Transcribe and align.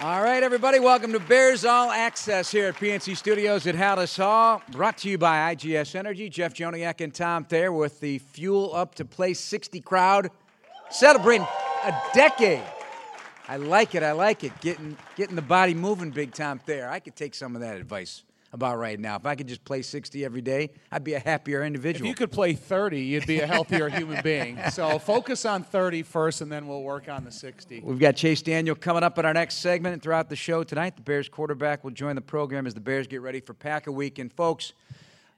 All 0.00 0.22
right, 0.22 0.44
everybody, 0.44 0.78
welcome 0.78 1.12
to 1.12 1.18
Bears 1.18 1.64
All 1.64 1.90
Access 1.90 2.52
here 2.52 2.68
at 2.68 2.76
PNC 2.76 3.16
Studios 3.16 3.66
at 3.66 3.74
Halas 3.74 4.16
Hall. 4.16 4.62
Brought 4.70 4.96
to 4.98 5.08
you 5.08 5.18
by 5.18 5.52
IGS 5.52 5.96
Energy. 5.96 6.28
Jeff 6.28 6.54
Joniak 6.54 7.00
and 7.00 7.12
Tom 7.12 7.42
Thayer 7.42 7.72
with 7.72 7.98
the 7.98 8.18
Fuel 8.18 8.76
Up 8.76 8.94
to 8.94 9.04
Play 9.04 9.34
60 9.34 9.80
crowd 9.80 10.30
celebrating 10.88 11.48
a 11.84 12.00
decade. 12.14 12.62
I 13.48 13.56
like 13.56 13.96
it. 13.96 14.04
I 14.04 14.12
like 14.12 14.44
it. 14.44 14.52
Getting 14.60 14.96
getting 15.16 15.34
the 15.34 15.42
body 15.42 15.74
moving, 15.74 16.10
Big 16.10 16.32
Tom 16.32 16.60
Thayer. 16.60 16.88
I 16.88 17.00
could 17.00 17.16
take 17.16 17.34
some 17.34 17.56
of 17.56 17.62
that 17.62 17.76
advice 17.76 18.22
about 18.52 18.78
right 18.78 18.98
now. 18.98 19.16
If 19.16 19.26
I 19.26 19.34
could 19.34 19.46
just 19.46 19.64
play 19.64 19.82
60 19.82 20.24
every 20.24 20.40
day, 20.40 20.70
I'd 20.90 21.04
be 21.04 21.14
a 21.14 21.18
happier 21.18 21.62
individual. 21.62 22.06
If 22.06 22.08
you 22.08 22.14
could 22.14 22.32
play 22.32 22.54
30, 22.54 23.00
you'd 23.00 23.26
be 23.26 23.40
a 23.40 23.46
healthier 23.46 23.88
human 23.90 24.22
being. 24.22 24.58
So 24.70 24.98
focus 24.98 25.44
on 25.44 25.62
30 25.62 26.02
first, 26.02 26.40
and 26.40 26.50
then 26.50 26.66
we'll 26.66 26.82
work 26.82 27.08
on 27.08 27.24
the 27.24 27.30
60. 27.30 27.80
We've 27.80 27.98
got 27.98 28.16
Chase 28.16 28.42
Daniel 28.42 28.74
coming 28.74 29.02
up 29.02 29.18
in 29.18 29.26
our 29.26 29.34
next 29.34 29.56
segment 29.56 29.92
and 29.94 30.02
throughout 30.02 30.28
the 30.28 30.36
show 30.36 30.64
tonight. 30.64 30.96
The 30.96 31.02
Bears 31.02 31.28
quarterback 31.28 31.84
will 31.84 31.90
join 31.90 32.14
the 32.14 32.22
program 32.22 32.66
as 32.66 32.74
the 32.74 32.80
Bears 32.80 33.06
get 33.06 33.20
ready 33.20 33.40
for 33.40 33.54
Packer 33.54 33.92
Week. 33.92 34.18
And 34.18 34.32
folks, 34.32 34.72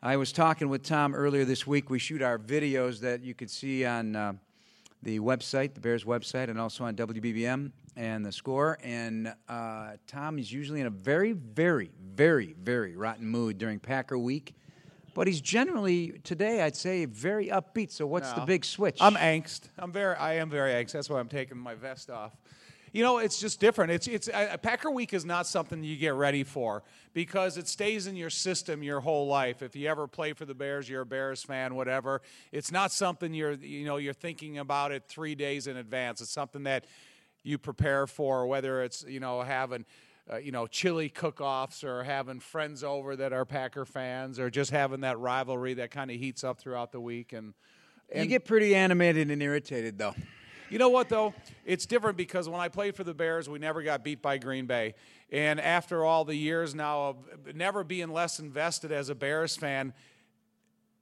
I 0.03 0.17
was 0.17 0.33
talking 0.33 0.69
with 0.69 0.83
Tom 0.83 1.15
earlier 1.15 1.45
this 1.45 1.67
week. 1.67 1.91
We 1.91 1.99
shoot 1.99 2.23
our 2.23 2.39
videos 2.39 3.01
that 3.01 3.23
you 3.23 3.35
could 3.35 3.51
see 3.51 3.85
on 3.85 4.17
uh, 4.17 4.33
the 5.03 5.21
website, 5.21 5.75
the 5.75 5.81
Bears 5.81 6.05
website, 6.05 6.49
and 6.49 6.61
also 6.61 6.85
on 6.85 6.95
WBBM 6.95 7.73
and 7.97 8.25
the 8.25 8.33
score. 8.33 8.79
And 8.83 9.33
uh, 9.49 9.93
Tom 10.07 10.39
is 10.39 10.53
usually 10.53 10.81
in 10.81 10.87
a 10.87 10.91
very, 10.91 11.33
very, 11.33 11.91
very, 12.15 12.55
very 12.61 12.97
rotten 12.97 13.27
mood 13.27 13.59
during 13.59 13.79
Packer 13.79 14.19
Week. 14.19 14.55
But 15.15 15.27
he's 15.27 15.41
generally 15.41 16.21
today, 16.23 16.63
I'd 16.63 16.77
say, 16.77 17.05
very 17.05 17.49
upbeat. 17.49 17.91
So 17.91 18.07
what's 18.07 18.33
the 18.33 18.43
big 18.43 18.65
switch? 18.65 18.99
I'm 19.01 19.17
angst. 19.17 19.63
I'm 19.77 19.93
very. 19.93 20.15
I 20.15 20.35
am 20.35 20.49
very 20.49 20.73
angst. 20.73 20.93
That's 20.93 21.11
why 21.11 21.19
I'm 21.19 21.29
taking 21.29 21.59
my 21.59 21.75
vest 21.75 22.11
off. 22.11 22.37
You 22.93 23.05
know, 23.05 23.19
it's 23.19 23.39
just 23.39 23.61
different. 23.61 23.93
It's 23.93 24.09
it's 24.09 24.29
uh, 24.29 24.57
Packer 24.61 24.91
Week 24.91 25.15
is 25.15 25.25
not 25.25 25.47
something 25.47 25.85
you 25.85 25.97
get 25.97 26.15
ready 26.15 26.43
for 26.43 26.83
because 27.13 27.57
it 27.57 27.69
stays 27.69 28.07
in 28.07 28.17
your 28.17 28.31
system 28.31 28.83
your 28.83 29.01
whole 29.01 29.29
life. 29.29 29.63
If 29.63 29.77
you 29.77 29.89
ever 29.89 30.09
play 30.09 30.33
for 30.33 30.45
the 30.45 30.55
Bears, 30.55 30.89
you're 30.89 31.03
a 31.03 31.07
Bears 31.07 31.43
fan, 31.43 31.75
whatever. 31.75 32.21
It's 32.51 32.73
not 32.73 32.91
something 32.91 33.33
you're 33.33 33.53
you 33.53 33.85
know 33.85 33.97
you're 33.97 34.13
thinking 34.13 34.59
about 34.59 34.91
it 34.91 35.05
three 35.07 35.35
days 35.35 35.67
in 35.67 35.77
advance. 35.77 36.21
It's 36.21 36.33
something 36.33 36.65
that 36.65 36.85
you 37.45 37.59
prepare 37.59 38.07
for, 38.07 38.47
whether 38.47 38.83
it's 38.83 39.05
you 39.07 39.21
know 39.21 39.43
having. 39.43 39.85
Uh, 40.31 40.37
you 40.37 40.53
know, 40.53 40.65
chili 40.69 41.09
cook-offs, 41.09 41.83
or 41.83 42.05
having 42.05 42.39
friends 42.39 42.85
over 42.85 43.17
that 43.17 43.33
are 43.33 43.45
Packer 43.45 43.85
fans, 43.85 44.39
or 44.39 44.49
just 44.49 44.71
having 44.71 45.01
that 45.01 45.19
rivalry 45.19 45.75
that 45.75 45.91
kind 45.91 46.09
of 46.09 46.19
heats 46.19 46.45
up 46.45 46.61
throughout 46.61 46.93
the 46.93 47.01
week. 47.01 47.33
And 47.33 47.53
you 48.15 48.27
get 48.27 48.45
pretty 48.45 48.77
animated 48.77 49.29
and 49.29 49.43
irritated, 49.43 49.99
though. 49.99 50.15
You 50.71 50.79
know 50.79 50.89
what 50.89 51.09
though? 51.09 51.35
It's 51.65 51.85
different 51.85 52.17
because 52.17 52.49
when 52.49 52.61
I 52.61 52.69
played 52.69 52.95
for 52.95 53.05
the 53.05 53.15
Bears, 53.15 53.49
we 53.49 53.59
never 53.59 53.83
got 53.83 54.05
beat 54.05 54.23
by 54.23 54.39
Green 54.39 54.67
Bay. 54.67 54.95
And 55.33 55.61
after 55.61 56.05
all 56.05 56.25
the 56.25 56.35
years 56.35 56.75
now 56.75 57.09
of 57.09 57.55
never 57.55 57.85
being 57.85 58.13
less 58.13 58.39
invested 58.39 58.93
as 58.93 59.09
a 59.09 59.15
Bears 59.15 59.57
fan, 59.57 59.93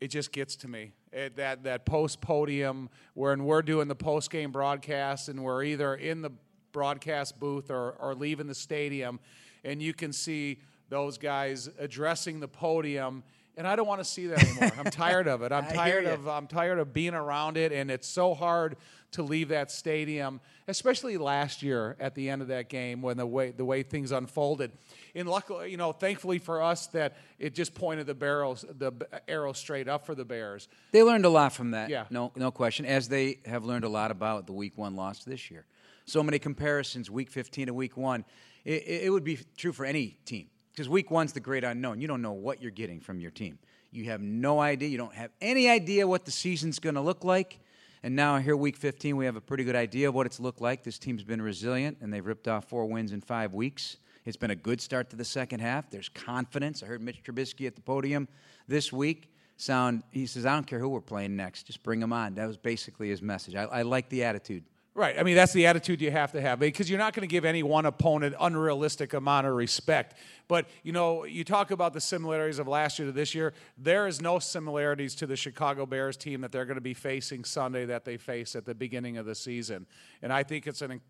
it 0.01 0.09
just 0.09 0.33
gets 0.33 0.57
to 0.57 0.69
me. 0.69 0.93
It, 1.13 1.37
that 1.37 1.65
that 1.65 1.87
post 1.87 2.21
podium 2.21 2.91
when 3.15 3.45
we're 3.45 3.63
doing 3.63 3.89
the 3.89 3.95
post 3.95 4.31
game 4.31 4.53
broadcast 4.53 5.29
and 5.29 5.43
we're 5.43 5.63
either 5.65 5.95
in 5.95 6.23
the 6.23 6.31
broadcast 6.73 7.39
booth 7.41 7.71
or, 7.71 7.93
or 7.93 8.15
leaving 8.15 8.47
the 8.47 8.55
stadium, 8.55 9.21
and 9.65 9.83
you 9.83 9.93
can 9.93 10.13
see 10.13 10.59
those 10.89 11.19
guys 11.19 11.69
addressing 11.79 12.41
the 12.41 12.49
podium. 12.49 13.23
And 13.57 13.67
I 13.67 13.75
don't 13.75 13.89
want 13.89 14.01
to 14.01 14.05
see 14.05 14.29
that 14.29 14.43
anymore. 14.45 14.71
I'm 14.79 14.85
tired 14.91 15.27
of 15.27 15.43
it. 15.43 15.51
I'm 15.51 15.67
tired 15.67 16.07
of 16.07 16.29
I'm 16.29 16.47
tired 16.47 16.79
of 16.79 16.93
being 16.93 17.15
around 17.15 17.57
it, 17.57 17.73
and 17.73 17.91
it's 17.91 18.07
so 18.07 18.35
hard 18.35 18.77
to 19.13 19.23
leave 19.23 19.49
that 19.49 19.71
stadium, 19.71 20.41
especially 20.67 21.17
last 21.17 21.63
year 21.63 21.97
at 21.99 22.15
the 22.15 22.29
end 22.29 22.43
of 22.43 22.49
that 22.49 22.69
game 22.69 23.01
when 23.01 23.17
the 23.17 23.27
way 23.27 23.51
the 23.51 23.65
way 23.65 23.83
things 23.83 24.13
unfolded. 24.13 24.71
And 25.15 25.29
luckily, 25.29 25.71
you 25.71 25.77
know, 25.77 25.93
thankfully 25.93 26.39
for 26.39 26.63
us 26.63 26.87
that 26.89 27.17
it 27.39 27.55
just 27.55 27.75
pointed 27.75 28.07
the 28.07 28.15
barrels 28.15 28.65
the 28.69 28.93
arrow 29.27 29.53
straight 29.53 29.89
up 29.89 30.05
for 30.05 30.15
the 30.15 30.25
Bears. 30.25 30.69
They 30.93 31.03
learned 31.03 31.25
a 31.25 31.31
lot 31.31 31.53
from 31.53 31.71
that. 31.71 31.89
Yeah. 31.89 32.05
No, 32.11 32.33
no 32.37 32.51
question. 32.51 32.85
As 32.85 33.09
they 33.09 33.39
have 33.47 33.65
learned 33.65 33.85
a 33.85 33.89
lot 33.89 34.11
about 34.11 34.47
the 34.47 34.53
Week 34.53 34.77
One 34.77 34.95
loss 34.95 35.25
this 35.25 35.51
year. 35.51 35.65
So 36.05 36.23
many 36.23 36.39
comparisons, 36.39 37.11
Week 37.11 37.31
15 37.31 37.67
to 37.67 37.75
Week 37.75 37.97
One. 37.97 38.25
It, 38.65 38.85
it 38.87 39.11
would 39.11 39.25
be 39.25 39.39
true 39.57 39.73
for 39.73 39.85
any 39.85 40.19
team 40.25 40.49
because 40.73 40.89
Week 40.89 41.11
One's 41.11 41.33
the 41.33 41.41
great 41.41 41.65
unknown. 41.65 42.01
You 42.01 42.09
don't 42.09 42.23
know 42.23 42.33
what 42.33 42.61
you're 42.61 42.71
getting 42.71 43.01
from 43.01 43.21
your 43.21 43.31
team. 43.31 43.59
You 43.91 44.05
have 44.05 44.21
no 44.21 44.61
idea. 44.61 44.89
You 44.89 44.99
don't 44.99 45.15
have 45.15 45.31
any 45.41 45.69
idea 45.69 46.07
what 46.07 46.27
the 46.27 46.31
season's 46.31 46.79
going 46.79 46.95
to 46.95 47.01
look 47.01 47.25
like. 47.25 47.59
And 48.03 48.15
now 48.15 48.39
here, 48.39 48.57
Week 48.57 48.77
15, 48.77 49.17
we 49.17 49.25
have 49.25 49.37
a 49.37 49.41
pretty 49.41 49.65
good 49.65 49.75
idea 49.75 50.09
of 50.09 50.15
what 50.15 50.27
it's 50.27 50.39
looked 50.39 50.61
like. 50.61 50.85
This 50.85 50.99
team's 50.99 51.25
been 51.25 51.43
resilient, 51.43 51.99
and 52.01 52.13
they've 52.13 52.25
ripped 52.25 52.47
off 52.47 52.69
four 52.69 52.87
wins 52.87 53.13
in 53.13 53.21
five 53.21 53.55
weeks. 53.55 53.97
It's 54.25 54.37
been 54.37 54.51
a 54.51 54.57
good 54.57 54.81
start 54.81 55.11
to 55.11 55.17
the 55.17 55.25
second 55.25 55.61
half. 55.61 55.91
There's 55.91 56.09
confidence. 56.09 56.83
I 56.83 56.87
heard 56.87 57.03
Mitch 57.03 57.23
Trubisky 57.25 57.67
at 57.67 57.75
the 57.75 57.81
podium 57.81 58.29
this 58.69 58.93
week 58.93 59.33
sound. 59.57 60.03
He 60.13 60.27
says, 60.27 60.47
"I 60.47 60.55
don't 60.55 60.67
care 60.67 60.79
who 60.79 60.91
we're 60.91 61.01
playing 61.01 61.35
next. 61.35 61.65
Just 61.65 61.83
bring 61.83 61.99
them 61.99 62.13
on." 62.13 62.35
That 62.35 62.47
was 62.47 62.57
basically 62.57 63.09
his 63.09 63.23
message. 63.23 63.55
I, 63.55 63.65
I 63.65 63.83
like 63.83 64.09
the 64.11 64.25
attitude. 64.25 64.65
Right. 64.99 65.17
I 65.17 65.23
mean, 65.23 65.37
that's 65.37 65.53
the 65.53 65.65
attitude 65.67 66.01
you 66.01 66.11
have 66.11 66.33
to 66.33 66.41
have 66.41 66.59
because 66.59 66.91
you're 66.91 66.99
not 66.99 67.15
going 67.15 67.21
to 67.21 67.33
give 67.33 67.45
any 67.45 67.63
one 67.63 67.87
opponent 67.87 68.35
unrealistic 68.41 69.13
amount 69.13 69.47
of 69.47 69.55
respect. 69.55 70.17
But, 70.49 70.67
you 70.83 70.91
know, 70.91 71.25
you 71.25 71.45
talk 71.45 71.71
about 71.71 71.93
the 71.93 72.01
similarities 72.01 72.59
of 72.59 72.67
last 72.67 72.99
year 72.99 73.07
to 73.07 73.13
this 73.13 73.33
year. 73.33 73.55
There 73.77 74.09
is 74.09 74.21
no 74.21 74.41
similarities 74.41 75.15
to 75.15 75.27
the 75.29 75.37
Chicago 75.37 75.87
Bears 75.87 76.17
team 76.17 76.41
that 76.41 76.51
they're 76.51 76.65
going 76.65 76.79
to 76.79 76.81
be 76.81 76.95
facing 76.95 77.45
Sunday 77.45 77.85
that 77.85 78.05
they 78.05 78.17
faced 78.17 78.57
at 78.57 78.65
the 78.65 78.75
beginning 78.75 79.19
of 79.19 79.25
the 79.25 79.37
season. 79.37 79.87
And 80.21 80.33
I 80.33 80.43
think 80.43 80.67
it's 80.67 80.83
an 80.83 81.01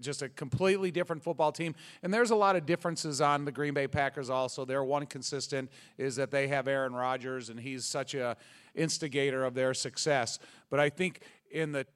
just 0.00 0.22
a 0.22 0.28
completely 0.28 0.90
different 0.90 1.22
football 1.22 1.52
team. 1.52 1.76
And 2.02 2.12
there's 2.12 2.32
a 2.32 2.36
lot 2.36 2.56
of 2.56 2.66
differences 2.66 3.20
on 3.20 3.44
the 3.44 3.52
Green 3.52 3.74
Bay 3.74 3.86
Packers 3.86 4.28
also. 4.28 4.64
Their 4.64 4.82
one 4.82 5.06
consistent 5.06 5.70
is 5.98 6.16
that 6.16 6.32
they 6.32 6.48
have 6.48 6.66
Aaron 6.66 6.94
Rodgers 6.94 7.48
and 7.48 7.60
he's 7.60 7.84
such 7.84 8.14
a 8.14 8.36
instigator 8.74 9.44
of 9.44 9.54
their 9.54 9.72
success. 9.72 10.40
But 10.68 10.80
I 10.80 10.88
think 10.88 11.20
in 11.52 11.70
the 11.70 11.86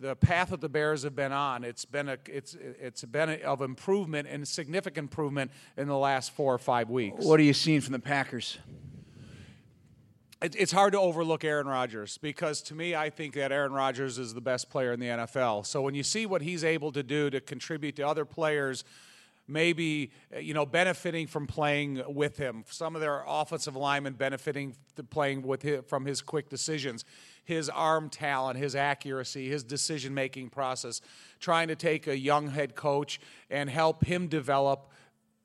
the 0.00 0.16
path 0.16 0.50
that 0.50 0.60
the 0.60 0.68
Bears 0.68 1.02
have 1.02 1.14
been 1.14 1.32
on, 1.32 1.64
it's 1.64 1.84
been 1.84 2.08
a 2.08 2.18
it's 2.26 2.54
it's 2.60 3.04
been 3.04 3.28
a, 3.28 3.34
of 3.40 3.60
improvement 3.60 4.28
and 4.28 4.46
significant 4.46 5.04
improvement 5.04 5.50
in 5.76 5.88
the 5.88 5.96
last 5.96 6.32
four 6.32 6.54
or 6.54 6.58
five 6.58 6.90
weeks. 6.90 7.24
What 7.24 7.40
are 7.40 7.42
you 7.42 7.52
seeing 7.52 7.80
from 7.80 7.92
the 7.92 7.98
Packers? 7.98 8.58
It, 10.42 10.56
it's 10.58 10.72
hard 10.72 10.92
to 10.94 11.00
overlook 11.00 11.44
Aaron 11.44 11.66
Rodgers 11.66 12.18
because 12.18 12.62
to 12.62 12.74
me, 12.74 12.94
I 12.94 13.10
think 13.10 13.34
that 13.34 13.52
Aaron 13.52 13.72
Rodgers 13.72 14.18
is 14.18 14.32
the 14.32 14.40
best 14.40 14.70
player 14.70 14.92
in 14.92 15.00
the 15.00 15.06
NFL. 15.06 15.66
So 15.66 15.82
when 15.82 15.94
you 15.94 16.02
see 16.02 16.24
what 16.24 16.40
he's 16.40 16.64
able 16.64 16.92
to 16.92 17.02
do 17.02 17.28
to 17.30 17.40
contribute 17.40 17.96
to 17.96 18.06
other 18.06 18.24
players. 18.24 18.84
Maybe 19.48 20.12
you 20.40 20.54
know 20.54 20.64
benefiting 20.64 21.26
from 21.26 21.48
playing 21.48 22.04
with 22.06 22.36
him. 22.36 22.62
Some 22.70 22.94
of 22.94 23.00
their 23.00 23.24
offensive 23.26 23.74
linemen 23.74 24.12
benefiting 24.12 24.76
playing 25.10 25.42
with 25.42 25.62
him 25.62 25.82
from 25.82 26.06
his 26.06 26.22
quick 26.22 26.48
decisions, 26.48 27.04
his 27.50 27.68
arm 27.68 28.08
talent, 28.08 28.58
his 28.58 28.74
accuracy, 28.74 29.48
his 29.48 29.62
decision-making 29.64 30.48
process. 30.48 31.00
Trying 31.40 31.68
to 31.68 31.76
take 31.76 32.06
a 32.06 32.16
young 32.16 32.48
head 32.48 32.74
coach 32.74 33.20
and 33.50 33.68
help 33.68 34.04
him 34.04 34.28
develop 34.28 34.90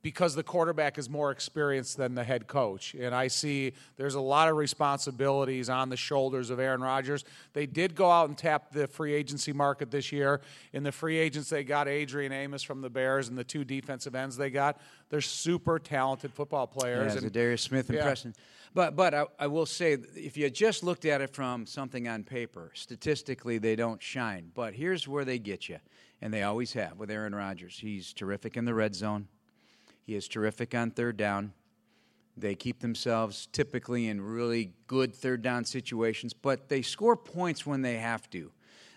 because 0.01 0.35
the 0.35 0.43
quarterback 0.43 0.99
is 0.99 1.09
more 1.09 1.31
experienced 1.31 1.97
than 1.97 2.13
the 2.13 2.23
head 2.23 2.45
coach. 2.45 2.93
And 2.93 3.15
I 3.15 3.27
see 3.27 3.73
there's 3.97 4.13
a 4.13 4.21
lot 4.21 4.47
of 4.49 4.55
responsibilities 4.55 5.67
on 5.67 5.89
the 5.89 5.97
shoulders 5.97 6.51
of 6.51 6.59
Aaron 6.59 6.81
Rodgers. 6.81 7.25
They 7.53 7.65
did 7.65 7.95
go 7.95 8.11
out 8.11 8.29
and 8.29 8.37
tap 8.37 8.71
the 8.71 8.87
free 8.87 9.15
agency 9.15 9.51
market 9.51 9.89
this 9.89 10.11
year. 10.11 10.41
In 10.73 10.83
the 10.83 10.91
free 10.91 11.17
agents, 11.17 11.49
they 11.49 11.63
got 11.63 11.87
Adrian 11.87 12.31
Amos 12.31 12.61
from 12.61 12.81
the 12.81 12.89
Bears 12.89 13.29
and 13.29 13.37
the 13.37 13.43
two 13.43 13.63
defensive 13.63 14.13
ends 14.13 14.37
they 14.37 14.51
got. 14.51 14.79
They're 15.09 15.21
super 15.21 15.79
talented 15.79 16.31
football 16.33 16.67
players. 16.67 17.15
Yeah, 17.15 17.21
and 17.21 17.31
Darius 17.31 17.63
Smith 17.63 17.89
and 17.89 17.97
Yeah. 17.97 18.03
But 18.75 18.97
but 18.97 19.13
I, 19.13 19.25
I 19.39 19.47
will 19.47 19.65
say, 19.65 19.93
if 19.93 20.35
you 20.35 20.49
just 20.49 20.83
looked 20.83 21.05
at 21.05 21.21
it 21.21 21.33
from 21.33 21.65
something 21.65 22.09
on 22.09 22.23
paper, 22.25 22.71
statistically 22.75 23.57
they 23.57 23.77
don't 23.77 24.03
shine. 24.03 24.51
But 24.53 24.75
here's 24.75 25.07
where 25.07 25.23
they 25.23 25.39
get 25.39 25.69
you, 25.69 25.79
and 26.21 26.33
they 26.33 26.43
always 26.43 26.73
have 26.73 26.99
with 26.99 27.09
Aaron 27.09 27.33
Rodgers. 27.33 27.79
He's 27.79 28.13
terrific 28.13 28.57
in 28.57 28.65
the 28.65 28.73
red 28.73 28.93
zone. 28.93 29.29
He 30.03 30.13
is 30.13 30.27
terrific 30.27 30.75
on 30.75 30.91
third 30.91 31.15
down. 31.15 31.53
They 32.35 32.53
keep 32.53 32.81
themselves 32.81 33.47
typically 33.53 34.09
in 34.09 34.19
really 34.19 34.73
good 34.87 35.15
third 35.15 35.41
down 35.41 35.63
situations, 35.63 36.33
but 36.33 36.67
they 36.67 36.81
score 36.81 37.15
points 37.15 37.65
when 37.65 37.81
they 37.81 37.95
have 37.95 38.29
to. 38.31 38.51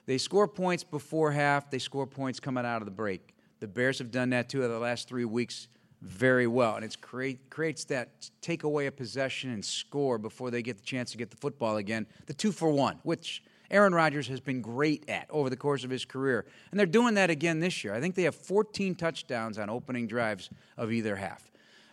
They 0.06 0.18
score 0.18 0.48
points 0.48 0.82
before 0.82 1.30
half, 1.30 1.70
they 1.70 1.78
score 1.78 2.06
points 2.06 2.40
coming 2.40 2.66
out 2.66 2.82
of 2.82 2.86
the 2.86 2.90
break. 2.90 3.36
The 3.60 3.68
Bears 3.68 4.00
have 4.00 4.10
done 4.10 4.30
that 4.30 4.48
too 4.48 4.64
of 4.64 4.70
the 4.70 4.78
last 4.80 5.08
three 5.08 5.24
weeks 5.24 5.68
very 6.00 6.46
well, 6.46 6.76
and 6.76 6.84
it 6.84 7.00
create, 7.00 7.50
creates 7.50 7.84
that 7.86 8.30
take 8.40 8.62
away 8.62 8.86
a 8.86 8.92
possession 8.92 9.50
and 9.50 9.64
score 9.64 10.18
before 10.18 10.50
they 10.50 10.62
get 10.62 10.78
the 10.78 10.84
chance 10.84 11.10
to 11.12 11.18
get 11.18 11.30
the 11.30 11.36
football 11.36 11.76
again. 11.76 12.06
The 12.26 12.34
two 12.34 12.52
for 12.52 12.70
one, 12.70 12.98
which 13.02 13.42
Aaron 13.70 13.94
Rodgers 13.94 14.28
has 14.28 14.40
been 14.40 14.62
great 14.62 15.08
at 15.08 15.26
over 15.30 15.50
the 15.50 15.56
course 15.56 15.84
of 15.84 15.90
his 15.90 16.04
career. 16.04 16.46
And 16.70 16.78
they're 16.78 16.86
doing 16.86 17.14
that 17.14 17.30
again 17.30 17.60
this 17.60 17.84
year. 17.84 17.94
I 17.94 18.00
think 18.00 18.14
they 18.14 18.22
have 18.22 18.34
14 18.34 18.94
touchdowns 18.94 19.58
on 19.58 19.68
opening 19.68 20.06
drives 20.06 20.50
of 20.76 20.92
either 20.92 21.16
half. 21.16 21.50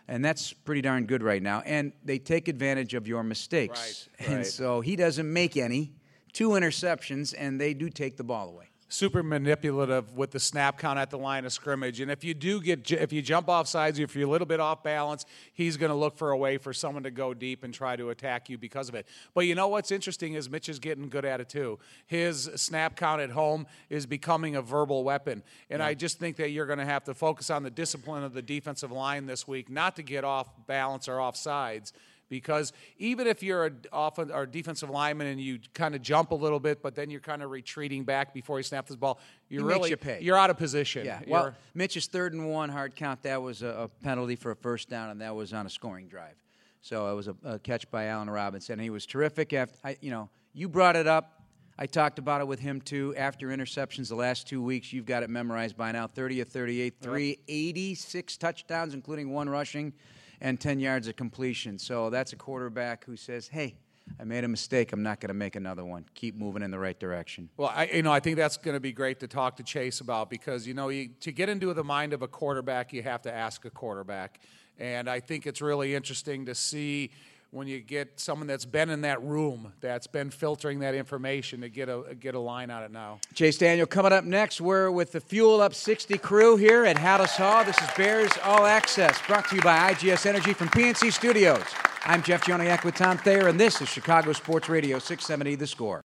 And 0.08 0.24
that's 0.24 0.52
pretty 0.52 0.82
darn 0.82 1.06
good 1.06 1.22
right 1.22 1.42
now. 1.42 1.62
And 1.66 1.92
they 2.04 2.18
take 2.18 2.48
advantage 2.48 2.94
of 2.94 3.08
your 3.08 3.24
mistakes. 3.24 4.08
Right, 4.20 4.28
And 4.30 4.46
so 4.46 4.80
he 4.80 4.94
doesn't 4.94 5.30
make 5.30 5.56
any, 5.56 5.92
two 6.32 6.50
interceptions, 6.50 7.34
and 7.36 7.60
they 7.60 7.74
do 7.74 7.88
take 7.88 8.16
the 8.16 8.24
ball 8.24 8.48
away. 8.48 8.68
Super 8.88 9.22
manipulative 9.22 10.16
with 10.16 10.30
the 10.30 10.38
snap 10.38 10.78
count 10.78 10.98
at 10.98 11.10
the 11.10 11.18
line 11.18 11.44
of 11.44 11.52
scrimmage. 11.52 12.00
And 12.00 12.10
if 12.10 12.22
you 12.22 12.34
do 12.34 12.60
get, 12.60 12.90
if 12.92 13.12
you 13.12 13.20
jump 13.20 13.48
off 13.48 13.66
sides, 13.66 13.98
if 13.98 14.14
you're 14.14 14.28
a 14.28 14.30
little 14.30 14.46
bit 14.46 14.60
off 14.60 14.82
balance, 14.82 15.26
he's 15.52 15.76
going 15.76 15.90
to 15.90 15.96
look 15.96 16.16
for 16.16 16.30
a 16.30 16.36
way 16.36 16.56
for 16.56 16.72
someone 16.72 17.02
to 17.02 17.10
go 17.10 17.34
deep 17.34 17.64
and 17.64 17.74
try 17.74 17.96
to 17.96 18.10
attack 18.10 18.48
you 18.48 18.58
because 18.58 18.88
of 18.88 18.94
it. 18.94 19.06
But 19.34 19.46
you 19.46 19.54
know 19.54 19.68
what's 19.68 19.90
interesting 19.90 20.34
is 20.34 20.48
Mitch 20.48 20.68
is 20.68 20.78
getting 20.78 21.08
good 21.08 21.24
at 21.24 21.40
it 21.40 21.48
too. 21.48 21.78
His 22.06 22.44
snap 22.54 22.96
count 22.96 23.20
at 23.20 23.30
home 23.30 23.66
is 23.90 24.06
becoming 24.06 24.54
a 24.56 24.62
verbal 24.62 25.02
weapon. 25.02 25.42
And 25.68 25.80
yeah. 25.80 25.86
I 25.86 25.94
just 25.94 26.18
think 26.18 26.36
that 26.36 26.50
you're 26.50 26.66
going 26.66 26.78
to 26.78 26.84
have 26.84 27.04
to 27.04 27.14
focus 27.14 27.50
on 27.50 27.64
the 27.64 27.70
discipline 27.70 28.22
of 28.22 28.34
the 28.34 28.42
defensive 28.42 28.92
line 28.92 29.26
this 29.26 29.48
week, 29.48 29.68
not 29.68 29.96
to 29.96 30.02
get 30.02 30.24
off 30.24 30.48
balance 30.66 31.08
or 31.08 31.20
off 31.20 31.36
sides 31.36 31.92
because 32.28 32.72
even 32.98 33.26
if 33.26 33.42
you're 33.42 33.66
a 33.66 33.72
off 33.92 34.18
or 34.18 34.46
defensive 34.46 34.90
lineman 34.90 35.28
and 35.28 35.40
you 35.40 35.58
kind 35.74 35.94
of 35.94 36.02
jump 36.02 36.30
a 36.30 36.34
little 36.34 36.60
bit, 36.60 36.82
but 36.82 36.94
then 36.94 37.10
you're 37.10 37.20
kind 37.20 37.42
of 37.42 37.50
retreating 37.50 38.04
back 38.04 38.34
before 38.34 38.56
he 38.56 38.62
snaps 38.62 38.90
the 38.90 38.96
ball, 38.96 39.18
you're 39.48 39.62
he 39.62 39.68
really 39.68 39.90
you 39.90 39.96
pay. 39.96 40.18
you're 40.20 40.38
out 40.38 40.50
of 40.50 40.56
position. 40.56 41.04
Yeah. 41.04 41.20
You're, 41.20 41.30
well, 41.30 41.54
Mitch's 41.74 42.06
third 42.06 42.32
and 42.32 42.50
one 42.50 42.68
hard 42.68 42.96
count. 42.96 43.22
That 43.22 43.42
was 43.42 43.62
a, 43.62 43.68
a, 43.68 43.88
penalty 44.02 44.36
for 44.36 44.50
a 44.50 44.56
first 44.56 44.88
down, 44.88 45.10
and 45.10 45.20
that 45.20 45.34
was 45.34 45.52
on 45.52 45.66
a 45.66 45.70
scoring 45.70 46.08
drive. 46.08 46.34
So 46.82 47.10
it 47.10 47.14
was 47.14 47.28
a, 47.28 47.36
a 47.44 47.58
catch 47.58 47.90
by 47.90 48.06
Allen 48.06 48.30
Robinson. 48.30 48.78
He 48.78 48.90
was 48.90 49.06
terrific. 49.06 49.52
After 49.52 49.76
I, 49.84 49.96
you 50.00 50.10
know, 50.10 50.28
you 50.52 50.68
brought 50.68 50.96
it 50.96 51.06
up. 51.06 51.32
I 51.78 51.84
talked 51.84 52.18
about 52.18 52.40
it 52.40 52.46
with 52.46 52.58
him 52.58 52.80
too. 52.80 53.14
After 53.18 53.48
interceptions 53.48 54.08
the 54.08 54.14
last 54.14 54.48
two 54.48 54.62
weeks, 54.62 54.94
you've 54.94 55.04
got 55.04 55.22
it 55.22 55.28
memorized 55.28 55.76
by 55.76 55.92
now. 55.92 56.06
30 56.06 56.40
of 56.40 56.48
38, 56.48 56.94
386 57.02 58.36
touchdowns, 58.38 58.94
including 58.94 59.30
one 59.30 59.46
rushing 59.46 59.92
and 60.40 60.60
10 60.60 60.80
yards 60.80 61.08
of 61.08 61.16
completion. 61.16 61.78
So 61.78 62.10
that's 62.10 62.32
a 62.32 62.36
quarterback 62.36 63.04
who 63.04 63.16
says, 63.16 63.48
hey, 63.48 63.76
I 64.20 64.24
made 64.24 64.44
a 64.44 64.48
mistake. 64.48 64.92
I'm 64.92 65.02
not 65.02 65.20
going 65.20 65.28
to 65.28 65.34
make 65.34 65.56
another 65.56 65.84
one. 65.84 66.04
Keep 66.14 66.36
moving 66.36 66.62
in 66.62 66.70
the 66.70 66.78
right 66.78 66.98
direction. 66.98 67.48
Well, 67.56 67.72
I, 67.74 67.86
you 67.86 68.02
know, 68.02 68.12
I 68.12 68.20
think 68.20 68.36
that's 68.36 68.56
going 68.56 68.74
to 68.74 68.80
be 68.80 68.92
great 68.92 69.20
to 69.20 69.28
talk 69.28 69.56
to 69.56 69.62
Chase 69.62 70.00
about 70.00 70.30
because 70.30 70.66
you 70.66 70.74
know, 70.74 70.88
you, 70.88 71.10
to 71.20 71.32
get 71.32 71.48
into 71.48 71.72
the 71.74 71.84
mind 71.84 72.12
of 72.12 72.22
a 72.22 72.28
quarterback, 72.28 72.92
you 72.92 73.02
have 73.02 73.22
to 73.22 73.32
ask 73.32 73.64
a 73.64 73.70
quarterback, 73.70 74.40
and 74.78 75.10
I 75.10 75.20
think 75.20 75.46
it's 75.46 75.60
really 75.60 75.94
interesting 75.94 76.46
to 76.46 76.54
see 76.54 77.10
when 77.56 77.66
you 77.66 77.80
get 77.80 78.20
someone 78.20 78.46
that's 78.46 78.66
been 78.66 78.90
in 78.90 79.00
that 79.00 79.22
room, 79.22 79.72
that's 79.80 80.06
been 80.06 80.28
filtering 80.28 80.80
that 80.80 80.94
information 80.94 81.62
to 81.62 81.70
get 81.70 81.88
a 81.88 82.14
get 82.20 82.34
a 82.34 82.38
line 82.38 82.70
on 82.70 82.82
it 82.82 82.90
now. 82.90 83.18
Chase 83.32 83.56
Daniel 83.56 83.86
coming 83.86 84.12
up 84.12 84.24
next. 84.24 84.60
We're 84.60 84.90
with 84.90 85.12
the 85.12 85.20
Fuel 85.20 85.62
Up 85.62 85.74
60 85.74 86.18
crew 86.18 86.58
here 86.58 86.84
at 86.84 86.96
Halas 86.96 87.34
Hall. 87.34 87.64
This 87.64 87.78
is 87.78 87.88
Bears 87.96 88.30
All 88.44 88.66
Access, 88.66 89.18
brought 89.26 89.48
to 89.48 89.56
you 89.56 89.62
by 89.62 89.94
IGS 89.94 90.26
Energy 90.26 90.52
from 90.52 90.68
PNC 90.68 91.10
Studios. 91.10 91.64
I'm 92.04 92.22
Jeff 92.22 92.44
Joniak 92.44 92.84
with 92.84 92.94
Tom 92.94 93.16
Thayer, 93.16 93.48
and 93.48 93.58
this 93.58 93.80
is 93.80 93.88
Chicago 93.88 94.34
Sports 94.34 94.68
Radio 94.68 94.98
670 94.98 95.54
The 95.54 95.66
Score. 95.66 96.02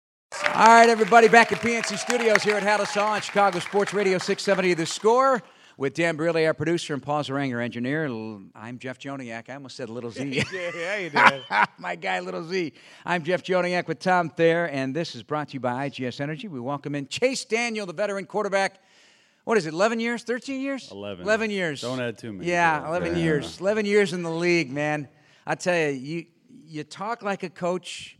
All 0.54 0.68
right, 0.68 0.90
everybody, 0.90 1.30
back 1.30 1.54
at 1.54 1.60
PNC 1.60 1.98
Studios 1.98 2.44
here 2.44 2.58
at 2.58 2.64
Halas 2.64 2.94
Hall 2.94 3.14
on 3.14 3.22
Chicago 3.22 3.60
Sports 3.60 3.94
Radio 3.94 4.18
670 4.18 4.74
The 4.74 4.86
Score 4.86 5.42
with 5.78 5.94
Dan 5.94 6.16
Briley, 6.16 6.48
our 6.48 6.56
producer, 6.56 6.96
and 6.96 7.04
Paul 7.04 7.24
Zaranger, 7.24 7.64
engineer. 7.64 8.08
I'm 8.56 8.80
Jeff 8.80 8.98
Joniak. 8.98 9.48
I 9.48 9.54
almost 9.54 9.78
said 9.78 9.90
Little 9.90 10.10
Z. 10.10 10.24
yeah, 10.52 10.98
you 10.98 11.12
did. 11.12 11.44
My 11.78 11.96
guy, 11.96 12.20
Little 12.20 12.44
Z. 12.44 12.74
I'm 13.06 13.24
Jeff 13.24 13.44
Joniak 13.44 13.88
with 13.88 14.00
Tom 14.00 14.32
Thayer, 14.32 14.66
and 14.66 14.96
this 14.96 15.16
is 15.16 15.22
brought 15.22 15.50
to 15.50 15.54
you 15.54 15.60
by 15.60 15.88
IGS 15.88 16.20
Energy. 16.20 16.48
We 16.48 16.60
welcome 16.60 16.96
in 16.96 17.08
Chase 17.08 17.46
Daniel, 17.46 17.86
the 17.86 17.94
veteran 17.94 18.26
quarterback. 18.26 18.82
What 19.44 19.58
is 19.60 19.68
it, 19.68 19.74
11 19.74 20.00
years, 20.00 20.24
13 20.24 20.62
years? 20.62 20.92
11. 20.92 21.24
11 21.24 21.52
years. 21.52 21.82
Don't 21.82 22.02
add 22.02 22.18
too 22.18 22.34
many. 22.34 22.50
Yeah, 22.50 22.88
11 22.88 23.16
yeah. 23.16 23.24
years. 23.24 23.62
11 23.62 23.86
years 23.86 24.14
in 24.14 24.24
the 24.24 24.32
league, 24.32 24.72
man. 24.72 25.08
I 25.46 25.54
tell 25.56 25.78
you, 25.78 25.96
you, 25.96 26.26
you 26.66 26.84
talk 26.86 27.22
like 27.22 27.44
a 27.44 27.50
coach, 27.50 28.18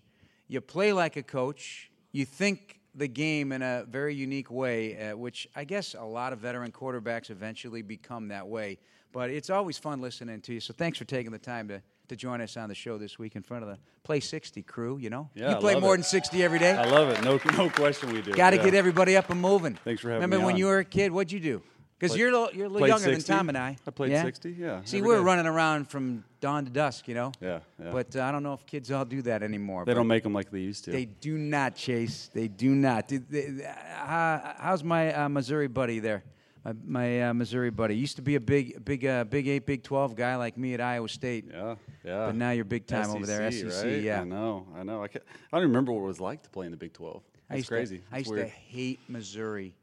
you 0.48 0.62
play 0.62 0.94
like 0.94 1.18
a 1.18 1.24
coach, 1.24 1.90
you 2.12 2.24
think 2.24 2.77
the 2.98 3.08
game 3.08 3.52
in 3.52 3.62
a 3.62 3.86
very 3.88 4.16
unique 4.16 4.50
way, 4.50 5.12
uh, 5.12 5.16
which 5.16 5.48
I 5.56 5.64
guess 5.64 5.96
a 5.98 6.04
lot 6.04 6.34
of 6.34 6.40
veteran 6.40 6.72
quarterbacks 6.72 7.30
eventually 7.30 7.84
become 7.84 8.30
that 8.30 8.48
way. 8.48 8.80
But 9.14 9.30
it's 9.30 9.50
always 9.50 9.78
fun 9.78 10.02
listening 10.02 10.42
to 10.42 10.54
you. 10.54 10.60
So 10.60 10.74
thanks 10.74 10.98
for 10.98 11.06
taking 11.06 11.32
the 11.32 11.40
time 11.40 11.68
to, 11.70 11.82
to 12.10 12.16
join 12.16 12.42
us 12.42 12.58
on 12.58 12.70
the 12.70 12.76
show 12.76 12.98
this 12.98 13.18
week 13.18 13.36
in 13.36 13.44
front 13.44 13.64
of 13.64 13.70
the 13.70 13.78
Play 14.04 14.20
60 14.20 14.64
crew, 14.64 14.98
you 14.98 15.10
know? 15.10 15.30
Yeah, 15.36 15.52
you 15.52 15.56
play 15.58 15.80
more 15.80 15.94
it. 15.94 15.98
than 15.98 16.04
60 16.04 16.44
every 16.44 16.60
day? 16.60 16.72
I 16.72 16.86
love 16.86 17.10
it. 17.10 17.24
No, 17.24 17.40
no 17.58 17.70
question 17.70 18.12
we 18.12 18.22
do. 18.22 18.34
Got 18.34 18.52
to 18.52 18.58
yeah. 18.58 18.64
get 18.64 18.74
everybody 18.74 19.16
up 19.16 19.30
and 19.30 19.40
moving. 19.40 19.76
Thanks 19.84 20.02
for 20.02 20.10
having 20.10 20.22
Remember 20.22 20.38
me 20.38 20.38
Remember 20.38 20.46
when 20.46 20.56
on. 20.56 20.60
you 20.60 20.66
were 20.66 20.80
a 20.80 20.86
kid, 20.86 21.12
what'd 21.12 21.32
you 21.32 21.40
do? 21.40 21.62
Because 22.00 22.16
you're, 22.16 22.30
a 22.30 22.32
little, 22.32 22.50
you're 22.54 22.68
a 22.68 22.70
little 22.70 22.88
younger 22.88 23.06
60. 23.06 23.24
than 23.24 23.38
Tom 23.38 23.50
and 23.50 23.58
I. 23.58 23.76
I 23.88 23.92
played 23.92 24.12
yeah? 24.12 24.22
60, 24.22 24.52
yeah. 24.52 24.82
See, 24.86 25.02
we 25.02 25.08
were 25.08 25.22
running 25.22 25.48
around 25.48 25.90
from 25.90 26.24
dawn 26.42 26.66
to 26.66 26.72
dusk, 26.72 27.08
you 27.08 27.16
know? 27.16 27.32
Yeah, 27.42 27.60
yeah. 27.84 27.92
But 27.92 28.16
uh, 28.16 28.22
I 28.22 28.32
don't 28.32 28.44
know 28.44 28.54
if 28.54 28.66
kids 28.68 28.92
all 28.92 29.04
do 29.04 29.24
that 29.24 29.42
anymore. 29.42 29.84
They 29.84 29.96
don't 29.96 30.08
make 30.08 30.22
them 30.22 30.34
like 30.34 30.52
they 30.52 30.60
used 30.60 30.86
to. 30.86 30.92
They 30.92 31.06
do 31.06 31.40
not, 31.40 31.76
Chase. 31.76 32.30
They 32.32 32.48
do 32.50 32.76
not. 32.76 33.08
They, 33.08 33.18
they, 33.18 33.66
uh, 33.66 34.54
how's 34.58 34.84
my 34.84 35.12
uh, 35.12 35.28
Missouri 35.28 35.68
buddy 35.68 35.98
there? 36.00 36.24
My, 36.64 36.74
my 36.86 37.30
uh, 37.30 37.34
Missouri 37.34 37.72
buddy 37.72 37.96
used 37.96 38.18
to 38.18 38.22
be 38.22 38.36
a 38.36 38.40
big, 38.40 38.86
big, 38.86 39.04
uh, 39.04 39.24
Big 39.24 39.48
Eight, 39.48 39.66
Big 39.66 39.82
Twelve 39.82 40.16
guy 40.16 40.36
like 40.36 40.56
me 40.56 40.76
at 40.76 40.82
Iowa 40.82 41.10
State. 41.10 41.46
Yeah, 41.50 41.76
yeah. 42.04 42.26
But 42.28 42.36
now 42.36 42.52
you're 42.52 42.66
big 42.66 42.86
time 42.86 43.06
SEC, 43.06 43.16
over 43.16 43.26
there, 43.26 43.52
SEC. 43.52 43.86
Right? 43.86 44.02
Yeah, 44.02 44.22
I 44.22 44.24
know, 44.26 44.68
I 44.76 44.84
know. 44.84 45.02
I, 45.02 45.08
can't, 45.08 45.24
I 45.52 45.58
don't 45.58 45.68
remember 45.68 45.94
what 45.94 46.02
it 46.02 46.08
was 46.08 46.20
like 46.20 46.44
to 46.44 46.50
play 46.50 46.66
in 46.66 46.72
the 46.72 46.78
Big 46.78 46.94
Twelve. 46.94 47.24
That's 47.50 47.64
I 47.64 47.68
crazy. 47.68 48.00
To, 48.00 48.04
I 48.12 48.18
used 48.18 48.30
weird. 48.30 48.48
to 48.48 48.52
hate 48.52 49.00
Missouri 49.08 49.74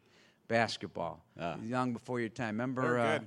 basketball. 0.55 1.25
Long 1.69 1.93
before 1.93 2.21
your 2.21 2.29
time. 2.29 2.55
Remember 2.55 2.99
uh, 2.99 3.19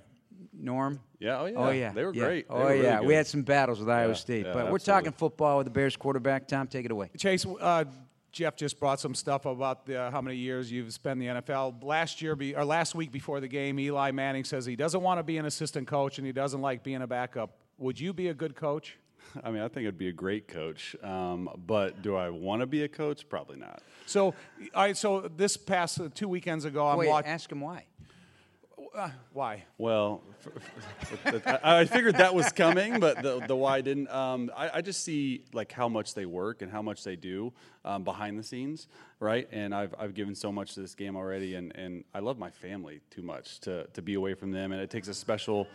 Norm? 0.54 1.00
Yeah, 1.20 1.40
oh 1.40 1.46
yeah. 1.46 1.58
Oh 1.58 1.70
yeah. 1.72 1.92
They 1.92 2.04
were 2.04 2.14
yeah. 2.14 2.24
great. 2.24 2.48
They 2.48 2.54
oh 2.54 2.60
were 2.60 2.70
really 2.70 2.84
yeah. 2.84 3.00
good. 3.00 3.08
We 3.08 3.14
had 3.14 3.28
some 3.28 3.42
battles 3.42 3.80
with 3.80 3.90
Iowa 3.90 4.10
Yeah, 4.10 4.14
State, 4.14 4.46
yeah, 4.46 4.54
but 4.54 4.70
we're 4.70 4.76
absolutely. 4.76 4.86
talking 4.86 5.12
football 5.12 5.58
with 5.58 5.66
the 5.66 5.72
Bears 5.72 5.98
quarterback. 5.98 6.48
Tom, 6.48 6.68
take 6.68 6.86
it 6.86 6.92
away. 6.92 7.10
Chase, 7.18 7.46
uh, 7.60 7.86
Jeff 8.32 8.56
just 8.56 8.80
brought 8.80 9.00
some 9.00 9.16
stuff 9.16 9.46
about 9.46 9.86
the, 9.86 10.12
how 10.12 10.22
many 10.22 10.38
years 10.38 10.72
you've 10.72 10.94
spent 10.94 11.22
in 11.22 11.36
the 11.36 11.42
NFL. 11.42 11.84
Last 11.84 12.22
year, 12.22 12.36
be, 12.36 12.56
or 12.56 12.64
last 12.64 12.94
week 12.94 13.12
before 13.12 13.40
the 13.40 13.48
game, 13.48 13.80
Eli 13.80 14.12
Manning 14.12 14.44
says 14.44 14.66
he 14.66 14.76
doesn't 14.76 15.02
want 15.02 15.18
to 15.18 15.24
be 15.24 15.38
an 15.38 15.46
assistant 15.46 15.88
coach 15.88 16.18
and 16.20 16.28
he 16.28 16.34
doesn't 16.34 16.62
like 16.62 16.84
being 16.84 17.02
a 17.02 17.08
backup. 17.08 17.58
Would 17.80 18.00
you 18.00 18.14
be 18.14 18.28
a 18.28 18.34
good 18.34 18.56
coach? 18.56 18.98
I 19.44 19.51
mean, 19.51 19.62
I 19.62 19.68
think 19.68 19.88
I'd 19.88 19.98
be 19.98 20.10
a 20.10 20.13
great 20.13 20.48
coach, 20.48 20.95
um, 21.04 21.50
but 21.66 22.01
do 22.01 22.16
I 22.16 22.30
want 22.30 22.62
to 22.62 22.66
be 22.66 22.84
a 22.84 22.88
coach? 22.88 23.28
Probably 23.28 23.57
not. 23.57 23.81
So, 24.06 24.34
I 24.74 24.94
so 24.94 25.22
this 25.36 25.57
past 25.57 26.00
uh, 26.00 26.10
two 26.13 26.28
weekends 26.28 26.66
ago, 26.66 26.88
I'm 26.88 26.98
Wait, 26.98 27.10
watching. 27.10 27.31
ask 27.31 27.51
him 27.51 27.62
why. 27.62 27.86
Uh, 28.95 29.10
why? 29.31 29.63
Well, 29.78 30.24
I 31.63 31.86
figured 31.86 32.16
that 32.16 32.34
was 32.34 32.51
coming, 32.51 33.00
but 33.00 33.22
the, 33.22 33.45
the 33.45 33.56
why 33.56 33.81
didn't. 33.81 34.10
Um, 34.10 34.50
I, 34.56 34.72
I 34.75 34.81
just 34.81 35.04
see 35.04 35.44
like 35.54 35.72
how 35.72 35.88
much 35.88 36.16
they 36.16 36.25
work 36.25 36.63
and 36.63 36.72
how 36.72 36.81
much 36.81 37.04
they 37.04 37.16
do 37.16 37.54
um, 37.86 38.04
behind 38.04 38.40
the 38.40 38.44
scenes, 38.44 38.88
right? 39.19 39.48
And 39.51 39.75
I've, 39.75 39.94
I've 40.00 40.16
given 40.16 40.33
so 40.33 40.51
much 40.51 40.74
to 40.74 40.80
this 40.80 40.95
game 40.95 41.16
already, 41.16 41.54
and, 41.56 41.75
and 41.75 42.06
I 42.16 42.19
love 42.19 42.40
my 42.40 42.50
family 42.50 43.01
too 43.12 43.22
much 43.22 43.60
to, 43.62 43.86
to 43.94 44.01
be 44.01 44.16
away 44.16 44.33
from 44.33 44.51
them, 44.51 44.72
and 44.72 44.81
it 44.81 44.90
takes 44.90 45.10
a 45.10 45.13
special 45.13 45.68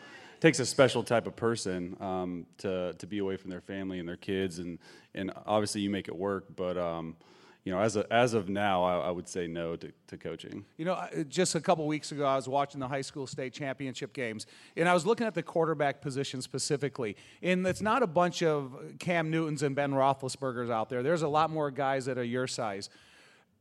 takes 0.43 0.59
a 0.59 0.67
special 0.67 1.05
type 1.05 1.29
of 1.29 1.37
person 1.37 1.97
um, 2.01 2.45
to 2.59 2.93
to 2.95 3.07
be 3.07 3.19
away 3.19 3.37
from 3.37 3.49
their 3.49 3.61
family 3.61 4.01
and 4.01 4.09
their 4.09 4.17
kids, 4.17 4.59
and 4.59 4.81
and 5.15 5.31
obviously 5.47 5.81
you 5.81 5.89
make 5.89 6.09
it 6.09 6.17
work, 6.17 6.45
but. 6.57 6.77
Um, 6.77 7.17
you 7.65 7.71
know, 7.71 7.79
as, 7.79 7.95
a, 7.95 8.13
as 8.13 8.35
of 8.35 8.49
now, 8.49 8.83
I, 8.83 9.07
I 9.07 9.11
would 9.13 9.29
say 9.29 9.47
no 9.47 9.77
to, 9.77 9.93
to 10.09 10.17
coaching. 10.17 10.65
You 10.79 10.85
know, 10.85 11.07
just 11.29 11.55
a 11.55 11.61
couple 11.61 11.87
weeks 11.87 12.11
ago, 12.11 12.25
I 12.25 12.35
was 12.35 12.49
watching 12.49 12.81
the 12.81 12.89
high 12.89 13.03
school 13.03 13.25
state 13.25 13.53
championship 13.53 14.13
games, 14.13 14.47
and 14.77 14.89
I 14.89 14.95
was 14.95 15.07
looking 15.07 15.29
at 15.29 15.35
the 15.35 15.45
quarterback 15.45 16.01
position 16.01 16.43
specifically. 16.43 17.17
And 17.41 17.65
it's 17.65 17.81
not 17.81 18.03
a 18.03 18.09
bunch 18.09 18.43
of 18.43 18.75
Cam 18.99 19.31
Newtons 19.31 19.63
and 19.63 19.77
Ben 19.77 19.93
Roethlisbergers 19.93 20.73
out 20.73 20.89
there. 20.89 21.05
There's 21.05 21.23
a 21.23 21.29
lot 21.29 21.51
more 21.51 21.71
guys 21.71 22.07
that 22.07 22.19
are 22.19 22.25
your 22.25 22.49
size. 22.49 22.91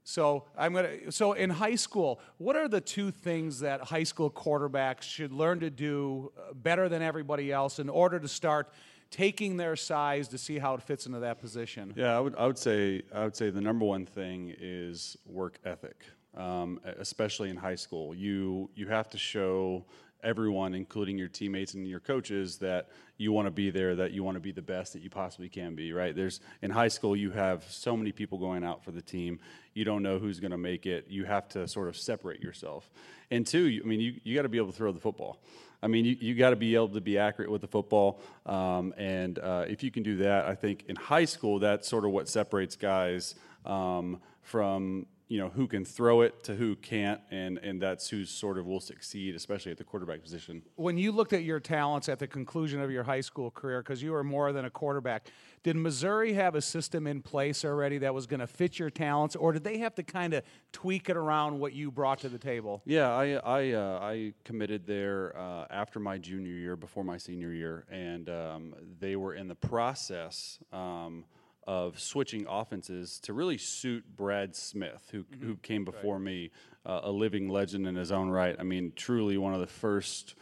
So 0.03 0.45
I'm 0.57 0.73
gonna. 0.73 1.11
So 1.11 1.33
in 1.33 1.49
high 1.49 1.75
school, 1.75 2.19
what 2.37 2.55
are 2.55 2.67
the 2.67 2.81
two 2.81 3.11
things 3.11 3.59
that 3.59 3.81
high 3.81 4.03
school 4.03 4.31
quarterbacks 4.31 5.03
should 5.03 5.31
learn 5.31 5.59
to 5.59 5.69
do 5.69 6.31
uh, 6.37 6.53
better 6.53 6.89
than 6.89 7.01
everybody 7.01 7.51
else 7.51 7.79
in 7.79 7.87
order 7.89 8.19
to 8.19 8.27
start 8.27 8.71
taking 9.11 9.57
their 9.57 9.75
size 9.75 10.29
to 10.29 10.37
see 10.37 10.57
how 10.57 10.73
it 10.73 10.81
fits 10.81 11.05
into 11.05 11.19
that 11.19 11.39
position? 11.39 11.93
Yeah, 11.95 12.17
I 12.17 12.19
would, 12.19 12.35
I 12.35 12.47
would 12.47 12.57
say 12.57 13.03
I 13.13 13.23
would 13.25 13.35
say 13.35 13.49
the 13.51 13.61
number 13.61 13.85
one 13.85 14.05
thing 14.05 14.55
is 14.57 15.17
work 15.25 15.59
ethic, 15.65 16.05
um, 16.35 16.79
especially 16.97 17.49
in 17.49 17.57
high 17.57 17.75
school. 17.75 18.15
You 18.15 18.69
you 18.73 18.87
have 18.87 19.09
to 19.11 19.17
show 19.17 19.85
everyone, 20.23 20.73
including 20.75 21.17
your 21.17 21.27
teammates 21.27 21.73
and 21.73 21.87
your 21.87 21.99
coaches, 21.99 22.57
that 22.59 22.89
you 23.17 23.31
want 23.31 23.47
to 23.47 23.51
be 23.51 23.69
there, 23.69 23.95
that 23.95 24.11
you 24.11 24.23
want 24.23 24.35
to 24.35 24.41
be 24.41 24.51
the 24.51 24.61
best 24.61 24.93
that 24.93 25.01
you 25.01 25.09
possibly 25.09 25.49
can 25.49 25.75
be. 25.75 25.93
Right? 25.93 26.15
There's 26.15 26.39
in 26.61 26.71
high 26.71 26.87
school 26.87 27.15
you 27.15 27.31
have 27.31 27.65
so 27.69 27.95
many 27.95 28.11
people 28.11 28.37
going 28.37 28.63
out 28.63 28.83
for 28.83 28.91
the 28.91 29.01
team. 29.01 29.39
You 29.73 29.85
don't 29.85 30.03
know 30.03 30.19
who's 30.19 30.39
going 30.39 30.51
to 30.51 30.57
make 30.57 30.85
it. 30.85 31.05
You 31.09 31.25
have 31.25 31.47
to 31.49 31.67
sort 31.67 31.87
of 31.87 31.97
separate 31.97 32.41
yourself. 32.41 32.89
And 33.29 33.47
two, 33.47 33.81
I 33.83 33.87
mean, 33.87 33.99
you, 33.99 34.19
you 34.23 34.35
got 34.35 34.41
to 34.41 34.49
be 34.49 34.57
able 34.57 34.71
to 34.71 34.77
throw 34.77 34.91
the 34.91 34.99
football. 34.99 35.41
I 35.83 35.87
mean, 35.87 36.05
you, 36.05 36.15
you 36.19 36.35
got 36.35 36.51
to 36.51 36.55
be 36.55 36.75
able 36.75 36.89
to 36.89 37.01
be 37.01 37.17
accurate 37.17 37.49
with 37.49 37.61
the 37.61 37.67
football. 37.67 38.21
Um, 38.45 38.93
and 38.97 39.39
uh, 39.39 39.65
if 39.67 39.83
you 39.83 39.89
can 39.89 40.03
do 40.03 40.17
that, 40.17 40.45
I 40.45 40.53
think 40.55 40.85
in 40.87 40.95
high 40.95 41.25
school, 41.25 41.59
that's 41.59 41.87
sort 41.87 42.05
of 42.05 42.11
what 42.11 42.27
separates 42.27 42.75
guys 42.75 43.35
um, 43.65 44.21
from 44.41 45.07
you 45.31 45.37
know 45.37 45.47
who 45.47 45.65
can 45.65 45.85
throw 45.85 46.19
it 46.21 46.43
to 46.43 46.55
who 46.55 46.75
can't, 46.75 47.21
and 47.31 47.57
and 47.59 47.81
that's 47.81 48.09
who 48.09 48.25
sort 48.25 48.57
of 48.57 48.65
will 48.65 48.81
succeed, 48.81 49.33
especially 49.33 49.71
at 49.71 49.77
the 49.77 49.83
quarterback 49.85 50.21
position. 50.21 50.61
When 50.75 50.97
you 50.97 51.13
looked 51.13 51.31
at 51.31 51.43
your 51.43 51.61
talents 51.61 52.09
at 52.09 52.19
the 52.19 52.27
conclusion 52.27 52.81
of 52.81 52.91
your 52.91 53.03
high 53.03 53.21
school 53.21 53.49
career, 53.49 53.81
because 53.81 54.03
you 54.03 54.11
were 54.11 54.25
more 54.25 54.51
than 54.51 54.65
a 54.65 54.69
quarterback, 54.69 55.27
did 55.63 55.77
Missouri 55.77 56.33
have 56.33 56.53
a 56.55 56.61
system 56.61 57.07
in 57.07 57.21
place 57.21 57.63
already 57.63 57.97
that 57.99 58.13
was 58.13 58.27
going 58.27 58.41
to 58.41 58.47
fit 58.47 58.77
your 58.77 58.89
talents, 58.89 59.37
or 59.37 59.53
did 59.53 59.63
they 59.63 59.77
have 59.77 59.95
to 59.95 60.03
kind 60.03 60.33
of 60.33 60.43
tweak 60.73 61.07
it 61.07 61.15
around 61.15 61.57
what 61.57 61.71
you 61.71 61.91
brought 61.91 62.19
to 62.19 62.29
the 62.29 62.37
table? 62.37 62.81
Yeah, 62.83 63.09
I 63.09 63.35
I, 63.35 63.71
uh, 63.71 63.99
I 64.01 64.33
committed 64.43 64.85
there 64.85 65.33
uh, 65.37 65.65
after 65.69 66.01
my 66.01 66.17
junior 66.17 66.51
year, 66.51 66.75
before 66.75 67.05
my 67.05 67.17
senior 67.17 67.53
year, 67.53 67.85
and 67.89 68.27
um, 68.29 68.75
they 68.99 69.15
were 69.15 69.33
in 69.33 69.47
the 69.47 69.55
process. 69.55 70.59
Um, 70.73 71.23
of 71.67 71.99
switching 71.99 72.45
offenses 72.49 73.19
to 73.19 73.33
really 73.33 73.57
suit 73.57 74.03
Brad 74.15 74.55
Smith, 74.55 75.07
who, 75.11 75.23
mm-hmm. 75.23 75.45
who 75.45 75.55
came 75.57 75.85
before 75.85 76.15
right. 76.15 76.23
me, 76.23 76.51
uh, 76.85 77.01
a 77.03 77.11
living 77.11 77.49
legend 77.49 77.87
in 77.87 77.95
his 77.95 78.11
own 78.11 78.29
right. 78.29 78.55
I 78.59 78.63
mean, 78.63 78.93
truly 78.95 79.37
one 79.37 79.53
of 79.53 79.59
the 79.59 79.67
first 79.67 80.35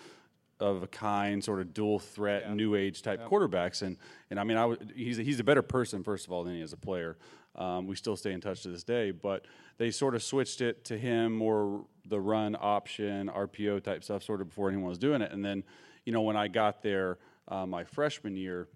of 0.59 0.83
a 0.83 0.87
kind, 0.87 1.43
sort 1.43 1.61
of 1.61 1.73
dual 1.73 1.99
threat, 1.99 2.43
yeah. 2.45 2.53
new 2.53 2.75
age 2.75 3.01
type 3.01 3.21
yeah. 3.21 3.27
quarterbacks. 3.27 3.81
And 3.81 3.97
and 4.29 4.39
I 4.39 4.43
mean, 4.43 4.57
I 4.57 4.61
w- 4.61 4.79
he's 4.95 5.19
a, 5.19 5.23
he's 5.23 5.39
a 5.39 5.43
better 5.43 5.61
person 5.61 6.03
first 6.03 6.25
of 6.25 6.31
all 6.31 6.43
than 6.43 6.55
he 6.55 6.61
is 6.61 6.73
a 6.73 6.77
player. 6.77 7.17
Um, 7.55 7.87
we 7.87 7.95
still 7.95 8.15
stay 8.15 8.31
in 8.31 8.41
touch 8.41 8.63
to 8.63 8.69
this 8.69 8.83
day, 8.83 9.11
but 9.11 9.45
they 9.77 9.91
sort 9.91 10.15
of 10.15 10.23
switched 10.23 10.61
it 10.61 10.85
to 10.85 10.97
him 10.97 11.33
more 11.33 11.85
the 12.07 12.19
run 12.19 12.55
option, 12.59 13.29
RPO 13.29 13.83
type 13.83 14.03
stuff, 14.03 14.23
sort 14.23 14.41
of 14.41 14.49
before 14.49 14.69
anyone 14.69 14.89
was 14.89 14.97
doing 14.97 15.21
it. 15.21 15.31
And 15.31 15.43
then, 15.43 15.63
you 16.05 16.13
know, 16.13 16.21
when 16.21 16.37
I 16.37 16.47
got 16.47 16.81
there 16.81 17.17
uh, 17.47 17.65
my 17.65 17.83
freshman 17.83 18.35
year 18.35 18.67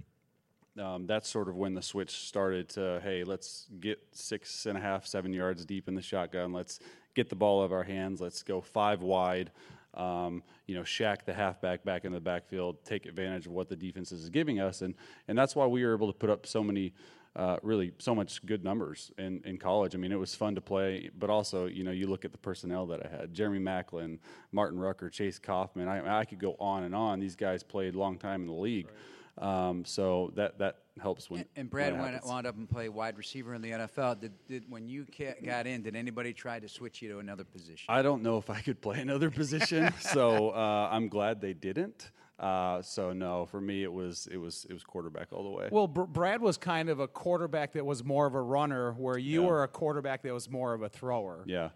um, 0.80 1.06
that's 1.06 1.30
sort 1.30 1.50
of 1.50 1.56
when 1.56 1.74
the 1.74 1.82
switch 1.82 2.12
started 2.12 2.70
to 2.70 3.00
hey 3.04 3.24
let's 3.24 3.68
get 3.80 4.00
six 4.12 4.66
and 4.66 4.78
a 4.78 4.82
half 4.82 5.06
seven 5.06 5.34
yards 5.34 5.66
deep 5.66 5.88
in 5.88 5.96
the 5.96 6.02
shotgun 6.02 6.52
let's 6.54 6.80
get 7.16 7.30
the 7.30 7.36
ball 7.36 7.62
out 7.62 7.66
of 7.66 7.72
our 7.74 7.84
hands 7.84 8.20
let's 8.20 8.44
go 8.44 8.62
five 8.62 9.02
wide 9.02 9.52
um, 9.94 10.42
you 10.66 10.76
know 10.76 10.84
shack 10.84 11.26
the 11.26 11.34
halfback 11.34 11.84
back 11.84 12.06
in 12.06 12.12
the 12.12 12.20
backfield 12.20 12.84
take 12.84 13.06
advantage 13.06 13.46
of 13.46 13.52
what 13.52 13.70
the 13.70 13.76
defense 13.76 14.12
is 14.12 14.30
giving 14.30 14.60
us 14.60 14.82
and 14.82 14.96
and 15.28 15.38
that's 15.38 15.56
why 15.56 15.66
we 15.66 15.86
were 15.86 15.94
able 15.94 16.12
to 16.12 16.18
put 16.18 16.30
up 16.30 16.46
so 16.48 16.64
many 16.64 16.94
uh, 17.36 17.58
really 17.64 17.92
so 17.98 18.14
much 18.14 18.46
good 18.46 18.64
numbers 18.64 19.12
in, 19.18 19.42
in 19.44 19.58
college. 19.58 19.96
I 19.96 19.98
mean, 19.98 20.12
it 20.12 20.20
was 20.20 20.36
fun 20.36 20.54
to 20.56 20.62
play, 20.62 21.10
but 21.18 21.30
also, 21.30 21.66
you 21.66 21.84
know, 21.84 21.92
you 21.92 22.06
look 22.06 22.26
at 22.26 22.32
the 22.32 22.38
personnel 22.38 22.86
that 22.88 23.04
I 23.04 23.10
had 23.10 23.34
Jeremy 23.34 23.60
Maclin, 23.60 24.20
Martin 24.52 24.80
Rucker, 24.80 25.10
Chase 25.10 25.40
Coffman. 25.40 25.88
I, 25.88 26.20
I 26.20 26.26
could 26.26 26.40
go 26.40 26.56
on 26.60 26.84
and 26.84 26.94
on. 26.94 27.20
These 27.20 27.36
guys 27.36 27.64
played 27.64 27.96
a 27.96 27.98
long 27.98 28.20
time 28.20 28.42
in 28.42 28.48
the 28.48 28.54
league. 28.54 28.86
Right. 28.86 28.96
Um, 29.38 29.84
so 29.86 30.32
that 30.36 30.60
that 30.60 30.78
helps 31.02 31.30
when. 31.30 31.42
And, 31.42 31.50
and 31.56 31.70
Brad 31.70 32.00
went, 32.00 32.24
wound 32.26 32.46
up 32.46 32.56
and 32.56 32.70
played 32.70 32.90
wide 32.90 33.18
receiver 33.18 33.54
in 33.56 33.62
the 33.62 33.72
NFL. 33.72 34.20
Did, 34.20 34.34
did 34.48 34.64
when 34.70 34.88
you 34.88 35.06
got 35.44 35.66
in, 35.66 35.82
did 35.82 35.96
anybody 35.96 36.34
try 36.34 36.60
to 36.60 36.70
switch 36.70 37.02
you 37.02 37.10
to 37.10 37.20
another 37.20 37.44
position? 37.44 37.86
I 37.90 38.02
don't 38.02 38.22
know 38.22 38.38
if 38.38 38.50
I 38.50 38.62
could 38.62 38.82
play 38.82 39.00
another 39.00 39.32
position, 39.32 39.92
so 40.00 40.52
uh, 40.52 40.90
I'm 40.92 41.08
glad 41.08 41.42
they 41.42 41.54
didn't. 41.54 42.12
Uh, 42.40 42.82
so 42.82 43.14
no, 43.14 43.46
for 43.46 43.62
me 43.62 43.84
it 43.84 43.94
was 43.94 44.28
it 44.32 44.38
was 44.38 44.66
it 44.70 44.74
was 44.74 44.84
quarterback 44.84 45.28
all 45.32 45.44
the 45.44 45.50
way. 45.50 45.70
Well, 45.72 45.88
Br- 45.88 46.04
Brad 46.04 46.42
was 46.42 46.58
kind 46.58 46.90
of 46.90 47.00
a 47.00 47.08
quarterback 47.08 47.74
that 47.74 47.86
was 47.86 48.04
more 48.04 48.26
of 48.26 48.36
a 48.36 48.42
runner, 48.42 48.94
where 48.94 49.18
you 49.18 49.42
yeah. 49.42 49.48
were 49.48 49.64
a 49.64 49.68
quarterback 49.68 50.24
that 50.24 50.34
was 50.34 50.50
more 50.50 50.74
of 50.74 50.82
a 50.82 50.90
thrower. 50.90 51.44
Yeah, 51.46 51.70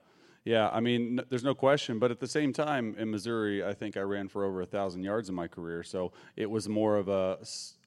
yeah, 0.48 0.70
I 0.72 0.80
mean, 0.80 1.20
n- 1.20 1.26
there's 1.30 1.44
no 1.44 1.54
question. 1.54 2.00
But 2.00 2.10
at 2.10 2.22
the 2.22 2.28
same 2.28 2.54
time, 2.54 2.96
in 2.98 3.12
Missouri, 3.12 3.66
I 3.66 3.74
think 3.74 3.98
I 3.98 4.00
ran 4.00 4.30
for 4.30 4.46
over 4.46 4.62
a 4.62 4.66
thousand 4.66 5.04
yards 5.04 5.28
in 5.28 5.36
my 5.36 5.46
career. 5.46 5.84
So 5.84 6.14
it 6.38 6.50
was 6.50 6.70
more 6.70 6.96
of 6.96 7.10
a, 7.10 7.38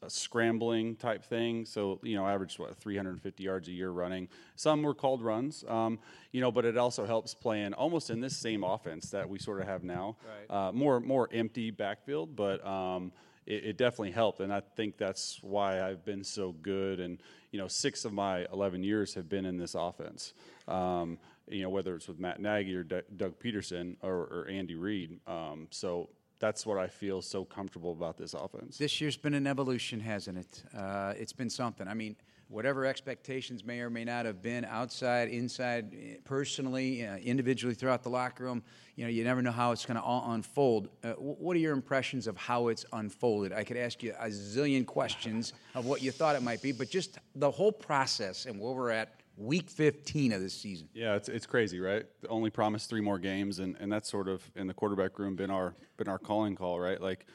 a 0.03 0.11
scrambling 0.11 0.97
type 0.97 1.25
thing. 1.25 1.65
So 1.65 1.99
you 2.03 2.17
know, 2.17 2.27
averaged 2.27 2.59
what 2.59 2.77
350 2.77 3.43
yards 3.43 3.69
a 3.69 3.73
year 3.73 3.91
running. 3.91 4.29
Some 4.57 4.83
were 4.83 4.93
called 4.93 5.23
runs, 5.23 5.65
um, 5.69 5.99
you 6.33 6.43
know, 6.43 6.53
but 6.53 6.67
it 6.67 6.77
also 6.77 7.07
helps 7.07 7.33
playing 7.33 7.73
almost 7.73 8.11
in 8.11 8.21
this 8.21 8.37
same 8.37 8.63
offense 8.63 9.09
that 9.11 9.27
we 9.27 9.39
sort 9.39 9.63
of 9.63 9.67
have 9.67 9.83
now. 9.83 10.19
Right. 10.51 10.69
Uh, 10.69 10.73
more 10.73 11.01
more 11.01 11.29
empty 11.33 11.71
backfield, 11.71 12.37
but. 12.37 12.65
Um, 12.67 13.13
it, 13.47 13.65
it, 13.65 13.77
definitely 13.79 14.13
helped, 14.13 14.41
and 14.41 14.53
I 14.53 14.61
think 14.61 14.97
that's 14.97 15.41
why 15.43 15.83
I've 15.83 16.05
been 16.05 16.23
so 16.23 16.53
good. 16.53 17.01
And 17.01 17.21
you 17.51 17.59
know, 17.59 17.67
six 17.67 18.05
of 18.05 18.13
my 18.13 18.47
11 18.53 18.85
years 18.85 19.15
have 19.15 19.29
been 19.29 19.45
in 19.45 19.57
this 19.57 19.75
offense. 19.75 20.35
Um, 20.69 21.19
you 21.51 21.63
know, 21.63 21.69
whether 21.69 21.95
it's 21.95 22.09
with 22.09 22.19
Matt 22.19 22.41
Nagy 22.41 22.75
or 22.75 22.83
D- 22.83 23.01
Doug 23.17 23.39
Pederson 23.39 23.97
or, 24.03 24.15
or 24.15 24.47
Andy 24.49 24.75
Reid. 24.75 25.19
Um, 25.27 25.67
so 25.71 26.09
that's 26.39 26.65
what 26.65 26.79
I 26.79 26.87
feel 26.87 27.21
so 27.21 27.45
comfortable 27.45 27.93
about 27.93 28.17
this 28.17 28.35
offense. 28.35 28.79
This 28.79 29.01
year's 29.01 29.17
been 29.17 29.35
an 29.35 29.47
evolution, 29.47 30.01
hasn't 30.01 30.39
it? 30.39 30.63
Uh, 30.77 31.13
it's 31.17 31.33
been 31.33 31.51
something. 31.51 31.87
I 31.87 31.95
mean, 31.95 32.17
whatever 32.49 32.85
expectations 32.85 33.65
may 33.65 33.81
or 33.81 33.91
may 33.91 34.05
not 34.05 34.27
have 34.27 34.43
been 34.43 34.65
outside, 34.65 35.29
inside, 35.29 35.95
eh, 35.95 36.17
personally, 36.25 37.07
uh, 37.07 37.17
individually 37.19 37.75
throughout 37.75 38.03
the 38.03 38.09
locker 38.09 38.45
room, 38.45 38.63
you 38.97 39.05
know, 39.05 39.11
you 39.11 39.23
never 39.23 39.41
know 39.41 39.53
how 39.53 39.71
it's 39.71 39.87
going 39.87 39.97
to 39.97 40.03
all 40.03 40.33
unfold. 40.33 40.89
Uh, 41.05 41.13
what 41.13 41.57
are 41.57 41.61
your 41.61 41.73
impressions 41.73 42.27
of 42.27 42.37
how 42.37 42.69
it's 42.69 42.85
unfolded? 42.93 43.53
I 43.53 43.63
could 43.63 43.77
ask 43.77 44.03
you 44.03 44.15
a 44.19 44.29
zillion 44.29 44.85
questions 44.85 45.53
of 45.75 45.87
what 45.87 46.03
you 46.03 46.11
thought 46.11 46.37
it 46.37 46.43
might 46.43 46.61
be, 46.61 46.73
but 46.73 46.91
just 46.91 47.19
the 47.37 47.51
whole 47.51 47.73
process 47.73 48.47
and 48.47 48.59
where 48.59 48.73
we're 48.73 48.91
at 48.91 49.20
week 49.41 49.71
15 49.71 50.33
of 50.33 50.41
this 50.41 50.55
season. 50.55 50.89
Yeah, 50.93 51.17
it's, 51.17 51.29
it's 51.29 51.47
crazy, 51.47 51.81
right? 51.81 52.05
Only 52.29 52.51
promised 52.51 52.91
three 52.91 53.01
more 53.01 53.19
games, 53.19 53.59
and, 53.59 53.77
and 53.81 53.91
that's 53.91 54.11
sort 54.11 54.29
of 54.29 54.49
in 54.55 54.67
the 54.67 54.75
quarterback 54.75 55.19
room 55.19 55.35
been 55.35 55.51
our 55.51 55.75
been 55.97 56.09
our 56.09 56.19
calling 56.19 56.55
call, 56.55 56.79
right? 56.79 57.01
Like 57.01 57.27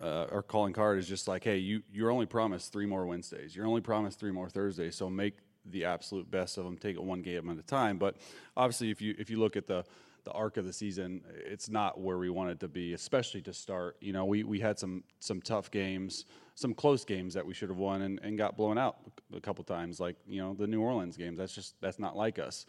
uh, 0.00 0.26
our 0.30 0.42
calling 0.42 0.72
card 0.72 0.98
is 0.98 1.08
just 1.08 1.26
like, 1.26 1.42
hey, 1.42 1.56
you 1.56 1.82
you're 1.90 2.10
only 2.10 2.26
promised 2.26 2.72
three 2.72 2.86
more 2.86 3.06
Wednesdays, 3.06 3.56
you're 3.56 3.66
only 3.66 3.80
promised 3.80 4.20
three 4.20 4.32
more 4.32 4.48
Thursdays, 4.48 4.96
so 4.96 5.08
make 5.08 5.38
the 5.64 5.84
absolute 5.84 6.30
best 6.30 6.58
of 6.58 6.64
them. 6.64 6.76
Take 6.76 6.96
it 6.96 7.02
one 7.02 7.22
game 7.22 7.48
at 7.50 7.58
a 7.58 7.62
time. 7.62 7.98
But 7.98 8.16
obviously, 8.56 8.90
if 8.90 9.00
you 9.00 9.14
if 9.18 9.30
you 9.30 9.38
look 9.38 9.56
at 9.56 9.66
the 9.66 9.84
the 10.24 10.32
arc 10.32 10.56
of 10.56 10.64
the 10.64 10.72
season, 10.72 11.22
it's 11.46 11.68
not 11.68 12.00
where 12.00 12.18
we 12.18 12.30
wanted 12.30 12.60
to 12.60 12.68
be, 12.68 12.94
especially 12.94 13.42
to 13.42 13.52
start. 13.52 13.96
You 14.00 14.12
know, 14.12 14.24
we, 14.24 14.44
we 14.44 14.60
had 14.60 14.78
some 14.78 15.04
some 15.20 15.40
tough 15.40 15.70
games 15.70 16.24
some 16.60 16.74
close 16.74 17.06
games 17.06 17.32
that 17.32 17.46
we 17.46 17.54
should 17.54 17.70
have 17.70 17.78
won 17.78 18.02
and, 18.02 18.20
and 18.22 18.36
got 18.36 18.54
blown 18.54 18.76
out 18.76 18.98
a 19.34 19.40
couple 19.40 19.64
times, 19.64 19.98
like 19.98 20.16
you 20.28 20.42
know 20.42 20.52
the 20.52 20.66
New 20.66 20.82
Orleans 20.82 21.16
games. 21.16 21.38
That's 21.38 21.54
just 21.54 21.74
that's 21.80 21.98
not 21.98 22.16
like 22.16 22.38
us. 22.38 22.66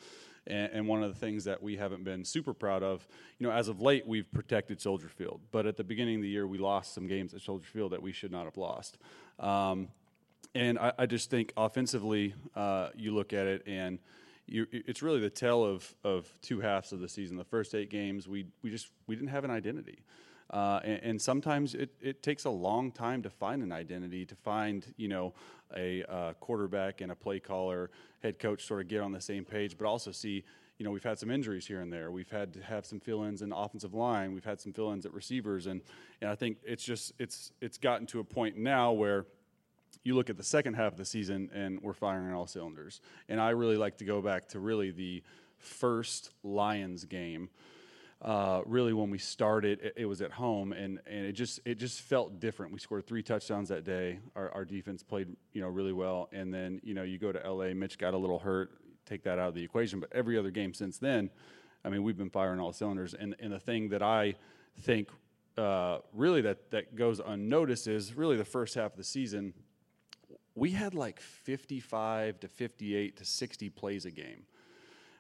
And, 0.47 0.71
and, 0.73 0.87
one 0.87 1.03
of 1.03 1.13
the 1.13 1.19
things 1.19 1.43
that 1.43 1.61
we 1.61 1.77
haven't 1.77 2.03
been 2.03 2.25
super 2.25 2.51
proud 2.51 2.81
of, 2.81 3.07
you 3.37 3.45
know, 3.45 3.53
as 3.53 3.67
of 3.67 3.79
late 3.79 4.07
we've 4.07 4.31
protected 4.31 4.81
Soldier 4.81 5.07
Field, 5.07 5.39
but 5.51 5.67
at 5.67 5.77
the 5.77 5.83
beginning 5.83 6.15
of 6.15 6.21
the 6.23 6.29
year 6.29 6.47
we 6.47 6.57
lost 6.57 6.95
some 6.95 7.05
games 7.05 7.35
at 7.35 7.41
Soldier 7.41 7.67
Field 7.71 7.91
that 7.91 8.01
we 8.01 8.11
should 8.11 8.31
not 8.31 8.45
have 8.45 8.57
lost. 8.57 8.97
Um, 9.39 9.89
and 10.55 10.79
I, 10.79 10.93
I, 10.97 11.05
just 11.05 11.29
think 11.29 11.53
offensively, 11.55 12.33
uh, 12.55 12.89
you 12.95 13.13
look 13.13 13.33
at 13.33 13.45
it 13.45 13.63
and. 13.67 13.99
You, 14.51 14.67
it's 14.71 15.01
really 15.01 15.21
the 15.21 15.29
tale 15.29 15.63
of, 15.63 15.95
of 16.03 16.31
two 16.41 16.59
halves 16.59 16.91
of 16.91 16.99
the 16.99 17.07
season. 17.07 17.37
The 17.37 17.43
first 17.45 17.73
eight 17.73 17.89
games, 17.89 18.27
we, 18.27 18.47
we 18.61 18.69
just 18.69 18.89
we 19.07 19.15
didn't 19.15 19.29
have 19.29 19.45
an 19.45 19.51
identity. 19.51 19.99
Uh, 20.49 20.81
and, 20.83 21.03
and, 21.03 21.21
sometimes 21.21 21.73
it, 21.73 21.91
it 22.01 22.21
takes 22.21 22.43
a 22.43 22.49
long 22.49 22.91
time 22.91 23.21
to 23.23 23.29
find 23.29 23.63
an 23.63 23.71
identity, 23.71 24.25
to 24.25 24.35
find, 24.35 24.93
you 24.97 25.07
know, 25.07 25.33
a 25.77 26.03
uh, 26.03 26.33
quarterback 26.41 26.99
and 26.99 27.09
a 27.09 27.15
play 27.15 27.39
caller, 27.39 27.89
head 28.21 28.37
coach 28.37 28.65
sort 28.65 28.81
of 28.81 28.89
get 28.89 28.99
on 28.99 29.13
the 29.13 29.21
same 29.21 29.45
page, 29.45 29.77
but 29.77 29.87
also 29.87 30.11
see, 30.11 30.43
you 30.77 30.83
know, 30.83 30.91
we've 30.91 31.05
had 31.05 31.17
some 31.17 31.31
injuries 31.31 31.65
here 31.65 31.79
and 31.79 31.93
there. 31.93 32.11
We've 32.11 32.29
had 32.29 32.51
to 32.55 32.61
have 32.63 32.85
some 32.85 32.99
fill-ins 32.99 33.41
in 33.41 33.53
offensive 33.53 33.93
line. 33.93 34.33
We've 34.33 34.43
had 34.43 34.59
some 34.59 34.73
fill-ins 34.73 35.05
at 35.05 35.13
receivers, 35.13 35.67
and 35.67 35.81
and 36.19 36.29
I 36.29 36.35
think 36.35 36.57
it's 36.65 36.83
just 36.83 37.13
it's 37.17 37.53
it's 37.61 37.77
gotten 37.77 38.05
to 38.07 38.19
a 38.19 38.23
point 38.25 38.57
now 38.57 38.91
where 38.91 39.27
you 40.03 40.15
look 40.15 40.29
at 40.29 40.37
the 40.37 40.43
second 40.43 40.75
half 40.75 40.93
of 40.93 40.97
the 40.97 41.05
season 41.05 41.49
and 41.53 41.81
we're 41.81 41.93
firing 41.93 42.33
all 42.33 42.47
cylinders. 42.47 43.01
And 43.29 43.39
I 43.39 43.49
really 43.49 43.77
like 43.77 43.97
to 43.97 44.05
go 44.05 44.21
back 44.21 44.47
to 44.49 44.59
really 44.59 44.91
the 44.91 45.23
first 45.57 46.31
Lions 46.43 47.05
game 47.05 47.49
uh, 48.21 48.61
really 48.67 48.93
when 48.93 49.09
we 49.09 49.17
started 49.17 49.79
it, 49.81 49.93
it, 49.97 50.05
was 50.05 50.21
at 50.21 50.31
home 50.31 50.73
and, 50.73 50.99
and 51.07 51.25
it 51.25 51.31
just 51.31 51.59
it 51.65 51.79
just 51.79 52.01
felt 52.01 52.39
different. 52.39 52.71
We 52.71 52.79
scored 52.79 53.07
three 53.07 53.23
touchdowns 53.23 53.69
that 53.69 53.83
day. 53.83 54.19
Our, 54.35 54.51
our 54.51 54.63
defense 54.63 55.01
played 55.01 55.35
you 55.53 55.61
know 55.61 55.69
really 55.69 55.93
well. 55.93 56.29
And 56.31 56.53
then 56.53 56.79
you 56.83 56.93
know 56.93 57.01
you 57.01 57.17
go 57.17 57.31
to 57.31 57.51
la 57.51 57.73
mitch 57.73 57.97
got 57.97 58.13
a 58.13 58.17
little 58.17 58.39
hurt 58.39 58.71
take 59.07 59.23
that 59.23 59.39
out 59.39 59.49
of 59.49 59.55
the 59.55 59.63
equation. 59.63 59.99
But 59.99 60.13
every 60.13 60.37
other 60.37 60.51
game 60.51 60.73
since 60.73 60.97
then 60.97 61.31
i 61.83 61.89
mean 61.89 62.03
we've 62.03 62.17
been 62.17 62.29
firing 62.29 62.59
all 62.59 62.71
cylinders. 62.73 63.15
And, 63.15 63.35
and 63.39 63.51
the 63.51 63.59
thing 63.59 63.89
that 63.89 64.03
i 64.03 64.35
think 64.81 65.09
uh, 65.57 65.97
really 66.13 66.41
that, 66.41 66.71
that 66.71 66.95
goes 66.95 67.19
unnoticed 67.19 67.87
is 67.87 68.15
really 68.15 68.37
the 68.37 68.45
first 68.45 68.75
half 68.75 68.91
of 68.91 68.97
the 68.97 69.03
season 69.03 69.53
we 70.55 70.71
had 70.71 70.93
like 70.93 71.19
55 71.19 72.39
to 72.41 72.47
58 72.47 73.17
to 73.17 73.25
60 73.25 73.69
plays 73.69 74.05
a 74.05 74.11
game 74.11 74.43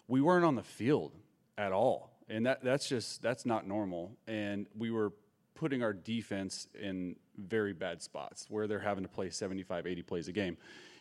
we 0.07 0.21
weren't 0.21 0.45
on 0.45 0.55
the 0.55 0.63
field 0.63 1.13
at 1.57 1.71
all 1.71 2.11
and 2.31 2.45
that 2.45 2.63
that's 2.63 2.87
just 2.87 3.21
that's 3.21 3.45
not 3.45 3.67
normal. 3.67 4.15
And 4.25 4.65
we 4.77 4.89
were 4.89 5.11
putting 5.53 5.83
our 5.83 5.93
defense 5.93 6.67
in 6.81 7.17
very 7.37 7.73
bad 7.73 8.01
spots 8.01 8.47
where 8.49 8.67
they're 8.67 8.79
having 8.79 9.03
to 9.03 9.09
play 9.09 9.29
75, 9.29 9.85
80 9.85 10.01
plays 10.03 10.27
a 10.27 10.31
game. 10.31 10.57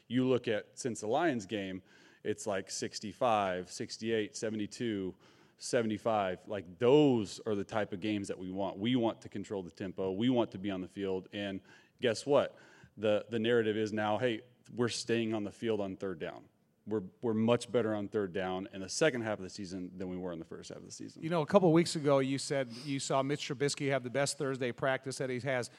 You 0.09 0.27
look 0.27 0.49
at 0.49 0.67
since 0.75 1.01
the 1.01 1.07
Lions 1.07 1.47
game, 1.47 1.83
it's 2.25 2.47
like 2.47 2.71
65, 2.71 3.71
68, 3.71 4.37
72. 4.37 5.15
75 5.63 6.39
like 6.47 6.65
those 6.79 7.39
are 7.45 7.55
the 7.55 7.63
type 7.63 7.93
of 7.93 8.01
games 8.01 8.29
that 8.29 8.39
we 8.39 8.51
want 8.51 8.79
we 8.79 8.97
want 8.97 9.21
to 9.21 9.29
control 9.29 9.63
the 9.63 9.71
tempo 9.71 10.11
we 10.11 10.31
want 10.31 10.51
to 10.51 10.57
be 10.57 10.71
on 10.71 10.81
the 10.81 10.89
field 10.89 11.29
and 11.35 11.61
guess 12.01 12.25
what 12.25 12.57
the 13.00 13.25
the 13.30 13.38
narrative 13.38 13.76
is 13.76 13.92
now 13.92 14.19
hey 14.19 14.40
we're 14.76 14.88
staying 14.88 15.35
on 15.35 15.45
the 15.45 15.50
field 15.50 15.80
on 15.80 15.97
third 15.97 16.21
down 16.21 16.42
we're, 16.87 17.02
we're 17.23 17.35
much 17.35 17.71
better 17.71 17.95
on 17.95 18.09
third 18.09 18.33
down 18.33 18.69
in 18.75 18.80
the 18.80 18.88
second 18.88 19.23
half 19.23 19.38
of 19.38 19.45
the 19.45 19.50
season 19.50 19.90
than 19.97 20.09
we 20.09 20.16
were 20.16 20.33
in 20.33 20.38
the 20.38 20.45
first 20.45 20.71
half 20.71 20.78
of 20.78 20.85
the 20.85 20.92
season. 20.92 21.23
You 21.23 21.30
know, 21.30 21.42
a 21.42 21.47
couple 21.47 21.73
weeks 21.73 21.97
ago, 21.97 22.19
you 22.19 22.38
said 22.38 22.69
you 22.85 22.99
saw 22.99 23.23
Mitch 23.23 23.49
Trubisky 23.49 23.90
have 23.90 24.02
the 24.02 24.11
best 24.11 24.38
Thursday 24.38 24.73
practice 24.73 25.19
that 25.19 25.30
he 25.30 25.38
has. 25.40 25.71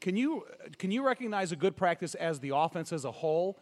Can 0.00 0.16
you 0.16 0.44
can 0.78 0.90
you 0.90 1.04
recognize 1.04 1.50
a 1.50 1.56
good 1.56 1.76
practice 1.76 2.14
as 2.14 2.38
the 2.38 2.52
offense 2.54 2.92
as 2.92 3.04
a 3.04 3.10
whole, 3.10 3.58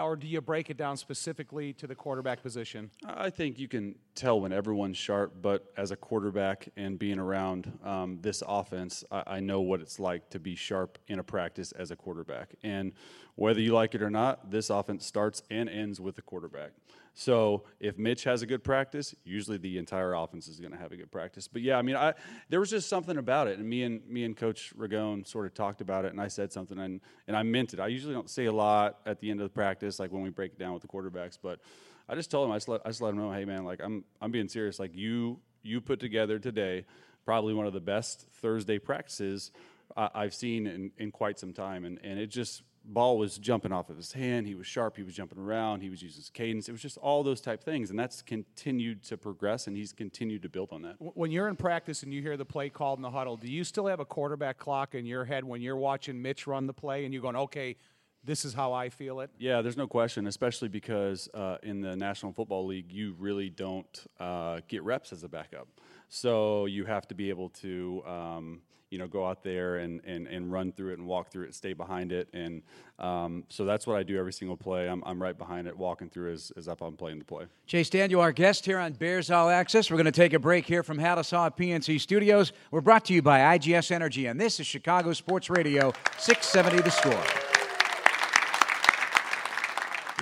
or 0.00 0.16
do 0.16 0.26
you 0.26 0.40
break 0.40 0.70
it 0.70 0.76
down 0.76 0.96
specifically 0.96 1.72
to 1.74 1.86
the 1.86 1.94
quarterback 1.94 2.42
position? 2.42 2.90
I 3.04 3.30
think 3.30 3.58
you 3.58 3.68
can 3.68 3.94
tell 4.14 4.40
when 4.40 4.52
everyone's 4.52 4.96
sharp, 4.96 5.34
but 5.40 5.72
as 5.76 5.90
a 5.90 5.96
quarterback 5.96 6.68
and 6.76 6.98
being 6.98 7.18
around 7.18 7.72
um, 7.84 8.18
this 8.20 8.42
offense, 8.46 9.04
I, 9.10 9.22
I, 9.26 9.40
know 9.40 9.60
what 9.60 9.80
it's 9.80 9.98
like 9.98 10.30
to 10.30 10.38
be 10.38 10.54
sharp 10.54 10.98
in 11.08 11.18
a 11.18 11.24
practice 11.24 11.72
as 11.72 11.90
a 11.90 11.96
quarterback. 11.96 12.54
And 12.62 12.92
whether 13.34 13.60
you 13.60 13.72
like 13.72 13.94
it 13.94 14.02
or 14.02 14.10
not, 14.10 14.50
this 14.50 14.70
offense 14.70 15.06
starts 15.06 15.42
and 15.50 15.68
ends 15.68 16.00
with 16.00 16.16
the 16.16 16.22
quarterback. 16.22 16.72
So 17.14 17.64
if 17.78 17.98
Mitch 17.98 18.24
has 18.24 18.40
a 18.40 18.46
good 18.46 18.64
practice, 18.64 19.14
usually 19.24 19.58
the 19.58 19.76
entire 19.76 20.14
offense 20.14 20.48
is 20.48 20.58
going 20.60 20.72
to 20.72 20.78
have 20.78 20.92
a 20.92 20.96
good 20.96 21.10
practice. 21.10 21.46
But 21.46 21.60
yeah, 21.60 21.76
I 21.76 21.82
mean, 21.82 21.96
I 21.96 22.14
there 22.48 22.58
was 22.58 22.70
just 22.70 22.88
something 22.88 23.18
about 23.18 23.48
it, 23.48 23.58
and 23.58 23.68
me 23.68 23.82
and 23.82 24.06
me 24.08 24.24
and 24.24 24.36
Coach 24.36 24.72
Ragone 24.76 25.26
sort 25.26 25.44
of 25.44 25.52
talked 25.52 25.82
about 25.82 26.06
it, 26.06 26.12
and 26.12 26.20
I 26.20 26.28
said 26.28 26.52
something, 26.52 26.78
and 26.78 27.00
and 27.28 27.36
I 27.36 27.42
meant 27.42 27.74
it. 27.74 27.80
I 27.80 27.88
usually 27.88 28.14
don't 28.14 28.30
say 28.30 28.46
a 28.46 28.52
lot 28.52 29.00
at 29.04 29.20
the 29.20 29.30
end 29.30 29.40
of 29.40 29.44
the 29.44 29.52
practice, 29.52 29.98
like 29.98 30.10
when 30.10 30.22
we 30.22 30.30
break 30.30 30.52
it 30.52 30.58
down 30.58 30.72
with 30.72 30.82
the 30.82 30.88
quarterbacks, 30.88 31.38
but 31.40 31.60
I 32.08 32.14
just 32.14 32.30
told 32.30 32.48
him, 32.48 32.52
I 32.52 32.56
just 32.56 32.68
let, 32.68 32.80
I 32.84 32.88
just 32.88 33.02
let 33.02 33.10
him 33.10 33.18
know, 33.18 33.30
hey 33.30 33.44
man, 33.44 33.64
like 33.64 33.80
I'm 33.82 34.04
I'm 34.20 34.30
being 34.30 34.48
serious. 34.48 34.78
Like 34.78 34.94
you 34.94 35.38
you 35.62 35.80
put 35.80 36.00
together 36.00 36.38
today 36.38 36.86
probably 37.24 37.54
one 37.54 37.66
of 37.66 37.72
the 37.72 37.80
best 37.80 38.26
Thursday 38.40 38.78
practices 38.78 39.52
I've 39.96 40.34
seen 40.34 40.66
in, 40.66 40.90
in 40.96 41.10
quite 41.10 41.38
some 41.38 41.52
time, 41.52 41.84
and 41.84 41.98
and 42.02 42.18
it 42.18 42.28
just 42.28 42.62
ball 42.84 43.18
was 43.18 43.38
jumping 43.38 43.72
off 43.72 43.90
of 43.90 43.96
his 43.96 44.12
hand. 44.12 44.46
He 44.46 44.54
was 44.54 44.66
sharp. 44.66 44.96
He 44.96 45.02
was 45.02 45.14
jumping 45.14 45.38
around. 45.38 45.80
He 45.80 45.90
was 45.90 46.02
using 46.02 46.20
his 46.20 46.30
cadence. 46.30 46.68
It 46.68 46.72
was 46.72 46.82
just 46.82 46.98
all 46.98 47.22
those 47.22 47.40
type 47.40 47.62
things, 47.62 47.90
and 47.90 47.98
that's 47.98 48.22
continued 48.22 49.02
to 49.04 49.16
progress, 49.16 49.66
and 49.66 49.76
he's 49.76 49.92
continued 49.92 50.42
to 50.42 50.48
build 50.48 50.72
on 50.72 50.82
that. 50.82 50.96
When 50.98 51.30
you're 51.30 51.48
in 51.48 51.56
practice 51.56 52.02
and 52.02 52.12
you 52.12 52.22
hear 52.22 52.36
the 52.36 52.44
play 52.44 52.68
called 52.70 52.98
in 52.98 53.02
the 53.02 53.10
huddle, 53.10 53.36
do 53.36 53.50
you 53.50 53.64
still 53.64 53.86
have 53.86 54.00
a 54.00 54.04
quarterback 54.04 54.58
clock 54.58 54.94
in 54.94 55.06
your 55.06 55.24
head 55.24 55.44
when 55.44 55.60
you're 55.60 55.76
watching 55.76 56.20
Mitch 56.20 56.46
run 56.46 56.66
the 56.66 56.74
play, 56.74 57.04
and 57.04 57.12
you're 57.12 57.22
going, 57.22 57.36
okay? 57.36 57.76
This 58.24 58.44
is 58.44 58.54
how 58.54 58.72
I 58.72 58.88
feel 58.88 59.18
it. 59.18 59.30
Yeah, 59.36 59.62
there's 59.62 59.76
no 59.76 59.88
question, 59.88 60.28
especially 60.28 60.68
because 60.68 61.28
uh, 61.34 61.56
in 61.64 61.80
the 61.80 61.96
National 61.96 62.32
Football 62.32 62.66
League, 62.66 62.92
you 62.92 63.16
really 63.18 63.50
don't 63.50 64.06
uh, 64.20 64.60
get 64.68 64.84
reps 64.84 65.12
as 65.12 65.24
a 65.24 65.28
backup. 65.28 65.66
So 66.08 66.66
you 66.66 66.84
have 66.84 67.08
to 67.08 67.16
be 67.16 67.30
able 67.30 67.48
to, 67.48 68.02
um, 68.06 68.60
you 68.92 68.98
know, 68.98 69.08
go 69.08 69.26
out 69.26 69.42
there 69.42 69.76
and, 69.76 70.02
and, 70.04 70.26
and 70.26 70.52
run 70.52 70.70
through 70.70 70.92
it 70.92 70.98
and 70.98 71.08
walk 71.08 71.30
through 71.30 71.44
it, 71.44 71.54
stay 71.54 71.72
behind 71.72 72.12
it. 72.12 72.28
And 72.34 72.62
um, 72.98 73.44
so 73.48 73.64
that's 73.64 73.86
what 73.86 73.96
I 73.96 74.02
do 74.02 74.18
every 74.18 74.34
single 74.34 74.56
play. 74.56 74.86
I'm, 74.86 75.02
I'm 75.06 75.20
right 75.20 75.36
behind 75.36 75.66
it, 75.66 75.76
walking 75.76 76.10
through 76.10 76.34
as, 76.34 76.52
as 76.58 76.68
I'm 76.68 76.76
playing 76.76 77.18
the 77.18 77.24
play. 77.24 77.46
Chase 77.66 77.88
Daniel, 77.88 78.20
our 78.20 78.32
guest 78.32 78.66
here 78.66 78.78
on 78.78 78.92
Bears 78.92 79.30
All 79.30 79.48
Access. 79.48 79.90
We're 79.90 79.96
going 79.96 80.04
to 80.04 80.12
take 80.12 80.34
a 80.34 80.38
break 80.38 80.66
here 80.66 80.82
from 80.82 80.98
Halas 80.98 81.30
Hall 81.30 81.50
PNC 81.50 82.00
Studios. 82.00 82.52
We're 82.70 82.82
brought 82.82 83.06
to 83.06 83.14
you 83.14 83.22
by 83.22 83.56
IGS 83.58 83.90
Energy, 83.90 84.26
and 84.26 84.38
this 84.38 84.60
is 84.60 84.66
Chicago 84.66 85.14
Sports 85.14 85.48
Radio 85.48 85.94
670 86.18 86.82
The 86.82 86.90
Score. 86.90 87.52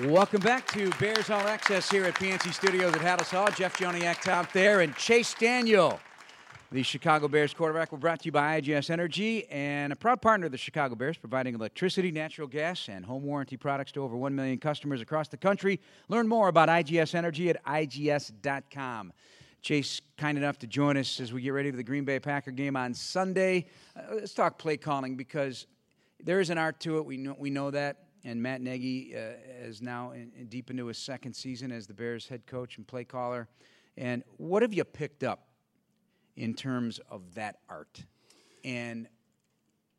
Welcome 0.09 0.41
back 0.43 0.67
to 0.69 0.91
Bears 1.01 1.29
All 1.29 1.41
Access 1.41 1.91
here 1.91 2.05
at 2.05 2.15
PNC 2.15 2.55
Studios 2.55 2.95
at 2.95 3.01
Halas 3.01 3.31
Hall. 3.31 3.49
Jeff 3.51 3.77
Joniak 3.77 4.23
Tom 4.23 4.47
Thayer, 4.47 4.81
and 4.81 4.95
Chase 4.95 5.35
Daniel, 5.35 6.01
the 6.73 6.85
Chicago 6.85 7.27
Bears 7.27 7.53
quarterback. 7.53 7.91
We're 7.91 7.99
brought 7.99 8.21
to 8.21 8.27
you 8.27 8.33
by 8.33 8.61
IGS 8.61 8.91
Energy 8.91 9.45
and 9.51 9.93
a 9.93 9.97
proud 9.97 10.23
partner 10.23 10.47
of 10.47 10.53
the 10.53 10.59
Chicago 10.59 10.95
Bears, 10.95 11.19
providing 11.19 11.57
electricity, 11.57 12.13
natural 12.13 12.47
gas, 12.47 12.89
and 12.89 13.05
home 13.05 13.25
warranty 13.25 13.57
products 13.57 13.91
to 13.93 14.05
over 14.05 14.17
1 14.17 14.33
million 14.37 14.57
customers 14.57 15.01
across 15.01 15.27
the 15.27 15.37
country. 15.37 15.81
Learn 16.09 16.29
more 16.29 16.47
about 16.47 16.69
IGS 16.69 17.17
Energy 17.17 17.51
at 17.51 17.65
IGS.com. 17.65 19.13
Chase, 19.63 20.01
kind 20.17 20.39
enough 20.39 20.61
to 20.61 20.69
join 20.69 20.97
us 20.97 21.19
as 21.19 21.33
we 21.33 21.43
get 21.43 21.51
ready 21.51 21.73
for 21.73 21.77
the 21.77 21.83
Green 21.83 22.05
Bay 22.05 22.21
Packer 22.21 22.53
game 22.53 22.77
on 22.77 22.95
Sunday. 22.95 23.67
Uh, 23.97 24.03
let's 24.15 24.33
talk 24.33 24.57
play 24.57 24.77
calling 24.77 25.17
because 25.17 25.67
there 26.23 26.39
is 26.39 26.51
an 26.51 26.59
art 26.59 26.79
to 26.81 26.99
it. 26.99 27.05
We 27.05 27.17
know, 27.17 27.35
we 27.37 27.51
know 27.51 27.73
that 27.73 28.05
and 28.25 28.41
Matt 28.41 28.61
Nagy 28.61 29.17
uh, 29.17 29.67
is 29.67 29.83
now 29.83 30.13
in, 30.13 30.31
in 30.39 30.47
deep 30.47 30.71
into 30.71 30.87
his 30.87 30.99
second 30.99 31.35
season 31.35 31.73
as 31.73 31.87
the 31.87 31.95
Bears 31.95 32.29
head 32.29 32.47
coach 32.47 32.77
and 32.77 32.87
play 32.87 33.03
caller. 33.03 33.49
And 33.97 34.23
what 34.37 34.63
have 34.63 34.73
you 34.73 34.85
picked 34.85 35.25
up 35.25 35.50
in 36.41 36.55
terms 36.55 36.99
of 37.11 37.35
that 37.35 37.57
art? 37.69 38.03
And 38.65 39.07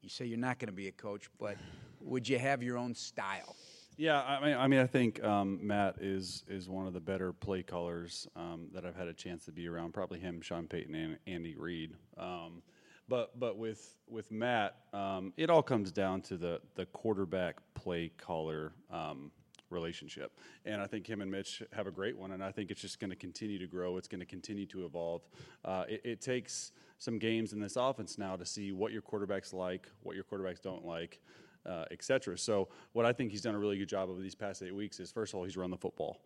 you 0.02 0.10
say 0.10 0.26
you're 0.26 0.40
not 0.40 0.58
going 0.58 0.70
to 0.70 0.74
be 0.74 0.88
a 0.88 0.92
coach, 0.92 1.30
but 1.40 1.56
would 2.02 2.28
you 2.28 2.40
have 2.40 2.64
your 2.64 2.78
own 2.78 2.96
style? 2.96 3.56
Yeah, 3.96 4.20
I 4.24 4.44
mean, 4.44 4.58
I 4.58 4.68
mean, 4.68 4.80
I 4.80 4.88
think 4.88 5.24
um, 5.24 5.60
Matt 5.62 5.98
is 6.02 6.44
is 6.48 6.68
one 6.68 6.88
of 6.88 6.94
the 6.94 7.00
better 7.00 7.32
play 7.32 7.62
callers 7.62 8.28
um, 8.36 8.70
that 8.74 8.86
I've 8.86 8.96
had 8.96 9.08
a 9.08 9.14
chance 9.14 9.46
to 9.46 9.52
be 9.52 9.68
around. 9.68 9.94
Probably 9.94 10.18
him, 10.18 10.42
Sean 10.42 10.66
Payton, 10.66 10.96
and 10.96 11.18
Andy 11.28 11.56
Reid. 11.56 11.94
Um, 12.18 12.64
but 13.08 13.40
but 13.40 13.58
with 13.58 13.96
with 14.08 14.32
Matt, 14.32 14.78
um, 14.94 15.34
it 15.38 15.52
all 15.52 15.62
comes 15.62 15.92
down 15.92 16.22
to 16.22 16.38
the 16.38 16.62
the 16.74 16.88
quarterback 16.88 17.58
play 17.76 18.12
caller 18.18 18.74
um, 18.90 19.32
relationship, 19.72 20.38
and 20.66 20.82
I 20.82 20.88
think 20.88 21.08
him 21.08 21.22
and 21.22 21.32
Mitch 21.32 21.64
have 21.74 21.88
a 21.88 21.92
great 21.92 22.18
one, 22.18 22.32
and 22.32 22.44
I 22.44 22.52
think 22.52 22.72
it's 22.72 22.82
just 22.82 23.00
going 23.00 23.10
to 23.10 23.16
continue 23.16 23.60
to 23.60 23.68
grow. 23.68 23.98
It's 23.98 24.08
going 24.08 24.20
to 24.20 24.26
continue 24.26 24.66
to 24.68 24.86
evolve. 24.86 25.22
Uh, 25.64 25.86
it, 25.88 26.02
it, 26.04 26.22
takes 26.22 26.72
some 26.98 27.18
games 27.18 27.54
in 27.54 27.60
this 27.60 27.76
offense 27.76 28.18
now 28.18 28.36
to 28.36 28.46
see 28.46 28.72
what 28.72 28.92
your 28.92 29.02
quarterbacks 29.02 29.54
like, 29.54 29.88
what 30.04 30.16
your 30.16 30.24
quarterbacks 30.24 30.62
don't 30.62 30.86
like. 30.86 31.20
Uh, 31.64 31.86
etc. 31.92 32.36
So, 32.40 32.70
what 32.94 33.06
I 33.06 33.14
think 33.14 33.30
he's 33.30 33.42
done 33.42 33.54
a 33.54 33.60
really 33.60 33.78
good 33.78 33.88
job 33.88 34.10
of 34.10 34.20
these 34.20 34.34
past 34.34 34.64
eight 34.64 34.74
weeks 34.74 35.00
is, 35.00 35.12
first 35.12 35.32
of 35.32 35.38
all, 35.38 35.44
he's 35.44 35.56
run 35.56 35.70
the 35.70 35.78
football. 35.78 36.20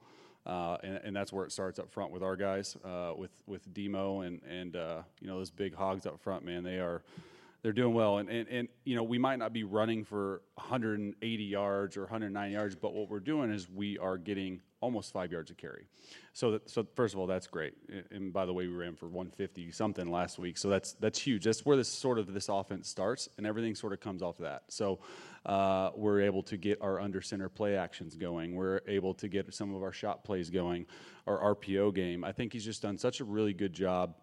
Uh, 0.45 0.77
and, 0.81 0.99
and, 1.03 1.15
that's 1.15 1.33
where 1.33 1.43
it 1.43 1.51
starts 1.51 1.77
up 1.77 1.91
front 1.91 2.11
with 2.11 2.23
our 2.23 2.37
guys, 2.37 2.77
uh, 2.85 3.11
with 3.17 3.31
with 3.45 3.73
Demo 3.73 4.21
and 4.21 4.39
and 4.49 4.77
uh, 4.77 5.01
you 5.19 5.27
know 5.27 5.37
those 5.37 5.49
big 5.49 5.75
hogs 5.75 6.05
up 6.05 6.21
front, 6.21 6.45
man. 6.45 6.63
They 6.63 6.77
are 6.77 7.03
they're 7.65 7.73
doing 7.73 7.95
well, 7.95 8.19
and, 8.19 8.29
and 8.29 8.47
and 8.47 8.67
you 8.83 8.95
know 8.95 9.01
we 9.01 9.17
might 9.17 9.39
not 9.39 9.51
be 9.51 9.63
running 9.63 10.03
for 10.03 10.43
180 10.53 11.43
yards 11.43 11.97
or 11.97 12.01
190 12.01 12.53
yards, 12.53 12.75
but 12.75 12.93
what 12.93 13.09
we're 13.09 13.19
doing 13.19 13.51
is 13.51 13.67
we 13.67 13.97
are 13.97 14.19
getting 14.19 14.61
almost 14.81 15.11
five 15.11 15.31
yards 15.31 15.49
of 15.49 15.57
carry. 15.57 15.87
So 16.33 16.51
that, 16.51 16.69
so 16.69 16.85
first 16.95 17.15
of 17.15 17.19
all, 17.19 17.25
that's 17.25 17.47
great. 17.47 17.73
And 18.11 18.31
by 18.31 18.45
the 18.45 18.53
way, 18.53 18.67
we 18.67 18.75
ran 18.75 18.95
for 18.95 19.07
150 19.07 19.71
something 19.71 20.11
last 20.11 20.37
week, 20.37 20.59
so 20.59 20.69
that's 20.69 20.93
that's 20.93 21.17
huge. 21.17 21.43
That's 21.43 21.65
where 21.65 21.75
this 21.75 21.89
sort 21.89 22.19
of 22.19 22.31
this 22.35 22.49
offense 22.49 22.87
starts, 22.87 23.29
and 23.39 23.47
everything 23.47 23.73
sort 23.73 23.93
of 23.93 23.99
comes 23.99 24.21
off 24.21 24.37
of 24.37 24.43
that. 24.43 24.65
So 24.69 24.99
uh, 25.47 25.89
we're 25.95 26.21
able 26.21 26.43
to 26.43 26.57
get 26.57 26.79
our 26.83 26.99
under 26.99 27.19
center 27.19 27.49
play 27.49 27.75
actions 27.77 28.15
going. 28.15 28.53
We're 28.53 28.81
able 28.87 29.15
to 29.15 29.27
get 29.27 29.51
some 29.55 29.73
of 29.73 29.81
our 29.81 29.91
shot 29.91 30.23
plays 30.23 30.51
going, 30.51 30.85
our 31.25 31.55
RPO 31.55 31.95
game. 31.95 32.23
I 32.23 32.31
think 32.31 32.53
he's 32.53 32.63
just 32.63 32.83
done 32.83 32.99
such 32.99 33.21
a 33.21 33.23
really 33.23 33.53
good 33.53 33.73
job 33.73 34.13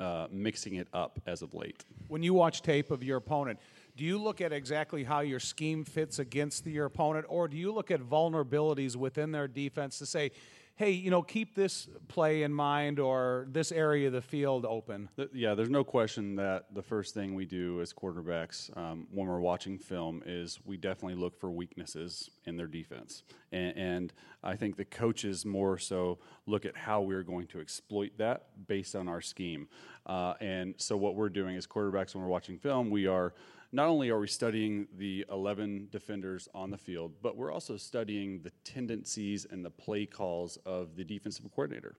uh, 0.00 0.26
mixing 0.30 0.74
it 0.74 0.88
up 0.92 1.20
as 1.26 1.42
of 1.42 1.54
late. 1.54 1.84
When 2.08 2.22
you 2.22 2.34
watch 2.34 2.62
tape 2.62 2.90
of 2.90 3.02
your 3.02 3.16
opponent, 3.18 3.58
do 3.96 4.04
you 4.04 4.18
look 4.18 4.40
at 4.40 4.52
exactly 4.52 5.04
how 5.04 5.20
your 5.20 5.40
scheme 5.40 5.84
fits 5.84 6.18
against 6.18 6.66
your 6.66 6.84
opponent, 6.84 7.26
or 7.28 7.48
do 7.48 7.56
you 7.56 7.72
look 7.72 7.90
at 7.90 8.00
vulnerabilities 8.00 8.94
within 8.94 9.32
their 9.32 9.48
defense 9.48 9.98
to 9.98 10.06
say, 10.06 10.32
hey, 10.76 10.90
you 10.90 11.10
know, 11.10 11.22
keep 11.22 11.54
this 11.54 11.88
play 12.06 12.42
in 12.42 12.52
mind 12.52 13.00
or 13.00 13.46
this 13.50 13.72
area 13.72 14.08
of 14.08 14.12
the 14.12 14.20
field 14.20 14.66
open? 14.66 15.08
Yeah, 15.32 15.54
there's 15.54 15.70
no 15.70 15.82
question 15.82 16.36
that 16.36 16.66
the 16.74 16.82
first 16.82 17.14
thing 17.14 17.34
we 17.34 17.46
do 17.46 17.80
as 17.80 17.94
quarterbacks 17.94 18.76
um, 18.76 19.06
when 19.10 19.26
we're 19.26 19.40
watching 19.40 19.78
film 19.78 20.22
is 20.26 20.60
we 20.66 20.76
definitely 20.76 21.14
look 21.14 21.40
for 21.40 21.50
weaknesses 21.50 22.30
in 22.44 22.58
their 22.58 22.66
defense. 22.66 23.22
And, 23.50 23.76
and, 23.76 24.12
I 24.44 24.54
think 24.54 24.76
the 24.76 24.84
coaches 24.84 25.44
more 25.44 25.76
so 25.76 26.18
look 26.46 26.66
at 26.66 26.76
how 26.76 27.00
we're 27.00 27.24
going 27.24 27.48
to 27.48 27.58
exploit 27.58 28.12
that 28.18 28.46
based 28.68 28.94
on 28.94 29.08
our 29.08 29.20
scheme. 29.20 29.66
Uh, 30.04 30.34
and 30.40 30.74
so 30.76 30.96
what 30.96 31.16
we're 31.16 31.30
doing 31.30 31.56
as 31.56 31.66
quarterbacks 31.66 32.14
when 32.14 32.22
we're 32.22 32.30
watching 32.30 32.56
film, 32.56 32.88
we 32.88 33.08
are– 33.08 33.34
not 33.72 33.88
only 33.88 34.10
are 34.10 34.18
we 34.18 34.28
studying 34.28 34.86
the 34.96 35.24
11 35.30 35.88
defenders 35.90 36.48
on 36.54 36.70
the 36.70 36.78
field, 36.78 37.12
but 37.22 37.36
we're 37.36 37.52
also 37.52 37.76
studying 37.76 38.40
the 38.42 38.50
tendencies 38.64 39.46
and 39.50 39.64
the 39.64 39.70
play 39.70 40.06
calls 40.06 40.58
of 40.64 40.96
the 40.96 41.04
defensive 41.04 41.44
coordinator, 41.54 41.96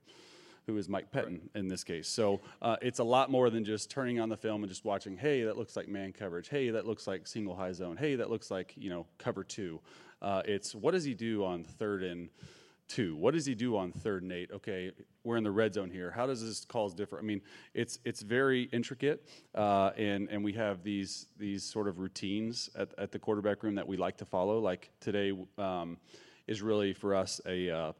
who 0.66 0.76
is 0.76 0.88
Mike 0.88 1.10
Pettine 1.12 1.48
in 1.54 1.68
this 1.68 1.84
case. 1.84 2.08
So 2.08 2.40
uh, 2.62 2.76
it's 2.82 2.98
a 2.98 3.04
lot 3.04 3.30
more 3.30 3.50
than 3.50 3.64
just 3.64 3.90
turning 3.90 4.20
on 4.20 4.28
the 4.28 4.36
film 4.36 4.62
and 4.62 4.70
just 4.70 4.84
watching, 4.84 5.16
hey, 5.16 5.44
that 5.44 5.56
looks 5.56 5.76
like 5.76 5.88
man 5.88 6.12
coverage. 6.12 6.48
Hey, 6.48 6.70
that 6.70 6.86
looks 6.86 7.06
like 7.06 7.26
single 7.26 7.54
high 7.54 7.72
zone. 7.72 7.96
Hey, 7.96 8.16
that 8.16 8.30
looks 8.30 8.50
like, 8.50 8.74
you 8.76 8.90
know, 8.90 9.06
cover 9.18 9.44
two. 9.44 9.80
Uh, 10.20 10.42
it's 10.44 10.74
what 10.74 10.92
does 10.92 11.04
he 11.04 11.14
do 11.14 11.44
on 11.44 11.64
third 11.64 12.02
and– 12.02 12.28
two? 12.88 13.16
What 13.16 13.34
does 13.34 13.46
he 13.46 13.54
do 13.54 13.76
on 13.76 13.92
third 13.92 14.22
and 14.22 14.32
eight? 14.32 14.50
Okay, 14.52 14.92
we're 15.24 15.36
in 15.36 15.44
the 15.44 15.50
red 15.50 15.74
zone 15.74 15.90
here. 15.90 16.10
How 16.10 16.26
does 16.26 16.44
this 16.44 16.64
calls 16.64 16.94
differ? 16.94 17.18
I 17.18 17.22
mean, 17.22 17.40
it's 17.74 17.98
it's 18.04 18.22
very 18.22 18.64
intricate, 18.72 19.28
uh, 19.54 19.90
and 19.96 20.28
and 20.30 20.42
we 20.42 20.52
have 20.54 20.82
these 20.82 21.26
these 21.38 21.62
sort 21.62 21.88
of 21.88 21.98
routines 21.98 22.70
at, 22.74 22.88
at 22.98 23.12
the 23.12 23.18
quarterback 23.18 23.62
room 23.62 23.74
that 23.74 23.86
we 23.86 23.96
like 23.96 24.16
to 24.18 24.24
follow. 24.24 24.58
Like 24.58 24.90
today 25.00 25.32
um, 25.58 25.98
is 26.46 26.62
really 26.62 26.92
for 26.92 27.14
us 27.14 27.40
a 27.46 27.70
uh, 27.70 27.92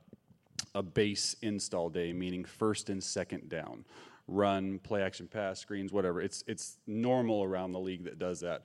a 0.75 0.83
base 0.83 1.37
install 1.43 1.91
day, 1.91 2.13
meaning 2.13 2.45
first 2.45 2.91
and 2.91 3.03
second 3.03 3.49
down 3.49 3.85
run, 4.29 4.79
play 4.81 5.03
action 5.03 5.27
pass, 5.27 5.59
screens, 5.59 5.93
whatever. 5.93 6.21
It's 6.21 6.45
it's 6.47 6.77
normal 6.87 7.43
around 7.43 7.73
the 7.73 7.81
league 7.81 8.05
that 8.05 8.19
does 8.19 8.41
that. 8.41 8.63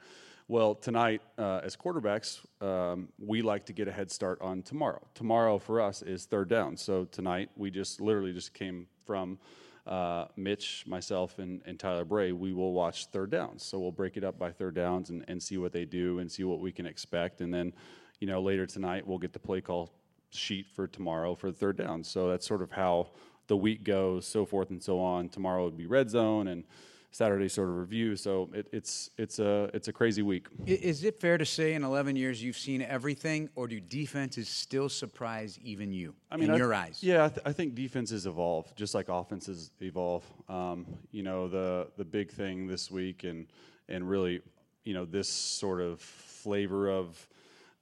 Well, 0.49 0.75
tonight, 0.75 1.21
uh, 1.37 1.61
as 1.63 1.77
quarterbacks, 1.77 2.41
um, 2.61 3.07
we 3.17 3.41
like 3.41 3.65
to 3.67 3.73
get 3.73 3.87
a 3.87 3.93
head 3.93 4.11
start 4.11 4.41
on 4.41 4.61
tomorrow. 4.61 5.01
Tomorrow 5.13 5.57
for 5.57 5.79
us 5.79 6.01
is 6.01 6.25
third 6.25 6.49
down. 6.49 6.75
So 6.75 7.05
tonight, 7.05 7.49
we 7.55 7.71
just 7.71 8.01
literally 8.01 8.33
just 8.33 8.53
came 8.53 8.87
from 9.05 9.39
uh, 9.87 10.25
Mitch, 10.35 10.83
myself, 10.85 11.39
and, 11.39 11.61
and 11.65 11.79
Tyler 11.79 12.03
Bray. 12.03 12.33
We 12.33 12.51
will 12.51 12.73
watch 12.73 13.05
third 13.05 13.31
downs. 13.31 13.63
So 13.63 13.79
we'll 13.79 13.93
break 13.93 14.17
it 14.17 14.25
up 14.25 14.37
by 14.37 14.51
third 14.51 14.75
downs 14.75 15.11
and, 15.11 15.23
and 15.29 15.41
see 15.41 15.57
what 15.57 15.71
they 15.71 15.85
do 15.85 16.19
and 16.19 16.29
see 16.29 16.43
what 16.43 16.59
we 16.59 16.73
can 16.73 16.85
expect. 16.85 17.39
And 17.39 17.53
then, 17.53 17.71
you 18.19 18.27
know, 18.27 18.41
later 18.41 18.65
tonight, 18.65 19.07
we'll 19.07 19.19
get 19.19 19.31
the 19.31 19.39
play 19.39 19.61
call 19.61 19.93
sheet 20.31 20.67
for 20.75 20.87
tomorrow 20.87 21.35
for 21.35 21.51
the 21.51 21.57
third 21.57 21.77
down. 21.77 22.03
So 22.03 22.29
that's 22.29 22.45
sort 22.45 22.61
of 22.61 22.71
how 22.71 23.11
the 23.47 23.55
week 23.55 23.85
goes, 23.85 24.27
so 24.27 24.45
forth 24.45 24.71
and 24.71 24.83
so 24.83 24.99
on. 24.99 25.29
Tomorrow 25.29 25.63
would 25.63 25.77
be 25.77 25.85
red 25.85 26.09
zone 26.09 26.49
and 26.49 26.65
Saturday 27.13 27.47
sort 27.47 27.69
of 27.69 27.77
review. 27.77 28.15
So 28.15 28.49
it, 28.53 28.67
it's 28.71 29.11
it's 29.17 29.37
a 29.37 29.69
it's 29.73 29.87
a 29.87 29.93
crazy 29.93 30.23
week. 30.23 30.47
Is 30.65 31.03
it 31.03 31.21
fair 31.21 31.37
to 31.37 31.45
say 31.45 31.75
in 31.75 31.83
11 31.83 32.15
years 32.15 32.43
you've 32.43 32.57
seen 32.57 32.81
everything, 32.81 33.49
or 33.55 33.67
do 33.67 33.79
defenses 33.79 34.49
still 34.49 34.89
surprise 34.89 35.59
even 35.63 35.93
you 35.93 36.15
I 36.31 36.37
mean, 36.37 36.49
in 36.49 36.55
I 36.55 36.57
your 36.57 36.73
eyes? 36.73 36.99
Yeah, 37.01 37.25
I, 37.25 37.29
th- 37.29 37.41
I 37.45 37.53
think 37.53 37.75
defenses 37.75 38.25
evolve 38.25 38.75
just 38.75 38.95
like 38.95 39.09
offenses 39.09 39.71
evolve. 39.79 40.25
Um, 40.49 40.87
you 41.11 41.21
know, 41.21 41.47
the 41.47 41.87
the 41.97 42.03
big 42.03 42.31
thing 42.31 42.65
this 42.65 42.89
week 42.89 43.23
and 43.23 43.45
and 43.87 44.09
really, 44.09 44.41
you 44.83 44.95
know, 44.95 45.05
this 45.05 45.29
sort 45.29 45.81
of 45.81 46.01
flavor 46.01 46.89
of 46.89 47.27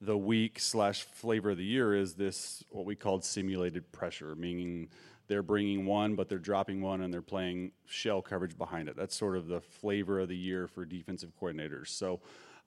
the 0.02 0.18
week 0.18 0.60
slash 0.60 1.04
flavor 1.04 1.52
of 1.52 1.56
the 1.56 1.64
year 1.64 1.94
is 1.94 2.14
this 2.14 2.62
what 2.68 2.84
we 2.84 2.94
called 2.94 3.24
simulated 3.24 3.90
pressure, 3.92 4.34
meaning 4.34 4.88
they're 5.32 5.42
bringing 5.42 5.86
one, 5.86 6.14
but 6.14 6.28
they're 6.28 6.36
dropping 6.36 6.82
one 6.82 7.00
and 7.00 7.10
they're 7.12 7.22
playing 7.22 7.72
shell 7.86 8.20
coverage 8.20 8.58
behind 8.58 8.86
it. 8.86 8.94
That's 8.94 9.16
sort 9.16 9.34
of 9.34 9.48
the 9.48 9.62
flavor 9.62 10.20
of 10.20 10.28
the 10.28 10.36
year 10.36 10.68
for 10.68 10.84
defensive 10.84 11.32
coordinators. 11.40 11.88
So, 11.88 12.20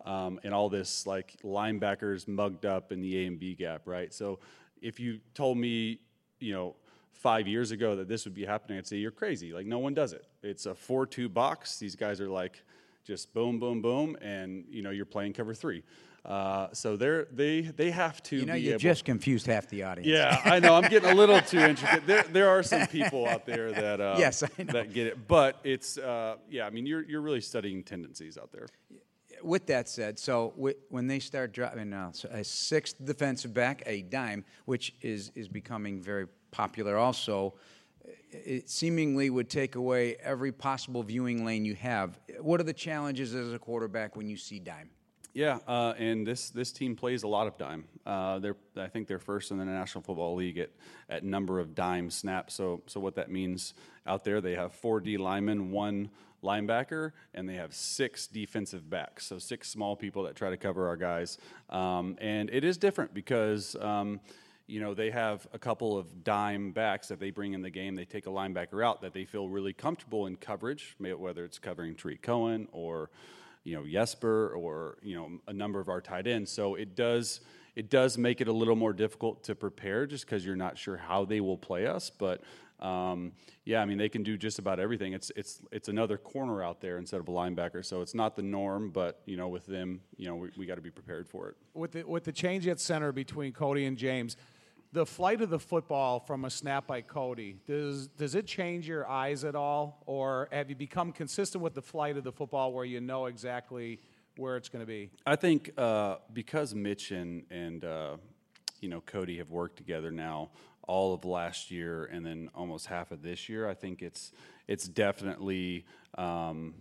um, 0.04 0.39
and 0.43 0.51
all 0.51 0.67
this 0.67 1.06
like 1.06 1.36
linebackers 1.43 2.28
mugged 2.28 2.65
up 2.65 2.91
in 2.91 3.01
the 3.01 3.21
A 3.21 3.28
and 3.28 3.39
B 3.39 3.54
gap, 3.54 3.84
right? 3.86 4.12
So, 4.12 4.39
if 4.82 4.99
you 4.99 5.19
told 5.36 5.60
me, 5.60 5.99
you 6.39 6.54
know, 6.54 6.75
five 7.12 7.47
years 7.47 7.69
ago 7.69 7.95
that 7.97 8.08
this 8.08 8.25
would 8.25 8.34
be 8.34 8.45
happening, 8.45 8.80
I'd 8.80 8.88
say 8.88 8.97
you're 8.97 9.12
crazy. 9.12 9.54
Like 9.54 9.67
no 9.67 9.78
one 9.78 9.93
does 9.93 10.13
it. 10.13 10.25
It's 10.41 10.65
a 10.65 10.73
four-two 10.73 11.30
box. 11.30 11.78
These 11.78 11.95
guys 11.95 12.19
are 12.19 12.30
like 12.30 12.63
just 13.06 13.32
boom, 13.32 13.60
boom, 13.60 13.80
boom, 13.84 14.17
and 14.23 14.65
you 14.71 14.82
know 14.82 14.89
you're 14.89 15.06
playing 15.06 15.34
cover 15.34 15.54
three. 15.54 15.84
Uh, 16.25 16.69
so 16.73 16.97
they're 16.97 17.25
they 17.31 17.61
they 17.61 17.91
have 17.91 18.21
to. 18.23 18.38
You 18.38 18.45
know, 18.47 18.55
you 18.55 18.71
able, 18.71 18.79
just 18.79 19.05
confused 19.05 19.45
half 19.45 19.69
the 19.69 19.83
audience. 19.83 20.07
yeah, 20.07 20.41
I 20.43 20.59
know. 20.59 20.73
I'm 20.73 20.89
getting 20.89 21.11
a 21.11 21.13
little 21.13 21.39
too 21.39 21.59
intricate. 21.71 22.07
There, 22.07 22.23
there 22.23 22.49
are 22.49 22.63
some 22.63 22.88
people 22.88 23.27
out 23.27 23.45
there 23.45 23.71
that 23.71 24.01
uh, 24.01 24.15
Yes, 24.17 24.39
that 24.57 24.91
get 24.91 25.05
it, 25.05 25.27
but 25.27 25.59
it's 25.63 25.99
uh, 25.99 26.38
yeah. 26.49 26.65
I 26.65 26.71
mean, 26.71 26.88
you're 26.88 27.03
you're 27.03 27.21
really 27.21 27.41
studying 27.41 27.83
tendencies 27.83 28.39
out 28.39 28.51
there. 28.51 28.65
With 29.43 29.67
that 29.67 29.88
said, 29.88 30.17
so 30.17 30.53
when 30.89 31.05
they 31.05 31.19
start 31.19 31.53
dropping 31.53 31.91
now, 31.91 32.09
so 32.13 32.27
a 32.31 32.43
sixth 32.43 33.05
defensive 33.05 33.53
back, 33.53 33.83
a 33.85 34.01
dime, 34.01 34.45
which 34.65 34.95
is 35.01 35.31
is 35.35 35.47
becoming 35.47 36.01
very 36.01 36.25
popular, 36.49 36.97
also, 36.97 37.53
it 38.31 38.67
seemingly 38.67 39.29
would 39.29 39.49
take 39.49 39.75
away 39.75 40.15
every 40.23 40.51
possible 40.51 41.03
viewing 41.03 41.45
lane 41.45 41.65
you 41.65 41.75
have. 41.75 42.17
What 42.39 42.59
are 42.59 42.63
the 42.63 42.73
challenges 42.73 43.35
as 43.35 43.53
a 43.53 43.59
quarterback 43.59 44.15
when 44.15 44.27
you 44.27 44.38
see 44.38 44.57
dime? 44.57 44.89
Yeah, 45.36 45.60
uh, 45.67 45.93
and 45.98 46.26
this 46.26 46.50
this 46.50 46.71
team 46.71 46.95
plays 46.95 47.24
a 47.24 47.28
lot 47.28 47.45
of 47.45 47.58
dime. 47.58 47.84
Uh, 48.06 48.39
they're 48.39 48.56
I 48.78 48.88
think 48.88 49.10
they're 49.10 49.19
first 49.19 49.52
in 49.52 49.58
the 49.58 49.65
National 49.65 50.02
Football 50.02 50.36
League 50.36 50.58
at, 50.58 50.69
at 51.10 51.26
number 51.26 51.60
of 51.60 51.76
dime 51.76 52.10
snaps. 52.10 52.54
So 52.54 52.82
so 52.88 53.02
what 53.02 53.15
that 53.15 53.30
means 53.30 53.74
out 54.08 54.24
there, 54.24 54.39
they 54.39 54.56
have 54.56 54.74
four 54.74 55.02
D 55.02 55.17
linemen, 55.17 55.71
one 55.71 56.10
linebacker, 56.41 57.12
and 57.34 57.50
they 57.50 57.56
have 57.56 57.74
six 57.74 58.28
defensive 58.28 58.89
backs. 58.89 59.26
So 59.26 59.38
six 59.38 59.67
small 59.69 59.98
people 59.98 60.24
that 60.24 60.38
try 60.38 60.52
to 60.52 60.58
cover 60.58 60.88
our 60.88 60.95
guys. 60.95 61.38
Um, 61.69 62.15
and 62.21 62.50
it 62.50 62.63
is 62.63 62.78
different 62.78 63.13
because. 63.13 63.76
Um, 63.76 64.21
you 64.67 64.80
know, 64.80 64.95
they 64.95 65.12
have 65.12 65.45
a 65.54 65.60
couple 65.60 65.95
of 65.95 66.24
dime 66.24 66.71
backs 66.71 67.10
that 67.10 67.19
they 67.19 67.30
bring 67.30 67.54
in 67.54 67.62
the 67.62 67.69
game. 67.69 67.93
They 67.93 68.04
take 68.04 68.26
a 68.26 68.32
linebacker 68.32 68.84
out 68.84 69.00
that 69.02 69.13
they 69.13 69.24
feel 69.24 69.48
really 69.48 69.74
comfortable 69.74 70.26
in 70.26 70.38
coverage, 70.38 70.95
whether 70.98 71.45
it's 71.45 71.60
covering 71.60 71.93
Tarik 71.93 72.24
Cohen 72.24 72.67
or, 72.71 73.12
you 73.65 73.75
know, 73.75 73.86
Jesper 73.86 74.54
or, 74.56 74.97
you 75.01 75.15
know, 75.15 75.30
a 75.47 75.54
number 75.54 75.82
of 75.82 75.89
our 75.89 75.99
tight 75.99 76.28
ends. 76.28 76.51
So 76.51 76.75
it 76.75 76.95
does 76.95 77.41
it 77.75 77.89
does 77.89 78.17
make 78.17 78.39
it 78.39 78.47
a 78.47 78.54
little 78.54 78.78
more 78.78 78.93
difficult 78.93 79.43
to 79.43 79.56
prepare 79.56 80.06
just 80.06 80.25
because 80.25 80.45
you're 80.45 80.56
not 80.56 80.78
sure 80.78 80.95
how 80.95 81.25
they 81.25 81.41
will 81.41 81.58
play 81.58 81.86
us. 81.86 82.10
But 82.10 82.41
um, 82.80 83.34
yeah, 83.65 83.82
I 83.82 83.86
mean, 83.86 83.97
they 83.97 84.08
can 84.08 84.23
do 84.23 84.38
just 84.38 84.60
about 84.60 84.80
everything. 84.80 85.13
It's 85.13 85.32
it's 85.36 85.62
it's 85.71 85.89
another 85.89 86.17
corner 86.17 86.63
out 86.63 86.80
there 86.80 86.97
instead 86.97 87.19
of 87.19 87.28
a 87.28 87.32
linebacker. 87.32 87.84
So 87.84 88.01
it's 88.01 88.13
not 88.15 88.36
the 88.36 88.43
norm, 88.43 88.91
but 88.91 89.21
you 89.25 89.36
know, 89.36 89.49
with 89.49 89.65
them, 89.65 90.01
you 90.15 90.28
know, 90.28 90.36
we, 90.36 90.51
we 90.58 90.65
got 90.65 90.75
to 90.75 90.82
be 90.82 90.91
prepared 90.91 91.28
for 91.28 91.49
it. 91.49 91.56
with 91.73 91.91
the 91.91 92.04
with 92.04 92.23
the 92.23 92.32
change 92.32 92.67
at 92.67 92.80
center 92.80 93.12
between 93.12 93.51
Cody 93.51 93.86
and 93.86 93.97
James, 93.97 94.38
the 94.95 95.05
flight 95.05 95.41
of 95.41 95.49
the 95.49 95.60
football 95.60 96.21
from 96.21 96.45
a 96.45 96.49
snap 96.49 96.88
by 96.88 97.01
Cody 97.01 97.58
does 97.67 98.08
does 98.08 98.34
it 98.34 98.47
change 98.47 98.88
your 98.88 99.05
eyes 99.08 99.43
at 99.43 99.53
all, 99.53 100.01
or 100.05 100.47
have 100.53 100.69
you 100.69 100.75
become 100.75 101.12
consistent 101.12 101.62
with 101.62 101.73
the 101.73 101.81
flight 101.81 102.15
of 102.15 102.23
the 102.23 102.31
football 102.31 102.71
where 102.71 102.86
you 102.86 103.01
know 103.01 103.25
exactly 103.25 103.99
where 104.38 104.55
it's 104.55 104.69
going 104.69 104.81
to 104.81 104.88
be? 104.88 105.12
I 105.27 105.36
think 105.36 105.71
uh, 105.77 106.15
because 106.31 106.73
Mitch 106.73 107.12
and 107.12 107.43
and 107.51 107.84
uh, 107.84 108.15
you 108.79 108.88
know 108.88 109.01
Cody 109.01 109.38
have 109.39 109.51
worked 109.51 109.75
together 109.75 110.12
now 110.12 110.51
all 110.88 111.13
of 111.13 111.25
last 111.25 111.71
year 111.71 112.05
and 112.05 112.25
then 112.25 112.49
almost 112.55 112.86
half 112.86 113.12
of 113.12 113.21
this 113.21 113.49
year. 113.49 113.67
I 113.67 113.73
think 113.73 114.01
it's 114.01 114.31
it's 114.65 114.88
definitely. 114.88 115.86
Um, 116.17 116.75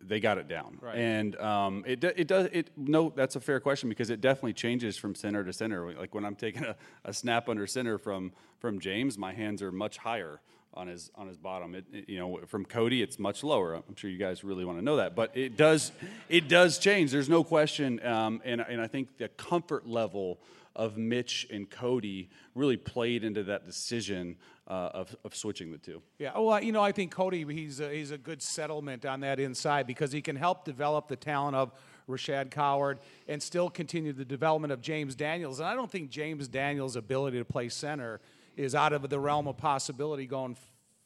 they 0.00 0.20
got 0.20 0.38
it 0.38 0.48
down, 0.48 0.78
Right. 0.80 0.96
and 0.96 1.36
um, 1.36 1.84
it 1.86 2.02
it 2.04 2.26
does 2.28 2.48
it. 2.52 2.70
No, 2.76 3.12
that's 3.14 3.36
a 3.36 3.40
fair 3.40 3.60
question 3.60 3.88
because 3.88 4.10
it 4.10 4.20
definitely 4.20 4.52
changes 4.52 4.96
from 4.96 5.14
center 5.14 5.42
to 5.44 5.52
center. 5.52 5.92
Like 5.94 6.14
when 6.14 6.24
I'm 6.24 6.36
taking 6.36 6.64
a, 6.64 6.76
a 7.04 7.12
snap 7.12 7.48
under 7.48 7.66
center 7.66 7.98
from 7.98 8.32
from 8.60 8.78
James, 8.80 9.18
my 9.18 9.32
hands 9.32 9.62
are 9.62 9.72
much 9.72 9.98
higher 9.98 10.40
on 10.74 10.86
his 10.86 11.10
on 11.16 11.26
his 11.28 11.36
bottom. 11.36 11.74
It, 11.74 11.84
it- 11.92 12.08
you 12.08 12.18
know, 12.18 12.40
from 12.46 12.64
Cody, 12.64 13.02
it's 13.02 13.18
much 13.18 13.42
lower. 13.44 13.74
I'm 13.74 13.96
sure 13.96 14.08
you 14.10 14.18
guys 14.18 14.42
really 14.44 14.64
want 14.64 14.78
to 14.78 14.84
know 14.84 14.96
that, 14.96 15.14
but 15.16 15.36
it 15.36 15.56
does 15.56 15.92
it 16.28 16.48
does 16.48 16.78
change. 16.78 17.10
There's 17.10 17.28
no 17.28 17.42
question, 17.44 18.04
um, 18.06 18.40
and 18.44 18.60
and 18.60 18.80
I 18.80 18.86
think 18.86 19.18
the 19.18 19.28
comfort 19.28 19.86
level 19.86 20.38
of 20.74 20.96
Mitch 20.96 21.46
and 21.50 21.68
Cody 21.68 22.30
really 22.54 22.76
played 22.76 23.24
into 23.24 23.42
that 23.44 23.66
decision 23.66 24.36
uh, 24.68 24.90
of 24.94 25.16
of 25.24 25.34
switching 25.34 25.72
the 25.72 25.78
two. 25.78 26.02
Yeah, 26.18 26.38
well, 26.38 26.62
you 26.62 26.72
know, 26.72 26.82
I 26.82 26.92
think 26.92 27.12
Cody 27.12 27.44
he's 27.44 27.80
a, 27.80 27.90
he's 27.90 28.10
a 28.10 28.18
good 28.18 28.42
settlement 28.42 29.04
on 29.04 29.20
that 29.20 29.40
inside 29.40 29.86
because 29.86 30.12
he 30.12 30.22
can 30.22 30.36
help 30.36 30.64
develop 30.64 31.08
the 31.08 31.16
talent 31.16 31.56
of 31.56 31.72
Rashaad 32.08 32.50
Coward 32.50 32.98
and 33.28 33.42
still 33.42 33.70
continue 33.70 34.12
the 34.12 34.24
development 34.24 34.72
of 34.72 34.80
James 34.80 35.14
Daniels. 35.14 35.60
And 35.60 35.68
I 35.68 35.74
don't 35.74 35.90
think 35.90 36.10
James 36.10 36.48
Daniels' 36.48 36.96
ability 36.96 37.38
to 37.38 37.44
play 37.44 37.68
center 37.68 38.20
is 38.56 38.74
out 38.74 38.92
of 38.92 39.08
the 39.08 39.18
realm 39.18 39.48
of 39.48 39.56
possibility 39.56 40.26
going 40.26 40.56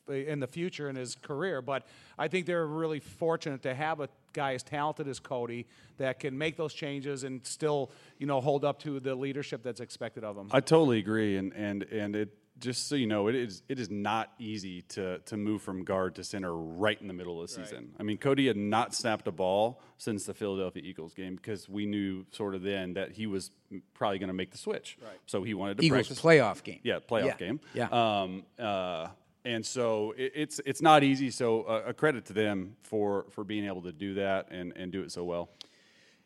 in 0.09 0.40
the 0.40 0.46
future 0.46 0.88
in 0.88 0.96
his 0.96 1.14
career. 1.16 1.61
But 1.62 1.87
I 2.18 2.29
think 2.29 2.46
they're 2.46 2.66
really 2.66 3.00
fortunate 3.00 3.62
to 3.62 3.74
have 3.74 4.00
a 4.00 4.09
guy 4.37 4.55
as 4.55 4.62
talented 4.62 5.09
as 5.09 5.18
Cody 5.18 5.66
that 5.99 6.20
can 6.20 6.38
make 6.38 6.57
those 6.57 6.72
changes 6.75 7.25
and 7.25 7.44
still, 7.44 7.90
you 8.18 8.27
know, 8.29 8.40
hold 8.40 8.64
up 8.64 8.79
to 8.81 9.01
the 9.01 9.14
leadership 9.16 9.64
that's 9.64 9.81
expected 9.81 10.22
of 10.22 10.37
him. 10.37 10.49
I 10.53 10.61
totally 10.61 10.99
agree, 11.01 11.37
and 11.37 11.53
and 11.55 11.83
and 11.85 12.14
it 12.14 12.29
just 12.59 12.88
so 12.88 12.94
you 12.94 13.07
know, 13.07 13.29
it 13.29 13.35
is 13.35 13.62
it 13.68 13.79
is 13.79 13.90
not 13.90 14.33
easy 14.38 14.83
to 14.83 15.18
to 15.27 15.37
move 15.37 15.61
from 15.62 15.85
guard 15.85 16.14
to 16.14 16.25
center 16.25 16.55
right 16.57 16.99
in 17.01 17.07
the 17.09 17.12
middle 17.12 17.42
of 17.42 17.49
the 17.49 17.55
season. 17.55 17.92
I 17.99 18.03
mean, 18.03 18.16
Cody 18.18 18.46
had 18.46 18.57
not 18.57 18.94
snapped 18.94 19.27
a 19.29 19.33
ball 19.33 19.83
since 19.99 20.25
the 20.25 20.33
Philadelphia 20.35 20.83
Eagles 20.85 21.12
game 21.12 21.37
because 21.37 21.68
we 21.68 21.85
knew 21.87 22.25
sort 22.31 22.55
of 22.55 22.62
then 22.62 22.94
that 22.94 23.12
he 23.12 23.27
was 23.27 23.51
probably 23.94 24.18
going 24.18 24.29
to 24.29 24.35
make 24.35 24.53
the 24.53 24.59
switch. 24.59 24.96
Right. 25.03 25.18
So 25.27 25.42
he 25.42 25.53
wanted 25.55 25.79
to 25.79 25.85
Eagles 25.85 26.07
practice 26.09 26.20
playoff 26.22 26.62
game. 26.62 26.81
Yeah, 26.83 27.01
playoff 27.01 27.27
Yeah. 27.27 27.37
game. 27.37 27.61
Yeah. 27.75 27.88
Um, 27.90 28.44
uh, 28.59 29.09
and 29.47 29.65
so 29.65 30.13
it, 30.19 30.33
it's 30.35 30.61
it's 30.67 30.83
not 30.83 31.03
easy. 31.03 31.31
So 31.31 31.63
uh, 31.63 31.85
a 31.87 31.95
credit 31.95 32.27
to 32.27 32.33
them 32.33 32.77
for 32.83 33.27
for 33.31 33.45
being 33.45 33.65
able 33.65 33.83
to 33.83 33.93
do 33.93 34.15
that 34.15 34.49
and 34.51 34.73
and 34.77 34.93
do 34.93 35.03
it 35.03 35.13
so 35.13 35.25
well. 35.25 35.49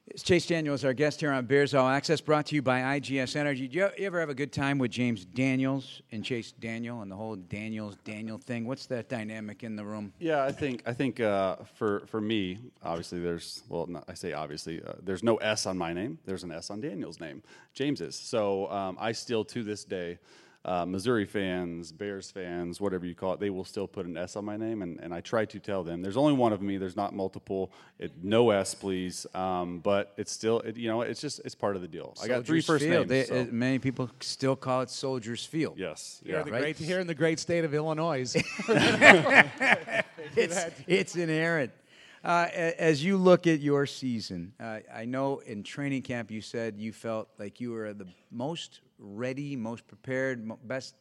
It's 0.07 0.25
Chase 0.25 0.47
Daniels, 0.47 0.85
our 0.85 0.93
guest 0.93 1.21
here 1.21 1.31
on 1.31 1.45
Bears 1.47 1.73
All 1.73 1.89
Access, 1.89 2.21
brought 2.21 2.47
to 2.47 2.57
you 2.57 2.63
by 2.63 2.81
IGS 2.99 3.37
Energy. 3.37 3.69
Do 3.69 3.79
you, 3.79 3.91
ever 4.07 4.19
have 4.19 4.29
a 4.29 4.35
good 4.35 4.53
time 4.53 4.77
with 4.79 4.91
James 4.91 5.25
Daniels 5.25 6.03
and 6.11 6.25
Chase 6.25 6.51
Daniel 6.51 7.03
and 7.03 7.13
the 7.13 7.15
whole 7.15 7.37
Daniels 7.37 7.97
Daniel 8.03 8.37
thing? 8.37 8.67
What's 8.67 8.87
that 8.87 9.09
dynamic 9.09 9.63
in 9.63 9.77
the 9.77 9.85
room? 9.85 10.13
Yeah, 10.19 10.43
I 10.43 10.51
think 10.51 10.83
I 10.85 10.95
think 10.95 11.21
uh, 11.21 11.57
for 11.75 12.07
for 12.07 12.21
me, 12.21 12.59
obviously 12.83 13.21
there's 13.21 13.63
well, 13.69 13.87
not, 13.87 14.05
I 14.09 14.15
say 14.15 14.33
obviously 14.33 14.83
uh, 14.83 14.95
there's 15.01 15.23
no 15.23 15.37
S 15.37 15.67
on 15.67 15.79
my 15.79 15.93
name. 15.93 16.19
There's 16.25 16.43
an 16.43 16.51
S 16.51 16.71
on 16.71 16.81
Daniel's 16.81 17.21
name, 17.21 17.43
James's. 17.75 18.17
So 18.17 18.69
um, 18.71 18.97
I 18.99 19.13
still 19.13 19.45
to 19.45 19.63
this 19.63 19.85
day 19.85 20.19
uh, 20.65 20.85
Missouri 20.85 21.25
fans, 21.25 21.91
Bears 21.91 22.31
fans, 22.31 22.81
whatever 22.81 23.07
you 23.07 23.15
call 23.15 23.33
it, 23.33 23.41
they 23.41 23.49
will 23.49 23.65
still 23.65 23.87
put 23.89 24.05
an 24.05 24.17
S 24.17 24.37
on 24.37 24.45
my 24.45 24.59
name, 24.59 24.83
and, 24.83 25.01
and 25.01 25.15
I 25.15 25.23
try 25.23 25.47
to 25.47 25.59
tell 25.59 25.83
them 25.83 26.03
there's 26.03 26.19
only 26.19 26.35
one 26.35 26.53
of 26.53 26.61
me. 26.61 26.77
There's 26.77 26.97
not 26.97 27.15
multiple. 27.15 27.73
It, 27.99 28.13
no 28.23 28.51
S, 28.51 28.75
please. 28.75 29.27
Um, 29.35 29.79
but 29.79 30.13
it's 30.19 30.31
still, 30.31 30.61
it, 30.61 30.77
you 30.77 30.89
know, 30.89 31.01
it's 31.01 31.21
just 31.21 31.41
it's 31.47 31.55
part 31.55 31.77
of 31.77 31.83
the 31.83 31.89
deal. 31.89 32.15
I 32.23 32.29
got 32.29 32.45
three 32.45 32.61
Soldiers 32.61 32.67
first 32.67 32.85
Field. 32.85 33.09
names. 33.09 33.29
They- 33.29 33.35
so- 33.35 33.41
uh, 33.43 33.47
many 33.51 33.79
people 33.79 34.11
still 34.21 34.55
call 34.57 34.83
it 34.83 34.91
Soldiers 34.91 35.47
Field. 35.47 35.79
yes, 35.79 36.21
Here, 36.25 36.35
yeah. 36.35 36.41
in 36.41 36.47
the 36.47 36.53
right. 36.53 36.61
great, 36.61 36.77
here 36.77 37.01
in 37.01 37.07
the 37.07 37.15
great 37.15 37.39
state 37.39 37.65
of 37.65 37.73
Illinois. 37.73 38.31
it's, 40.37 40.67
it's 40.87 41.17
inherent. 41.17 41.73
Uh, 42.23 42.49
as 42.53 43.03
you 43.03 43.17
look 43.17 43.47
at 43.47 43.61
your 43.61 43.87
season, 43.87 44.53
uh, 44.61 44.81
I 44.95 45.07
know 45.07 45.39
in 45.39 45.63
training 45.63 46.03
camp 46.03 46.31
you 46.31 46.43
said 46.43 46.77
you 46.77 46.93
felt 46.93 47.29
like 47.39 47.63
you 47.63 47.71
were 47.71 47.95
the 47.95 48.07
most 48.31 48.81
ready, 49.01 49.57
most 49.57 49.87
prepared, 49.87 50.51
best 50.65 50.95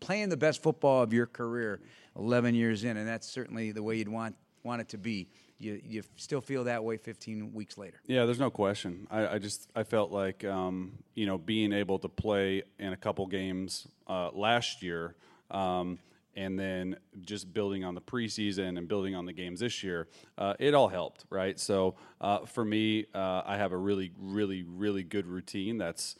playing 0.00 0.28
the 0.28 0.36
best 0.36 0.62
football 0.62 1.02
of 1.02 1.12
your 1.12 1.26
career 1.26 1.80
11 2.16 2.54
years 2.54 2.84
in, 2.84 2.96
and 2.96 3.08
that's 3.08 3.28
certainly 3.28 3.72
the 3.72 3.82
way 3.82 3.96
you'd 3.96 4.08
want 4.08 4.36
want 4.62 4.80
it 4.80 4.88
to 4.90 4.98
be. 4.98 5.28
You, 5.58 5.80
you 5.82 6.02
still 6.16 6.42
feel 6.42 6.64
that 6.64 6.84
way 6.84 6.98
15 6.98 7.54
weeks 7.54 7.78
later. 7.78 7.98
Yeah, 8.06 8.26
there's 8.26 8.40
no 8.40 8.50
question. 8.50 9.06
I, 9.10 9.26
I 9.28 9.38
just 9.38 9.70
I 9.74 9.84
felt 9.84 10.10
like 10.10 10.44
um, 10.44 10.92
you 11.14 11.26
know 11.26 11.38
being 11.38 11.72
able 11.72 11.98
to 12.00 12.08
play 12.08 12.62
in 12.78 12.92
a 12.92 12.96
couple 12.96 13.26
games 13.26 13.88
uh, 14.06 14.30
last 14.32 14.82
year, 14.82 15.14
um, 15.50 15.98
and 16.34 16.58
then 16.58 16.96
just 17.22 17.54
building 17.54 17.84
on 17.84 17.94
the 17.94 18.02
preseason 18.02 18.76
and 18.76 18.86
building 18.86 19.14
on 19.14 19.24
the 19.24 19.32
games 19.32 19.60
this 19.60 19.82
year, 19.82 20.08
uh, 20.36 20.52
it 20.58 20.74
all 20.74 20.88
helped, 20.88 21.24
right? 21.30 21.58
So 21.58 21.94
uh, 22.20 22.40
for 22.40 22.64
me, 22.64 23.06
uh, 23.14 23.42
I 23.46 23.56
have 23.56 23.72
a 23.72 23.78
really, 23.78 24.12
really, 24.18 24.62
really 24.62 25.02
good 25.02 25.26
routine 25.26 25.78
that's. 25.78 26.16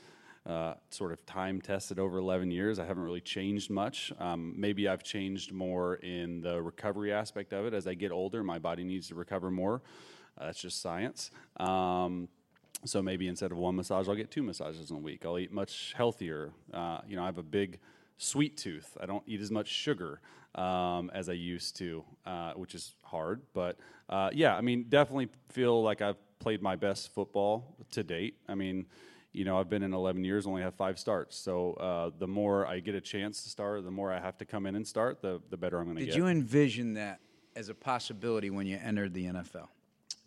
Uh, 0.46 0.74
sort 0.90 1.11
of 1.11 1.26
time 1.26 1.61
tested 1.61 1.98
over 1.98 2.18
11 2.18 2.52
years. 2.52 2.78
I 2.78 2.85
haven't 2.85 3.02
really 3.02 3.20
changed 3.20 3.68
much. 3.68 4.12
Um, 4.20 4.54
maybe 4.56 4.87
I've 4.87 5.02
changed 5.02 5.50
more 5.50 5.96
in 5.96 6.40
the 6.40 6.62
recovery 6.62 7.12
aspect 7.12 7.52
of 7.52 7.66
it. 7.66 7.74
As 7.74 7.88
I 7.88 7.94
get 7.94 8.12
older, 8.12 8.44
my 8.44 8.61
body 8.61 8.85
needs 8.85 9.09
to 9.09 9.16
recover 9.16 9.50
more. 9.50 9.82
Uh, 10.38 10.46
that's 10.46 10.61
just 10.61 10.80
science. 10.80 11.32
Um, 11.56 12.28
so 12.85 13.02
maybe 13.02 13.26
instead 13.26 13.50
of 13.50 13.59
one 13.59 13.74
massage, 13.74 14.09
I'll 14.09 14.14
get 14.14 14.30
two 14.30 14.44
massages 14.44 14.90
in 14.90 14.96
a 14.96 15.00
week. 15.00 15.24
I'll 15.24 15.38
eat 15.38 15.50
much 15.50 15.94
healthier. 15.96 16.52
Uh, 16.72 17.00
you 17.09 17.16
know, 17.16 17.22
I 17.22 17.26
have 17.26 17.38
a 17.38 17.42
big 17.42 17.80
sweet 18.18 18.56
tooth. 18.56 18.96
I 19.00 19.06
don't 19.06 19.24
eat 19.26 19.40
as 19.40 19.50
much 19.50 19.66
sugar 19.66 20.20
um, 20.54 21.11
as 21.12 21.28
I 21.28 21.32
used 21.32 21.76
to, 21.78 22.04
uh, 22.24 22.52
which 22.52 22.74
is 22.74 22.94
hard. 23.02 23.42
But 23.52 23.78
uh, 24.09 24.30
yeah, 24.32 24.56
I 24.56 24.61
mean, 24.61 24.87
definitely 24.88 25.28
feel 25.48 25.82
like 25.82 26.02
I've 26.02 26.16
played 26.38 26.62
my 26.62 26.76
best 26.76 27.12
football 27.14 27.76
to 27.92 28.02
date. 28.02 28.37
I 28.48 28.54
mean, 28.54 28.87
you 29.37 29.44
know, 29.44 29.61
I've 29.61 29.68
been 29.68 29.83
in 29.83 29.92
11 29.92 30.25
years, 30.25 30.46
only 30.46 30.62
have 30.62 30.75
five 30.75 30.99
starts. 30.99 31.37
So 31.37 31.75
uh, 31.75 32.11
the 32.18 32.27
more 32.27 32.66
I 32.66 32.81
get 32.81 32.94
a 32.94 33.03
chance 33.03 33.42
to 33.42 33.51
start, 33.51 33.85
the 33.85 33.90
more 33.90 34.11
I 34.11 34.18
have 34.18 34.38
to 34.38 34.46
come 34.46 34.64
in 34.64 34.75
and 34.77 34.87
start, 34.87 35.20
the, 35.20 35.42
the 35.51 35.59
better 35.59 35.79
I'm 35.79 35.85
going 35.85 35.96
to 35.99 36.05
get. 36.05 36.12
Did 36.12 36.16
you 36.16 36.27
envision 36.27 36.94
that 36.94 37.20
as 37.55 37.68
a 37.68 37.75
possibility 37.75 38.49
when 38.49 38.66
you 38.66 38.79
entered 38.83 39.12
the 39.12 39.27
NFL? 39.27 39.68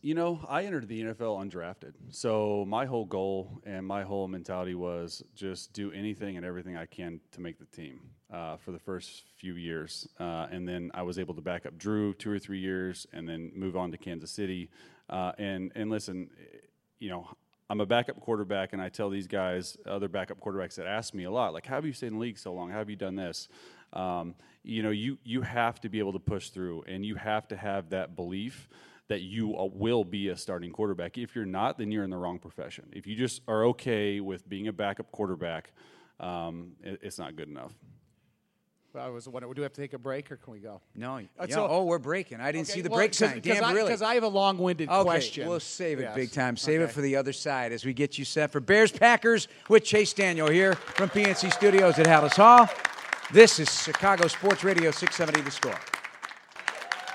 You 0.04 0.13
know, 0.13 0.45
I 0.48 0.63
entered 0.63 0.88
the 0.88 1.02
NFL 1.02 1.43
undrafted. 1.43 1.93
So 2.12 2.65
my 2.67 2.86
whole 2.86 3.06
goal 3.06 3.60
and 3.65 3.86
my 3.86 4.04
whole 4.04 4.28
mentality 4.28 4.76
was 4.76 5.24
just 5.34 5.74
do 5.74 5.91
anything 5.91 6.38
and 6.38 6.45
everything 6.45 6.78
I 6.78 6.86
can 6.86 7.19
to 7.32 7.41
make 7.41 7.58
the 7.58 7.65
team 7.65 8.00
uh, 8.32 8.58
for 8.58 8.72
the 8.72 8.80
first 8.80 9.24
few 9.38 9.56
years. 9.56 10.08
Uh, 10.19 10.45
and 10.52 10.67
then 10.67 10.91
I 10.93 11.02
was 11.02 11.17
able 11.17 11.34
to 11.34 11.41
back 11.41 11.65
up 11.65 11.80
Drew 11.80 12.13
two 12.13 12.32
or 12.32 12.38
three 12.38 12.60
years 12.60 13.08
and 13.12 13.28
then 13.28 13.52
move 13.56 13.76
on 13.76 13.89
to 13.91 13.98
Kansas 13.98 14.30
City. 14.30 14.69
Uh, 15.10 15.32
and, 15.39 15.72
and 15.76 15.89
listen, 15.89 16.30
you 17.00 17.10
know, 17.10 17.28
I'm 17.69 17.82
a 17.82 17.86
backup 17.86 18.19
quarterback, 18.19 18.73
and 18.73 18.82
I 18.82 18.89
tell 18.89 19.10
these 19.10 19.27
guys, 19.27 19.77
other 19.86 20.08
backup 20.08 20.39
quarterbacks 20.39 20.75
that 20.75 20.88
ask 20.88 21.13
me 21.13 21.25
a 21.25 21.32
lot, 21.32 21.53
like, 21.53 21.67
how 21.67 21.75
have 21.75 21.86
you 21.86 21.93
stayed 21.93 22.08
in 22.08 22.13
the 22.13 22.19
league 22.19 22.39
so 22.39 22.51
long? 22.51 22.71
How 22.71 22.79
have 22.79 22.89
you 22.89 22.95
done 22.95 23.15
this? 23.15 23.47
Um, 23.93 24.34
you 24.63 24.82
know, 24.82 24.89
you, 24.89 25.19
you 25.23 25.41
have 25.41 25.79
to 25.82 25.89
be 25.89 25.99
able 25.99 26.13
to 26.13 26.19
push 26.19 26.49
through, 26.49 26.84
and 26.88 27.05
you 27.05 27.15
have 27.15 27.47
to 27.49 27.55
have 27.55 27.91
that 27.91 28.15
belief 28.15 28.69
that 29.08 29.21
you 29.21 29.55
uh, 29.55 29.65
will 29.65 30.03
be 30.03 30.29
a 30.29 30.38
starting 30.38 30.71
quarterback. 30.71 31.17
If 31.17 31.36
you're 31.36 31.45
not, 31.45 31.77
then 31.77 31.91
you're 31.91 32.03
in 32.03 32.10
the 32.10 32.17
wrong 32.17 32.39
profession. 32.39 32.89
If 32.91 33.05
you 33.05 33.15
just 33.15 33.41
are 33.47 33.65
okay 33.65 34.19
with 34.19 34.47
being 34.49 34.67
a 34.67 34.73
backup 34.73 35.12
quarterback, 35.12 35.71
um, 36.19 36.73
it, 36.84 36.99
it's 37.03 37.19
not 37.19 37.36
good 37.36 37.49
enough. 37.49 37.73
I 38.95 39.10
was 39.10 39.28
wondering, 39.28 39.54
do 39.54 39.62
we 39.62 39.63
have 39.63 39.73
to 39.73 39.82
take 39.82 39.93
a 39.93 39.97
break 39.97 40.32
or 40.32 40.38
can 40.38 40.54
we 40.54 40.60
go? 40.60 40.82
No. 40.95 41.21
Uh, 41.38 41.47
so- 41.47 41.67
oh, 41.67 41.84
we're 41.86 41.99
breaking. 41.99 42.41
I 42.41 42.52
didn't 42.52 42.67
see 42.67 42.82
the 42.82 42.89
well, 42.89 42.99
break 42.99 43.13
sign. 43.13 43.39
Damn, 43.41 43.63
I, 43.63 43.71
really. 43.73 43.88
Because 43.88 44.02
I 44.02 44.15
have 44.15 44.23
a 44.23 44.28
long-winded 44.28 44.89
Okay, 44.89 45.04
question. 45.04 45.47
we'll 45.47 45.60
save 45.60 45.99
it 45.99 46.04
Yes. 46.04 46.15
big 46.15 46.32
time. 46.32 46.58
Save 46.58 46.82
it 46.82 46.91
for 46.91 47.02
the 47.02 47.15
other 47.15 47.34
side 47.34 47.71
as 47.71 47.86
we 47.86 47.93
get 47.93 48.17
you 48.17 48.25
set 48.25 48.52
for 48.52 48.60
Bears 48.60 48.91
Packers 48.91 49.47
with 49.67 49.84
Chase 49.84 50.13
Daniel 50.13 50.49
here 50.49 50.73
from 50.75 51.10
PNC 51.10 51.52
Studios 51.52 51.99
at 51.99 52.06
Halas 52.08 52.36
Hall. 52.36 52.67
This 53.32 53.60
is 53.60 53.69
Chicago 53.84 54.28
Sports 54.28 54.63
Radio 54.63 54.91
670 54.91 55.41
The 55.41 55.52
Score. 55.52 55.80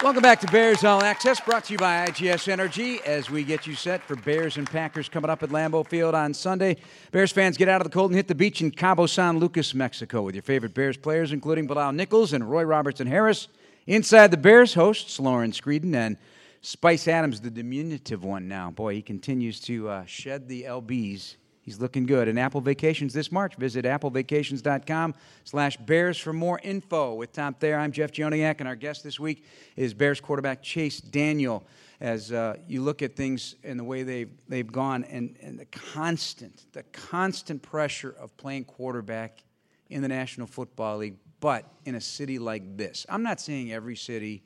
Welcome 0.04 0.20
back 0.20 0.38
to 0.40 0.46
Bears 0.48 0.84
All 0.84 1.02
Access, 1.02 1.40
brought 1.40 1.64
to 1.64 1.72
you 1.72 1.78
by 1.78 2.06
IGS 2.06 2.48
Energy 2.48 3.00
as 3.06 3.30
we 3.30 3.42
get 3.42 3.66
you 3.66 3.74
set 3.74 4.02
for 4.02 4.16
Bears 4.16 4.58
and 4.58 4.70
Packers 4.70 5.08
coming 5.08 5.30
up 5.30 5.42
at 5.42 5.48
Lambeau 5.48 5.82
Field 5.88 6.14
on 6.14 6.34
Sunday. 6.34 6.76
Bears 7.10 7.32
fans 7.32 7.56
get 7.56 7.70
out 7.70 7.80
of 7.80 7.86
the 7.86 7.90
cold 7.90 8.10
and 8.10 8.16
hit 8.16 8.28
the 8.28 8.34
beach 8.34 8.60
in 8.60 8.70
Cabo 8.70 9.06
San 9.06 9.38
Lucas, 9.38 9.72
Mexico 9.72 10.20
with 10.20 10.34
your 10.34 10.42
favorite 10.42 10.74
Bears 10.74 10.98
players, 10.98 11.32
including 11.32 11.66
Bilal 11.66 11.92
Nichols 11.92 12.34
and 12.34 12.50
Roy 12.50 12.64
Robertson 12.64 13.06
Harris. 13.06 13.48
Inside 13.86 14.30
the 14.30 14.36
Bears, 14.36 14.74
hosts 14.74 15.18
Lauren 15.18 15.52
Screeden 15.52 15.94
and 15.94 16.18
Spice 16.60 17.08
Adams, 17.08 17.40
the 17.40 17.48
diminutive 17.48 18.24
one 18.24 18.46
now. 18.46 18.70
Boy, 18.70 18.96
he 18.96 19.00
continues 19.00 19.58
to 19.60 19.88
uh, 19.88 20.04
shed 20.04 20.48
the 20.48 20.64
LBs. 20.64 21.36
He's 21.64 21.80
looking 21.80 22.04
good. 22.04 22.28
And 22.28 22.38
Apple 22.38 22.60
Vacations 22.60 23.14
this 23.14 23.32
March. 23.32 23.56
Visit 23.56 23.86
applevacations.com 23.86 25.14
slash 25.44 25.78
Bears 25.78 26.18
for 26.18 26.34
more 26.34 26.60
info. 26.62 27.14
With 27.14 27.32
Tom 27.32 27.54
Thayer, 27.54 27.78
I'm 27.78 27.90
Jeff 27.90 28.12
Joniak, 28.12 28.56
and 28.58 28.68
our 28.68 28.76
guest 28.76 29.02
this 29.02 29.18
week 29.18 29.46
is 29.74 29.94
Bears 29.94 30.20
quarterback 30.20 30.62
Chase 30.62 31.00
Daniel. 31.00 31.64
As 32.00 32.32
uh, 32.32 32.56
you 32.68 32.82
look 32.82 33.00
at 33.00 33.16
things 33.16 33.54
and 33.64 33.78
the 33.80 33.84
way 33.84 34.02
they've, 34.02 34.30
they've 34.46 34.70
gone 34.70 35.04
and, 35.04 35.38
and 35.40 35.58
the 35.58 35.64
constant, 35.66 36.66
the 36.72 36.82
constant 36.82 37.62
pressure 37.62 38.14
of 38.20 38.36
playing 38.36 38.64
quarterback 38.64 39.42
in 39.88 40.02
the 40.02 40.08
National 40.08 40.46
Football 40.46 40.98
League, 40.98 41.16
but 41.40 41.64
in 41.86 41.94
a 41.94 42.00
city 42.00 42.38
like 42.38 42.76
this. 42.76 43.06
I'm 43.08 43.22
not 43.22 43.40
saying 43.40 43.72
every 43.72 43.96
city 43.96 44.42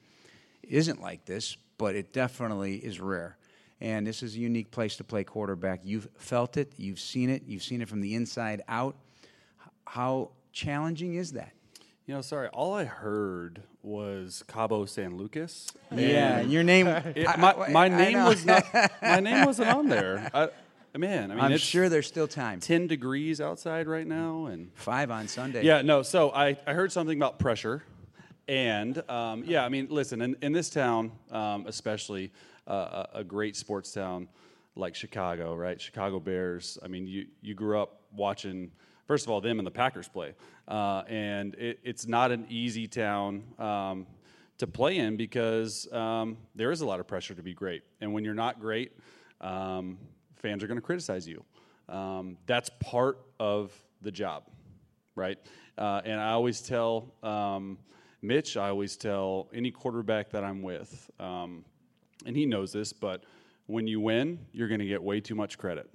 isn't 0.63 1.01
like 1.01 1.25
this, 1.25 1.57
but 1.79 1.97
it 1.97 2.13
definitely 2.13 2.77
is 2.77 3.01
rare. 3.01 3.38
And 3.81 4.07
this 4.07 4.23
is 4.23 4.35
a 4.35 4.38
unique 4.38 4.71
place 4.71 4.97
to 4.97 5.05
play 5.05 5.23
quarterback. 5.25 5.81
You've 5.85 6.09
felt 6.17 6.57
it, 6.57 6.73
you've 6.77 6.99
seen 7.01 7.31
it, 7.31 7.45
you've 7.47 7.62
seen 7.62 7.81
it 7.81 7.88
from 7.88 8.01
the 8.01 8.14
inside 8.14 8.62
out. 8.69 8.97
How 9.87 10.31
challenging 10.53 11.14
is 11.14 11.33
that? 11.33 11.53
You 12.07 12.14
know, 12.14 12.21
sorry, 12.23 12.49
all 12.49 12.75
I 12.75 12.85
heard 12.85 13.62
was 13.83 14.43
Cabo 14.49 14.87
San 14.87 15.17
Lucas. 15.17 15.69
Yeah, 15.95 16.41
your 16.41 16.62
name. 16.62 16.87
It- 17.14 17.38
my, 17.38 17.69
my 17.71 17.88
name 17.88 18.25
was 18.25 18.45
not. 18.45 18.64
My 19.03 19.21
name 19.21 19.45
wasn't 19.47 19.69
on 19.69 19.88
there. 19.88 20.29
I, 20.35 20.49
man, 20.97 21.31
I 21.31 21.35
mean, 21.35 21.45
I'm 21.45 21.59
sure 21.59 21.88
there's 21.88 22.07
still 22.07 22.27
time. 22.27 22.61
ten 22.61 22.87
degrees 22.87 23.41
outside 23.41 23.87
right 23.87 24.07
now, 24.07 24.47
and 24.47 24.71
Five 24.75 25.11
on 25.11 25.29
Sunday. 25.29 25.62
yeah, 25.64 25.83
no. 25.83 26.03
So 26.03 26.31
I, 26.31 26.57
I 26.67 26.73
heard 26.73 26.91
something 26.93 27.17
about 27.19 27.38
pressure, 27.38 27.83
and 28.49 29.03
um, 29.11 29.45
yeah, 29.47 29.64
I 29.64 29.69
mean, 29.69 29.88
listen, 29.91 30.23
in, 30.23 30.37
in 30.41 30.53
this 30.53 30.71
town, 30.71 31.12
um, 31.31 31.67
especially 31.67 32.33
a, 32.73 33.09
a 33.15 33.25
great 33.25 33.57
sports 33.57 33.93
town 33.93 34.29
like 34.77 34.95
Chicago, 34.95 35.55
right? 35.55 35.81
Chicago 35.81 36.21
Bears. 36.21 36.79
I 36.83 36.89
mean, 36.89 37.07
you 37.07 37.27
you 37.41 37.55
grew 37.55 37.81
up 37.81 38.03
watching. 38.13 38.71
First 39.07 39.25
of 39.25 39.31
all, 39.31 39.41
them 39.41 39.59
and 39.59 39.67
the 39.67 39.71
Packers 39.71 40.07
play, 40.07 40.35
uh, 40.69 41.03
and 41.09 41.55
it, 41.55 41.81
it's 41.83 42.07
not 42.07 42.31
an 42.31 42.45
easy 42.51 42.87
town 42.87 43.43
um, 43.59 44.07
to 44.59 44.67
play 44.67 44.99
in 44.99 45.17
because 45.17 45.91
um, 45.95 46.37
there 46.55 46.71
is 46.71 46.83
a 46.83 46.87
lot 46.87 47.01
of 47.01 47.07
pressure 47.07 47.35
to 47.35 47.43
be 47.43 47.55
great, 47.55 47.83
and 48.03 48.13
when 48.13 48.23
you're 48.23 48.35
not 48.35 48.61
great, 48.61 48.93
um, 49.41 49.97
fans 50.37 50.63
are 50.63 50.67
going 50.67 50.77
to 50.77 50.83
criticize 50.83 51.27
you. 51.27 51.43
Um, 51.89 52.37
that's 52.45 52.71
part 52.81 53.19
of 53.41 53.73
the 54.03 54.11
job 54.11 54.45
right? 55.19 55.39
Uh, 55.77 56.01
and 56.05 56.21
I 56.21 56.31
always 56.31 56.61
tell 56.63 57.13
um, 57.23 57.77
Mitch, 58.23 58.57
I 58.57 58.69
always 58.69 58.97
tell 58.97 59.49
any 59.53 59.71
quarterback 59.71 60.31
that 60.31 60.45
I'm 60.45 60.63
with, 60.63 61.11
um, 61.21 61.65
and 62.27 62.37
he 62.37 62.47
knows 62.47 62.73
this, 62.73 62.93
but 62.93 63.25
when 63.67 63.87
you 63.87 64.01
win, 64.01 64.39
you're 64.53 64.69
going 64.69 64.81
to 64.81 64.87
get 64.87 65.03
way 65.03 65.21
too 65.21 65.35
much 65.35 65.59
credit. 65.59 65.89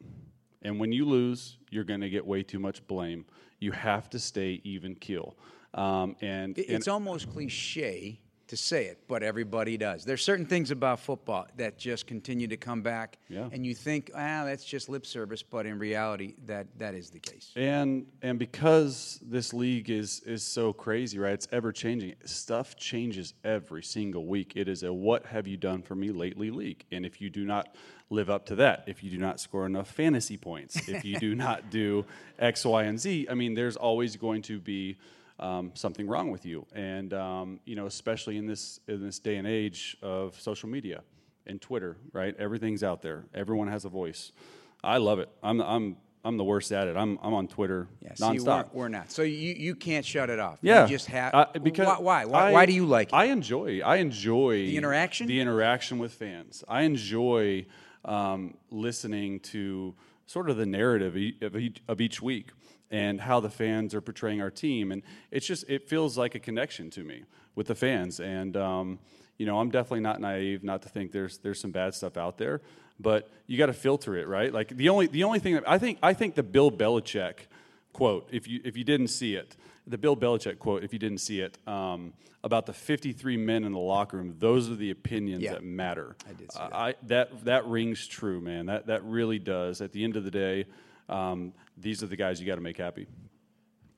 And 0.61 0.79
when 0.79 0.91
you 0.91 1.05
lose, 1.05 1.57
you're 1.71 1.83
going 1.83 2.01
to 2.01 2.09
get 2.09 2.25
way 2.25 2.43
too 2.43 2.59
much 2.59 2.85
blame. 2.87 3.25
You 3.59 3.71
have 3.71 4.09
to 4.11 4.19
stay 4.19 4.61
even 4.63 4.95
keel. 4.95 5.35
Um, 5.73 6.15
and, 6.21 6.57
It- 6.57 6.67
and 6.67 6.77
It's 6.77 6.87
almost 6.87 7.29
cliche 7.31 8.19
to 8.53 8.57
say 8.61 8.85
it, 8.85 8.99
but 9.07 9.23
everybody 9.23 9.77
does. 9.77 10.05
There's 10.05 10.23
certain 10.23 10.45
things 10.45 10.69
about 10.69 10.99
football 10.99 11.47
that 11.57 11.77
just 11.79 12.05
continue 12.05 12.47
to 12.47 12.57
come 12.57 12.83
back, 12.83 13.17
Yeah. 13.29 13.49
and 13.51 13.65
you 13.65 13.73
think, 13.73 14.11
ah, 14.13 14.43
that's 14.45 14.63
just 14.63 14.89
lip 14.89 15.05
service, 15.07 15.41
but 15.41 15.65
in 15.65 15.79
reality, 15.79 16.35
that 16.45 16.67
that 16.77 16.93
is 16.93 17.09
the 17.09 17.19
case. 17.19 17.51
And 17.55 18.05
and 18.21 18.37
because 18.37 19.19
this 19.23 19.53
league 19.53 19.89
is 19.89 20.19
is 20.25 20.43
so 20.43 20.71
crazy, 20.71 21.17
right? 21.17 21.33
It's 21.33 21.47
ever 21.51 21.71
changing. 21.71 22.13
Stuff 22.25 22.75
changes 22.75 23.33
every 23.43 23.81
single 23.81 24.25
week. 24.27 24.53
It 24.55 24.67
is 24.67 24.83
a 24.83 24.93
what 24.93 25.25
have 25.25 25.47
you 25.47 25.57
done 25.57 25.81
for 25.81 25.95
me 25.95 26.11
lately 26.11 26.51
league. 26.51 26.85
And 26.91 27.05
if 27.07 27.19
you 27.21 27.29
do 27.31 27.45
not 27.45 27.75
live 28.11 28.29
up 28.29 28.45
to 28.45 28.55
that, 28.55 28.83
if 28.85 29.03
you 29.03 29.09
do 29.09 29.17
not 29.17 29.39
score 29.39 29.65
enough 29.65 29.89
fantasy 29.89 30.37
points, 30.37 30.87
if 30.87 31.03
you 31.03 31.17
do 31.17 31.33
not 31.33 31.71
do 31.71 32.05
X, 32.37 32.63
Y, 32.65 32.83
and 32.83 32.99
Z, 32.99 33.25
I 33.31 33.33
mean, 33.33 33.55
there's 33.55 33.75
always 33.77 34.15
going 34.15 34.43
to 34.43 34.59
be 34.59 34.97
um, 35.39 35.71
something 35.73 36.07
wrong 36.07 36.31
with 36.31 36.45
you. 36.45 36.65
And 36.73 37.13
um, 37.13 37.59
you 37.65 37.75
know, 37.75 37.85
especially 37.85 38.37
in 38.37 38.45
this 38.47 38.79
in 38.87 39.03
this 39.03 39.19
day 39.19 39.37
and 39.37 39.47
age 39.47 39.97
of 40.01 40.39
social 40.39 40.69
media 40.69 41.01
and 41.47 41.59
Twitter, 41.61 41.97
right? 42.13 42.35
Everything's 42.39 42.83
out 42.83 43.01
there. 43.01 43.25
Everyone 43.33 43.67
has 43.67 43.85
a 43.85 43.89
voice. 43.89 44.31
I 44.83 44.97
love 44.97 45.19
it. 45.19 45.29
I'm 45.41 45.59
I'm 45.61 45.97
I'm 46.25 46.37
the 46.37 46.43
worst 46.43 46.71
at 46.71 46.87
it. 46.87 46.95
I'm 46.95 47.19
I'm 47.21 47.33
on 47.33 47.47
Twitter 47.47 47.87
Yeah, 48.01 48.13
see, 48.13 48.23
nonstop. 48.23 48.69
we're, 48.73 48.83
we're 48.83 48.87
not. 48.89 49.11
So 49.11 49.23
you, 49.23 49.53
you 49.53 49.75
can't 49.75 50.05
shut 50.05 50.29
it 50.29 50.39
off. 50.39 50.59
yeah, 50.61 50.83
you 50.83 50.89
just 50.89 51.07
have. 51.07 51.33
Uh, 51.33 51.45
because 51.61 51.87
why? 51.87 51.97
Why? 51.99 52.25
Why, 52.25 52.49
I- 52.49 52.51
why 52.51 52.65
do 52.65 52.71
you 52.73 52.85
like 52.85 53.09
it? 53.09 53.13
I 53.15 53.25
enjoy. 53.25 53.81
I 53.81 53.97
enjoy 53.97 54.53
The 54.67 54.77
interaction? 54.77 55.27
The 55.27 55.39
interaction 55.41 55.99
with 55.99 56.13
fans. 56.13 56.63
I 56.67 56.83
enjoy 56.83 57.65
um, 58.05 58.55
listening 58.71 59.39
to 59.41 59.95
sort 60.25 60.49
of 60.49 60.55
the 60.57 60.65
narrative 60.65 61.15
of 61.41 61.55
each, 61.57 61.81
of 61.89 61.99
each 61.99 62.21
week 62.21 62.51
and 62.91 63.21
how 63.21 63.39
the 63.39 63.49
fans 63.49 63.93
are 63.95 64.01
portraying 64.01 64.41
our 64.41 64.51
team, 64.51 64.91
and 64.91 65.01
it's 65.31 65.45
just 65.45 65.65
it 65.69 65.87
feels 65.87 66.17
like 66.17 66.35
a 66.35 66.39
connection 66.39 66.89
to 66.91 67.03
me 67.03 67.23
with 67.55 67.67
the 67.67 67.75
fans. 67.75 68.19
And 68.19 68.55
um, 68.57 68.99
you 69.37 69.45
know, 69.45 69.59
I'm 69.59 69.69
definitely 69.71 70.01
not 70.01 70.21
naive 70.21 70.63
not 70.63 70.81
to 70.83 70.89
think 70.89 71.11
there's 71.11 71.37
there's 71.39 71.59
some 71.59 71.71
bad 71.71 71.93
stuff 71.95 72.17
out 72.17 72.37
there, 72.37 72.61
but 72.99 73.29
you 73.47 73.57
got 73.57 73.65
to 73.67 73.73
filter 73.73 74.15
it, 74.17 74.27
right? 74.27 74.53
Like 74.53 74.69
the 74.69 74.89
only 74.89 75.07
the 75.07 75.23
only 75.23 75.39
thing 75.39 75.55
that 75.55 75.67
I 75.67 75.77
think 75.77 75.97
I 76.03 76.13
think 76.13 76.35
the 76.35 76.43
Bill 76.43 76.71
Belichick 76.71 77.47
quote, 77.93 78.27
if 78.31 78.47
you 78.47 78.61
if 78.63 78.77
you 78.77 78.83
didn't 78.83 79.07
see 79.09 79.35
it, 79.35 79.55
the 79.87 79.97
Bill 79.97 80.15
Belichick 80.15 80.59
quote, 80.59 80.83
if 80.83 80.93
you 80.93 80.99
didn't 80.99 81.19
see 81.19 81.39
it, 81.41 81.57
um, 81.67 82.13
about 82.43 82.65
the 82.65 82.73
53 82.73 83.37
men 83.37 83.63
in 83.63 83.71
the 83.71 83.79
locker 83.79 84.17
room. 84.17 84.35
Those 84.37 84.69
are 84.69 84.75
the 84.75 84.91
opinions 84.91 85.43
Yeah. 85.43 85.53
that 85.53 85.63
matter. 85.63 86.15
I 86.29 86.33
did 86.33 86.51
see 86.51 86.59
Uh, 86.59 86.67
that. 86.69 86.75
I, 86.75 86.95
that 87.07 87.45
that 87.45 87.65
rings 87.65 88.05
true, 88.05 88.39
man. 88.41 88.65
That 88.67 88.87
that 88.87 89.03
really 89.03 89.39
does. 89.39 89.81
At 89.81 89.93
the 89.93 90.03
end 90.03 90.15
of 90.17 90.23
the 90.25 90.31
day, 90.31 90.65
um, 91.09 91.53
these 91.77 92.03
are 92.03 92.07
the 92.07 92.15
guys 92.15 92.39
you 92.39 92.47
got 92.47 92.55
to 92.55 92.61
make 92.61 92.77
happy. 92.77 93.07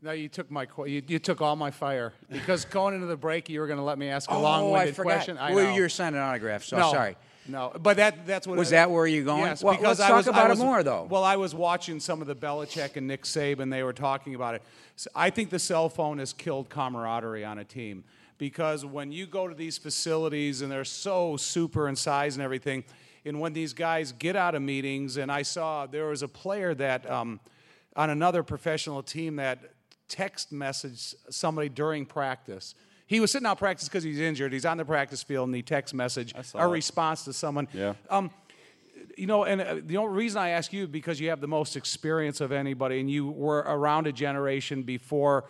No, 0.01 0.11
you 0.11 0.29
took 0.29 0.51
my 0.51 0.67
you, 0.85 1.01
you 1.07 1.17
took 1.17 1.41
all 1.41 1.55
my 1.55 1.71
fire 1.71 2.13
because 2.29 2.65
going 2.79 2.93
into 2.93 3.07
the 3.07 3.17
break, 3.17 3.49
you 3.49 3.59
were 3.59 3.67
going 3.67 3.79
to 3.79 3.83
let 3.83 3.97
me 3.97 4.07
ask 4.07 4.29
a 4.29 4.33
oh, 4.33 4.41
long-winded 4.41 4.95
forgot. 4.95 5.13
question. 5.13 5.37
I 5.37 5.53
well, 5.53 5.65
know. 5.65 5.75
you're 5.75 5.89
signing 5.89 6.19
autographs. 6.19 6.67
So 6.67 6.77
no, 6.77 6.91
sorry. 6.91 7.15
No, 7.47 7.71
but 7.81 7.97
that 7.97 8.25
that's 8.25 8.47
what 8.47 8.57
Was 8.57 8.69
it- 8.69 8.71
that 8.71 8.91
where 8.91 9.05
you're 9.07 9.23
going? 9.23 9.41
Yes, 9.41 9.63
Well, 9.63 9.75
because 9.75 9.99
let's 9.99 10.01
I 10.01 10.07
talk 10.09 10.17
was, 10.17 10.27
I 10.27 10.31
about 10.31 10.51
it 10.51 10.57
more, 10.57 10.83
though. 10.83 11.07
Well, 11.09 11.23
I 11.23 11.35
was 11.35 11.53
watching 11.53 11.99
some 11.99 12.21
of 12.21 12.27
the 12.27 12.35
Belichick 12.35 12.97
and 12.97 13.07
Nick 13.07 13.23
Saban. 13.23 13.69
They 13.69 13.83
were 13.83 13.93
talking 13.93 14.35
about 14.35 14.55
it. 14.55 14.63
So 14.95 15.09
I 15.15 15.29
think 15.29 15.49
the 15.49 15.59
cell 15.59 15.89
phone 15.89 16.19
has 16.19 16.33
killed 16.33 16.69
camaraderie 16.69 17.45
on 17.45 17.59
a 17.59 17.63
team 17.63 18.03
because 18.37 18.85
when 18.85 19.11
you 19.11 19.25
go 19.25 19.47
to 19.47 19.55
these 19.55 19.77
facilities 19.77 20.61
and 20.61 20.71
they're 20.71 20.85
so 20.85 21.37
super 21.37 21.87
in 21.87 21.95
size 21.95 22.35
and 22.35 22.43
everything, 22.43 22.83
and 23.25 23.39
when 23.39 23.53
these 23.53 23.73
guys 23.73 24.11
get 24.11 24.35
out 24.35 24.55
of 24.55 24.61
meetings, 24.61 25.17
and 25.17 25.31
I 25.31 25.41
saw 25.41 25.85
there 25.85 26.05
was 26.05 26.21
a 26.21 26.27
player 26.27 26.73
that 26.75 27.09
um, 27.09 27.39
on 27.95 28.09
another 28.09 28.43
professional 28.43 29.01
team 29.01 29.37
that 29.37 29.59
text 30.07 30.53
messaged 30.53 31.15
somebody 31.29 31.69
during 31.69 32.05
practice. 32.05 32.75
He 33.07 33.19
was 33.19 33.31
sitting 33.31 33.45
out 33.45 33.57
practice 33.57 33.87
because 33.87 34.03
he's 34.03 34.19
injured. 34.19 34.53
He's 34.53 34.65
on 34.65 34.77
the 34.77 34.85
practice 34.85 35.23
field 35.23 35.47
and 35.47 35.55
he 35.55 35.61
text 35.61 35.93
message 35.93 36.33
a 36.55 36.67
response 36.67 37.23
to 37.25 37.33
someone. 37.33 37.67
Yeah. 37.73 37.93
Um, 38.09 38.31
you 39.17 39.27
know, 39.27 39.45
and 39.45 39.61
uh, 39.61 39.75
the 39.83 39.97
only 39.97 40.15
reason 40.15 40.41
I 40.41 40.49
ask 40.49 40.73
you 40.73 40.87
because 40.87 41.19
you 41.19 41.29
have 41.29 41.39
the 41.39 41.47
most 41.47 41.75
experience 41.75 42.41
of 42.41 42.51
anybody, 42.51 42.99
and 42.99 43.09
you 43.09 43.29
were 43.29 43.59
around 43.59 44.07
a 44.07 44.11
generation 44.11 44.83
before 44.83 45.45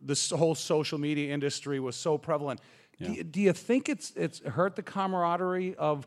this 0.00 0.30
whole 0.30 0.54
social 0.54 0.98
media 0.98 1.32
industry 1.34 1.80
was 1.80 1.96
so 1.96 2.16
prevalent. 2.16 2.60
Do, 3.00 3.12
you, 3.12 3.24
do 3.24 3.40
you 3.40 3.52
think 3.52 3.88
it's 3.88 4.12
it's 4.16 4.40
hurt 4.40 4.74
the 4.74 4.82
camaraderie 4.82 5.76
of 5.76 6.06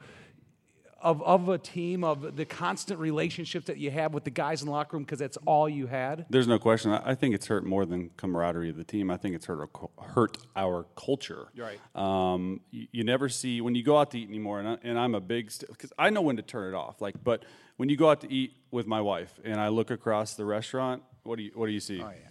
of 1.01 1.21
of 1.23 1.49
a 1.49 1.57
team 1.57 2.03
of 2.03 2.35
the 2.35 2.45
constant 2.45 2.99
relationships 2.99 3.67
that 3.67 3.77
you 3.77 3.91
have 3.91 4.13
with 4.13 4.23
the 4.23 4.29
guys 4.29 4.61
in 4.61 4.67
the 4.67 4.71
locker 4.71 4.97
room 4.97 5.03
because 5.03 5.19
that's 5.19 5.37
all 5.45 5.67
you 5.67 5.87
had? 5.87 6.25
There's 6.29 6.47
no 6.47 6.59
question. 6.59 6.91
I 6.91 7.15
think 7.15 7.35
it's 7.35 7.47
hurt 7.47 7.65
more 7.65 7.85
than 7.85 8.11
camaraderie 8.17 8.69
of 8.69 8.77
the 8.77 8.83
team. 8.83 9.09
I 9.09 9.17
think 9.17 9.35
it's 9.35 9.45
hurt 9.45 9.59
our, 9.59 10.05
hurt 10.05 10.37
our 10.55 10.85
culture. 10.95 11.47
Right. 11.57 11.79
Um, 11.95 12.61
you, 12.71 12.87
you 12.91 13.03
never 13.03 13.29
see 13.29 13.61
when 13.61 13.75
you 13.75 13.83
go 13.83 13.97
out 13.97 14.11
to 14.11 14.19
eat 14.19 14.29
anymore, 14.29 14.59
and, 14.59 14.67
I, 14.69 14.77
and 14.83 14.99
I'm 14.99 15.15
a 15.15 15.21
big 15.21 15.51
because 15.67 15.91
I 15.97 16.09
know 16.09 16.21
when 16.21 16.37
to 16.37 16.43
turn 16.43 16.73
it 16.73 16.77
off. 16.77 17.01
Like, 17.01 17.23
but 17.23 17.43
when 17.77 17.89
you 17.89 17.97
go 17.97 18.09
out 18.09 18.21
to 18.21 18.31
eat 18.31 18.53
with 18.69 18.87
my 18.87 19.01
wife 19.01 19.39
and 19.43 19.59
I 19.59 19.69
look 19.69 19.91
across 19.91 20.35
the 20.35 20.45
restaurant, 20.45 21.03
what 21.23 21.37
do 21.37 21.43
you 21.43 21.51
what 21.55 21.65
do 21.65 21.71
you 21.71 21.79
see? 21.79 22.01
Oh 22.01 22.09
yeah. 22.09 22.27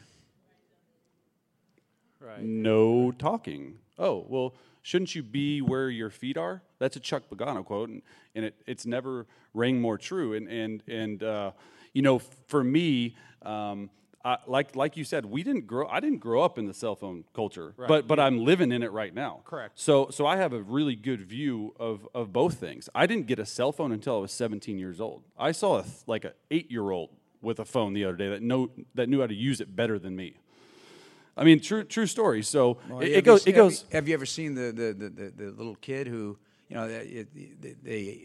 Right. 2.21 2.43
no 2.43 3.13
talking. 3.13 3.79
Oh, 3.99 4.27
well, 4.29 4.55
shouldn't 4.83 5.15
you 5.15 5.23
be 5.23 5.61
where 5.61 5.91
your 5.91 6.11
feet 6.11 6.37
are? 6.37 6.63
That's 6.79 6.97
a 6.97 7.01
Chuck 7.01 7.25
Pagano 7.31 7.65
quote, 7.65 7.89
and, 7.89 8.03
and 8.35 8.45
it, 8.47 8.55
it's 8.67 8.87
never 8.87 9.27
rang 9.55 9.81
more 9.81 9.99
true. 9.99 10.35
And, 10.35 10.49
and, 10.49 10.83
and 10.89 11.23
uh, 11.23 11.51
you 11.93 12.03
know, 12.03 12.19
for 12.19 12.63
me, 12.63 13.17
um, 13.43 13.91
I, 14.25 14.37
like, 14.47 14.77
like 14.77 14.97
you 14.97 15.05
said, 15.05 15.25
we 15.25 15.43
didn't 15.43 15.67
grow, 15.67 15.89
I 15.89 16.01
didn't 16.01 16.19
grow 16.19 16.43
up 16.43 16.59
in 16.59 16.67
the 16.67 16.75
cell 16.75 16.95
phone 16.95 17.25
culture, 17.35 17.73
but, 17.89 18.07
but 18.07 18.21
I'm 18.21 18.45
living 18.45 18.71
in 18.71 18.83
it 18.83 18.93
right 18.93 19.15
now. 19.15 19.41
Correct. 19.45 19.79
So, 19.79 20.09
so 20.11 20.27
I 20.27 20.37
have 20.37 20.53
a 20.53 20.61
really 20.61 20.95
good 20.95 21.23
view 21.23 21.75
of, 21.81 22.07
of 22.15 22.33
both 22.33 22.55
things. 22.55 22.89
I 22.95 23.07
didn't 23.07 23.27
get 23.27 23.39
a 23.39 23.47
cell 23.47 23.73
phone 23.73 23.93
until 23.93 24.17
I 24.17 24.21
was 24.21 24.33
17 24.33 24.79
years 24.79 25.01
old. 25.01 25.23
I 25.39 25.53
saw 25.53 25.79
a, 25.79 25.85
like 26.07 26.25
an 26.25 26.33
eight 26.51 26.71
year 26.71 26.91
old 26.91 27.11
with 27.41 27.61
a 27.61 27.65
phone 27.65 27.95
the 27.95 28.05
other 28.05 28.17
day 28.17 28.29
that, 28.29 28.43
know, 28.43 28.71
that 28.95 29.09
knew 29.09 29.21
how 29.21 29.27
to 29.27 29.35
use 29.35 29.61
it 29.63 29.75
better 29.75 29.99
than 29.99 30.15
me. 30.17 30.37
I 31.37 31.45
mean, 31.45 31.61
true 31.61 31.85
true 31.85 32.07
story. 32.07 32.43
So 32.43 32.79
Well, 32.89 33.01
it, 33.01 33.09
it 33.13 33.25
goes. 33.25 33.43
se- 33.43 33.51
It 33.51 33.55
goes. 33.55 33.85
Have 33.93 34.09
you, 34.09 34.15
ever 34.15 34.27
seen 34.27 34.55
the 34.55 34.73
the, 34.73 34.93
the, 34.93 35.09
the 35.09 35.31
the 35.45 35.51
little 35.53 35.77
kid 35.77 36.07
who 36.07 36.37
you 36.69 36.77
know 36.77 36.89
they 36.89 37.27
they, 37.83 38.19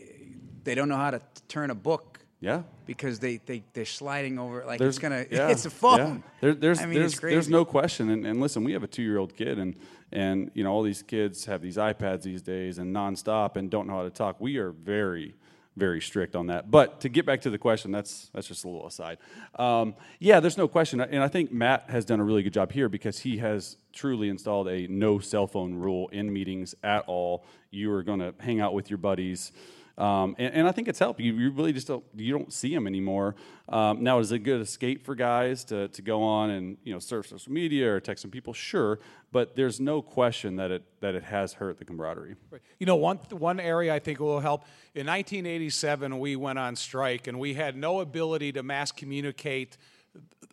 they, 0.63 0.75
don't 0.75 0.89
know 0.89 0.97
how 0.97 1.11
to 1.11 1.21
turn 1.47 1.69
a 1.71 1.75
book 1.75 2.19
Yeah. 2.41 2.63
because 2.85 3.19
they 3.19 3.37
they 3.45 3.63
they're 3.73 3.85
sliding 3.85 4.37
over 4.39 4.65
like 4.65 4.79
There's 4.79 4.95
it's 4.95 4.99
gonna 5.01 5.25
yeah, 5.31 5.49
it's 5.49 5.65
a 5.65 5.69
phone. 5.69 5.97
yeah. 5.99 6.31
There, 6.41 6.53
there's 6.53 6.79
I 6.81 6.85
mean, 6.85 6.99
there's 6.99 7.19
there's 7.19 7.49
no 7.49 7.65
question. 7.65 8.09
And, 8.09 8.25
and 8.25 8.39
listen, 8.41 8.63
we 8.63 8.73
have 8.73 8.83
a 8.83 8.87
two 8.87 9.03
year 9.03 9.17
old 9.17 9.35
kid, 9.35 9.59
and 9.59 9.75
and 10.11 10.51
you 10.53 10.63
know 10.63 10.71
all 10.71 10.83
these 10.83 11.01
kids 11.03 11.45
have 11.45 11.61
these 11.61 11.77
iPads 11.77 12.23
these 12.23 12.41
days 12.41 12.77
and 12.77 12.93
nonstop 12.95 13.55
and 13.55 13.69
don't 13.69 13.87
know 13.87 13.95
how 13.97 14.03
to 14.03 14.09
talk. 14.09 14.39
We 14.39 14.57
are 14.57 14.71
very 14.71 15.35
very 15.77 16.01
strict 16.01 16.35
on 16.35 16.47
that. 16.47 16.71
But 16.71 17.01
to 17.01 17.09
get 17.09 17.25
back 17.25 17.41
to 17.41 17.49
the 17.49 17.57
question, 17.57 17.91
that's 17.91 18.29
that's 18.33 18.47
just 18.47 18.63
a 18.63 18.67
little 18.67 18.87
aside. 18.87 19.17
Um, 19.55 19.95
yeah, 20.19 20.39
there's 20.39 20.57
no 20.57 20.67
question, 20.67 21.01
and 21.01 21.23
I 21.23 21.27
think 21.27 21.51
Matt 21.51 21.89
has 21.89 22.05
done 22.05 22.19
a 22.19 22.23
really 22.23 22.43
good 22.43 22.53
job 22.53 22.71
here 22.71 22.89
because 22.89 23.19
he 23.19 23.37
has 23.37 23.77
truly 23.93 24.29
installed 24.29 24.67
a 24.67 24.87
no 24.87 25.19
cell 25.19 25.47
phone 25.47 25.75
rule 25.75 26.07
in 26.09 26.31
meetings 26.31 26.75
at 26.83 27.03
all. 27.07 27.45
You 27.71 27.91
are 27.93 28.03
going 28.03 28.19
to 28.19 28.33
hang 28.39 28.61
out 28.61 28.73
with 28.73 28.89
your 28.89 28.97
buddies. 28.97 29.51
Um, 29.97 30.35
and, 30.37 30.53
and 30.53 30.67
I 30.67 30.71
think 30.71 30.89
it's 30.89 30.99
helped. 30.99 31.21
You, 31.21 31.33
you 31.33 31.51
really 31.51 31.71
just 31.71 31.87
don't 31.87 32.03
you 32.15 32.37
don't 32.37 32.51
see 32.51 32.73
them 32.73 32.85
anymore. 32.85 33.35
Um, 33.69 34.03
now, 34.03 34.19
is 34.19 34.31
it 34.31 34.35
a 34.35 34.39
good 34.39 34.61
escape 34.61 35.05
for 35.05 35.15
guys 35.15 35.63
to, 35.65 35.87
to 35.87 36.01
go 36.01 36.21
on 36.21 36.49
and 36.49 36.77
you 36.83 36.91
know 36.91 36.99
surf 36.99 37.27
social 37.27 37.51
media 37.51 37.93
or 37.93 37.99
text 38.01 38.21
some 38.21 38.31
people? 38.31 38.51
Sure, 38.51 38.99
but 39.31 39.55
there's 39.55 39.79
no 39.79 40.01
question 40.01 40.57
that 40.57 40.69
it 40.69 40.83
that 40.99 41.15
it 41.15 41.23
has 41.23 41.53
hurt 41.53 41.77
the 41.77 41.85
camaraderie. 41.85 42.35
You 42.77 42.85
know, 42.85 42.97
one 42.97 43.17
one 43.29 43.59
area 43.59 43.93
I 43.93 43.99
think 43.99 44.19
will 44.19 44.41
help. 44.41 44.65
In 44.93 45.07
1987, 45.07 46.19
we 46.19 46.35
went 46.35 46.59
on 46.59 46.75
strike, 46.75 47.27
and 47.27 47.39
we 47.39 47.53
had 47.53 47.77
no 47.77 48.01
ability 48.01 48.51
to 48.53 48.63
mass 48.63 48.91
communicate 48.91 49.77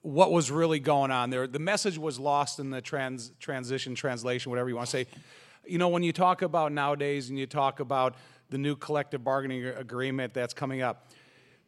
what 0.02 0.33
was 0.33 0.50
really 0.50 0.81
going 0.81 1.11
on 1.11 1.31
there. 1.31 1.46
The 1.46 1.59
message 1.59 1.98
was 1.98 2.18
lost 2.18 2.59
in 2.59 2.70
the 2.70 2.81
trans 2.81 3.33
transition, 3.40 3.94
translation, 3.94 4.50
whatever 4.50 4.68
you 4.68 4.76
want 4.76 4.87
to 4.88 4.90
say. 4.92 5.07
You 5.64 5.78
know, 5.78 5.88
when 5.88 6.02
you 6.02 6.12
talk 6.12 6.42
about 6.42 6.72
nowadays, 6.72 7.28
and 7.28 7.38
you 7.38 7.46
talk 7.46 7.78
about 7.78 8.16
the 8.52 8.58
new 8.58 8.76
collective 8.76 9.24
bargaining 9.24 9.64
agreement 9.64 10.32
that's 10.32 10.54
coming 10.54 10.82
up. 10.82 11.10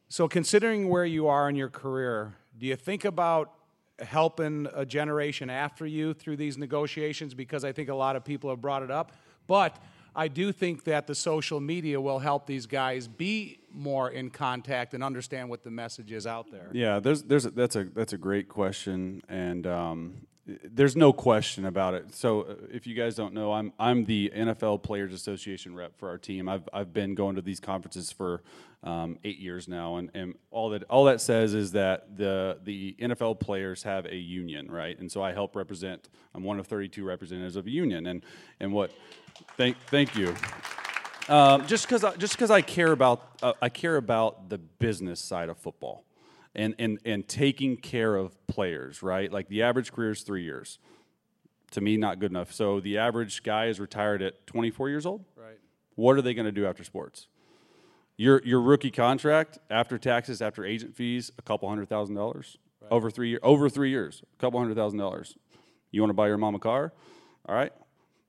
So, 0.09 0.29
considering 0.29 0.89
where 0.89 1.07
you 1.07 1.27
are 1.27 1.49
in 1.49 1.57
your 1.57 1.71
career, 1.71 2.37
do 2.57 2.67
you 2.67 2.77
think 2.77 3.05
about 3.05 3.53
helping 3.99 4.69
a 4.73 4.85
generation 4.85 5.51
after 5.51 5.87
you 5.87 6.15
through 6.15 6.37
these 6.37 6.57
negotiations? 6.57 7.35
Because 7.35 7.65
I 7.65 7.73
think 7.73 7.89
a 7.89 7.95
lot 7.95 8.15
of 8.15 8.25
people 8.25 8.51
have 8.51 8.61
brought 8.61 8.83
it 8.83 8.91
up. 8.91 9.13
But 9.47 9.77
I 10.15 10.29
do 10.29 10.53
think 10.53 10.85
that 10.85 11.07
the 11.07 11.15
social 11.15 11.59
media 11.59 12.01
will 12.01 12.19
help 12.19 12.47
these 12.47 12.67
guys 12.67 13.09
be 13.09 13.59
more 13.73 14.11
in 14.11 14.31
contact 14.31 14.95
and 14.95 15.03
understand 15.03 15.49
what 15.49 15.65
the 15.65 15.71
message 15.71 16.13
is 16.13 16.27
out 16.27 16.53
there. 16.53 16.71
Yeah, 16.73 17.01
there's 17.01 17.23
there's 17.23 17.47
a, 17.47 17.51
that's 17.51 17.77
a 17.77 17.85
that's 17.85 18.13
a 18.13 18.19
great 18.19 18.49
question, 18.49 19.23
and 19.29 19.67
um, 19.67 20.27
there's 20.47 20.95
no 20.95 21.13
question 21.13 21.65
about 21.65 21.95
it. 21.95 22.15
So, 22.15 22.43
uh, 22.43 22.55
if 22.71 22.87
you 22.87 22.95
guys 22.95 23.15
don't 23.15 23.33
know, 23.33 23.53
I'm 23.53 23.73
I'm 23.79 24.05
the 24.05 24.31
NFL 24.35 24.83
Players 24.83 25.15
Association 25.15 25.75
rep 25.75 25.97
for 25.99 26.09
our 26.09 26.19
team. 26.19 26.49
I've 26.49 26.69
I've 26.73 26.93
been 26.93 27.15
going 27.15 27.37
to 27.37 27.43
these 27.43 27.61
conferences 27.61 28.13
for 28.13 28.43
um, 28.83 29.19
eight 29.25 29.39
years 29.39 29.69
now, 29.69 29.97
and, 29.97 30.11
and 30.13 30.35
all 30.51 30.71
that 30.71 30.83
all 30.85 31.05
that 31.05 31.21
says 31.23 31.55
is 31.55 31.73
that 31.73 32.17
the 32.17 32.59
the 32.63 32.95
NFL 33.01 33.41
players 33.41 33.83
have 33.85 34.05
a 34.05 34.17
union, 34.17 34.71
right? 34.71 34.99
And 34.99 35.11
so 35.11 35.23
I 35.23 35.33
help 35.33 35.57
represent. 35.57 36.11
I'm 36.35 36.43
one 36.43 36.59
of 36.59 36.67
32 36.67 37.05
representatives 37.05 37.57
of 37.57 37.67
a 37.67 37.71
union, 37.71 38.07
and 38.07 38.23
and 38.61 38.73
what. 38.73 38.91
Thank 39.57 39.79
thank 39.89 40.15
you. 40.15 40.35
Um, 41.29 41.67
just 41.67 41.89
because 41.89 42.05
just 42.19 42.35
because 42.35 42.51
I 42.51 42.61
care 42.61 42.93
about 42.93 43.39
uh, 43.43 43.55
I 43.63 43.71
care 43.71 43.97
about 43.97 44.51
the 44.51 44.59
business 44.59 45.21
side 45.21 45.49
of 45.49 45.57
football 45.57 46.05
and, 46.55 46.75
and, 46.79 46.99
and 47.05 47.27
taking 47.27 47.77
care 47.77 48.17
of 48.17 48.47
players, 48.47 49.03
right? 49.03 49.33
Like 49.33 49.49
the 49.49 49.63
average 49.63 49.93
career 49.93 50.11
is 50.11 50.23
three 50.23 50.45
years. 50.45 50.79
To 51.73 51.81
me, 51.81 51.97
not 51.97 52.21
good 52.21 52.31
enough. 52.31 52.53
So 52.53 52.79
the 52.81 52.99
average 52.99 53.43
guy 53.43 53.67
is 53.67 53.81
retired 53.81 54.23
at 54.23 54.47
24 54.47 54.91
years 54.91 55.07
old. 55.07 55.25
Right. 55.37 55.59
What 55.97 56.17
are 56.17 56.23
they 56.23 56.35
going 56.35 56.47
to 56.47 56.53
do 56.53 56.67
after 56.67 56.85
sports? 56.85 57.27
Your, 58.17 58.41
your 58.45 58.61
rookie 58.61 58.93
contract, 58.93 59.59
after 59.71 59.99
taxes, 59.99 60.41
after 60.41 60.65
agent 60.65 60.95
fees, 60.95 61.33
a 61.37 61.43
couple 61.43 61.69
hundred 61.69 61.89
thousand 61.89 62.15
dollars 62.15 62.59
right. 62.81 62.93
over 62.93 63.11
three 63.11 63.31
years. 63.31 63.41
Over 63.43 63.69
three 63.69 63.91
years, 63.91 64.23
a 64.39 64.41
couple 64.41 64.61
hundred 64.61 64.77
thousand 64.77 65.01
dollars. 65.01 65.37
You 65.91 66.01
want 66.01 66.11
to 66.11 66.15
buy 66.15 66.29
your 66.29 66.39
mom 66.39 66.55
a 66.55 66.61
car? 66.61 66.93
All 67.49 67.55
right, 67.55 67.73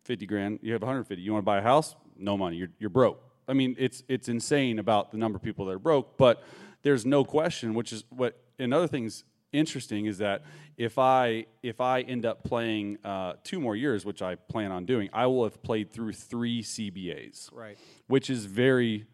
50 0.06 0.26
grand. 0.26 0.60
You 0.64 0.74
have 0.74 0.82
150. 0.82 1.22
You 1.22 1.34
want 1.34 1.44
to 1.44 1.46
buy 1.46 1.60
a 1.60 1.62
house? 1.62 1.96
No 2.18 2.36
money. 2.36 2.58
You're, 2.58 2.70
you're 2.80 2.90
broke. 2.90 3.22
I 3.48 3.54
mean, 3.54 3.76
it's 3.78 4.04
it's 4.08 4.28
insane 4.28 4.80
about 4.80 5.12
the 5.12 5.18
number 5.18 5.36
of 5.36 5.44
people 5.44 5.66
that 5.66 5.74
are 5.74 5.80
broke, 5.80 6.18
but 6.18 6.44
there's 6.86 7.04
no 7.04 7.26
question, 7.26 7.74
which 7.74 7.92
is 7.92 8.04
what 8.10 8.40
another 8.60 8.88
thing's 8.88 9.24
interesting 9.52 10.06
is 10.06 10.20
that 10.20 10.44
if 10.78 11.00
I 11.00 11.48
if 11.64 11.82
I 11.82 12.02
end 12.02 12.28
up 12.28 12.44
playing 12.44 13.00
uh, 13.04 13.34
two 13.44 13.60
more 13.60 13.76
years, 13.76 14.06
which 14.06 14.22
I 14.22 14.36
plan 14.36 14.72
on 14.72 14.86
doing, 14.86 15.10
I 15.12 15.26
will 15.26 15.46
have 15.46 15.64
played 15.64 15.92
through 15.92 16.14
three 16.14 16.62
CBAs, 16.62 17.50
right? 17.52 17.76
Which 18.06 18.30
is 18.30 18.46
very 18.46 19.08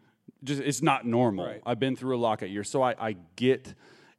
just 0.44 0.60
it's 0.60 0.82
not 0.82 1.06
normal. 1.06 1.46
Right. 1.46 1.62
I've 1.64 1.80
been 1.80 1.96
through 1.96 2.14
a 2.14 2.20
lockout 2.20 2.50
year, 2.50 2.62
so 2.62 2.82
I, 2.82 2.94
I 2.98 3.16
get 3.36 3.72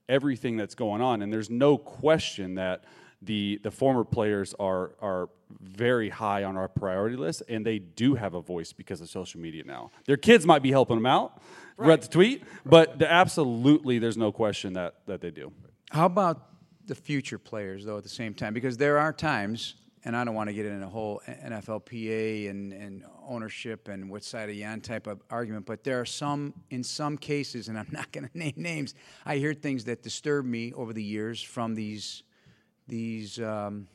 everything 0.10 0.58
that's 0.58 0.74
going 0.74 1.04
on, 1.04 1.22
and 1.22 1.32
there's 1.32 1.52
no 1.52 1.78
question 1.78 2.56
that 2.56 2.86
the 3.22 3.60
the 3.62 3.70
former 3.70 4.04
players 4.04 4.56
are 4.60 4.96
are 5.00 5.30
very 5.62 6.10
high 6.10 6.44
on 6.44 6.58
our 6.58 6.68
priority 6.68 7.18
list, 7.18 7.44
and 7.48 7.64
they 7.64 7.78
do 7.78 8.16
have 8.16 8.34
a 8.34 8.42
voice 8.42 8.74
because 8.74 9.00
of 9.00 9.10
social 9.10 9.40
media 9.40 9.64
now. 9.64 9.92
Their 10.06 10.18
kids 10.18 10.48
might 10.48 10.64
be 10.64 10.72
helping 10.72 10.98
them 10.98 11.06
out, 11.06 11.40
right. 11.78 11.88
read 11.88 12.02
the 12.02 12.08
tweet, 12.08 12.44
but 12.66 13.00
the, 13.00 13.12
absolutely, 13.12 14.00
there's 14.00 14.18
no 14.18 14.32
question 14.32 14.74
that 14.74 14.96
that 15.06 15.22
they 15.22 15.32
do. 15.32 15.52
How 15.92 16.06
about 16.06 16.50
the 16.86 16.96
future 16.96 17.38
players, 17.38 17.86
though, 17.86 17.98
at 17.98 18.04
the 18.04 18.10
same 18.10 18.34
time? 18.34 18.54
Because 18.54 18.78
there 18.78 18.98
are 18.98 19.14
times, 19.14 19.76
and 20.04 20.16
I 20.18 20.24
don't 20.24 20.36
want 20.36 20.50
to 20.50 20.54
get 20.54 20.66
into 20.66 20.86
a 20.86 20.90
whole 20.90 21.22
NFLPA 21.28 22.50
and, 22.50 22.74
and 22.74 23.04
ownership 23.28 23.88
and 23.88 24.10
what 24.10 24.24
side 24.24 24.50
of 24.50 24.56
you 24.56 24.66
on 24.66 24.82
type 24.82 25.08
of 25.08 25.22
argument, 25.30 25.66
but 25.66 25.84
there 25.84 26.00
are 26.00 26.06
some, 26.06 26.54
in 26.72 26.84
some 26.84 27.18
cases, 27.18 27.68
and 27.70 27.78
I'm 27.78 27.90
not 27.92 28.12
going 28.12 28.28
to 28.34 28.38
name 28.38 28.54
names, 28.58 28.96
I 29.26 29.38
hear 29.38 29.54
things 29.54 29.86
that 29.86 30.04
disturb 30.04 30.46
me 30.46 30.74
over 30.74 30.94
the 30.94 31.04
years 31.04 31.42
from 31.42 31.76
these 31.76 32.24
these 32.86 33.40
um, 33.40 33.88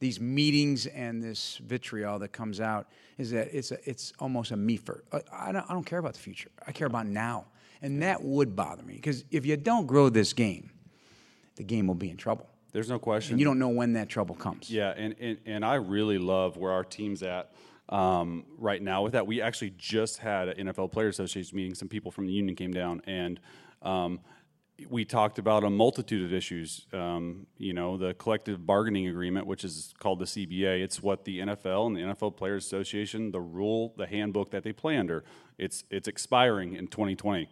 these 0.00 0.20
meetings 0.20 0.86
and 0.86 1.22
this 1.22 1.56
vitriol 1.58 2.18
that 2.20 2.32
comes 2.32 2.60
out 2.60 2.88
is 3.16 3.30
that 3.32 3.48
it's 3.52 3.72
a, 3.72 3.78
it's 3.88 4.12
almost 4.18 4.52
a 4.52 4.56
me 4.56 4.76
for 4.76 5.02
uh, 5.12 5.20
I 5.32 5.52
don't, 5.52 5.68
I 5.68 5.72
don't 5.72 5.84
care 5.84 5.98
about 5.98 6.14
the 6.14 6.20
future. 6.20 6.50
I 6.66 6.72
care 6.72 6.86
about 6.86 7.06
now, 7.06 7.46
and 7.82 8.02
that 8.02 8.22
would 8.22 8.54
bother 8.54 8.82
me 8.82 8.94
because 8.94 9.24
if 9.30 9.44
you 9.44 9.56
don't 9.56 9.86
grow 9.86 10.08
this 10.08 10.32
game, 10.32 10.70
the 11.56 11.64
game 11.64 11.86
will 11.86 11.94
be 11.94 12.10
in 12.10 12.16
trouble. 12.16 12.48
There's 12.72 12.88
no 12.88 12.98
question. 12.98 13.34
And 13.34 13.40
you 13.40 13.46
don't 13.46 13.58
know 13.58 13.70
when 13.70 13.94
that 13.94 14.08
trouble 14.08 14.34
comes. 14.34 14.70
Yeah, 14.70 14.92
and 14.96 15.14
and, 15.18 15.38
and 15.46 15.64
I 15.64 15.74
really 15.74 16.18
love 16.18 16.56
where 16.56 16.72
our 16.72 16.84
team's 16.84 17.22
at. 17.22 17.52
Um, 17.88 18.44
right 18.58 18.82
now, 18.82 19.02
with 19.02 19.12
that, 19.12 19.26
we 19.26 19.40
actually 19.40 19.72
just 19.78 20.18
had 20.18 20.48
an 20.48 20.68
NFL 20.68 20.92
Players 20.92 21.16
Association 21.16 21.56
meeting. 21.56 21.74
Some 21.74 21.88
people 21.88 22.10
from 22.10 22.26
the 22.26 22.32
union 22.32 22.54
came 22.54 22.72
down, 22.72 23.00
and 23.06 23.40
um, 23.82 24.20
we 24.88 25.04
talked 25.04 25.38
about 25.38 25.64
a 25.64 25.70
multitude 25.70 26.24
of 26.24 26.32
issues. 26.32 26.86
Um, 26.92 27.46
you 27.56 27.72
know, 27.72 27.96
the 27.96 28.14
collective 28.14 28.64
bargaining 28.64 29.08
agreement, 29.08 29.46
which 29.46 29.64
is 29.64 29.92
called 29.98 30.20
the 30.20 30.24
CBA. 30.24 30.82
It's 30.82 31.02
what 31.02 31.24
the 31.24 31.40
NFL 31.40 31.88
and 31.88 31.96
the 31.96 32.00
NFL 32.00 32.36
Players 32.36 32.64
Association, 32.64 33.32
the 33.32 33.40
rule, 33.40 33.92
the 33.96 34.06
handbook 34.06 34.50
that 34.52 34.62
they 34.62 34.72
play 34.72 34.96
under. 34.96 35.24
It's 35.58 35.84
it's 35.90 36.06
expiring 36.06 36.74
in 36.76 36.86
2020, 36.86 37.48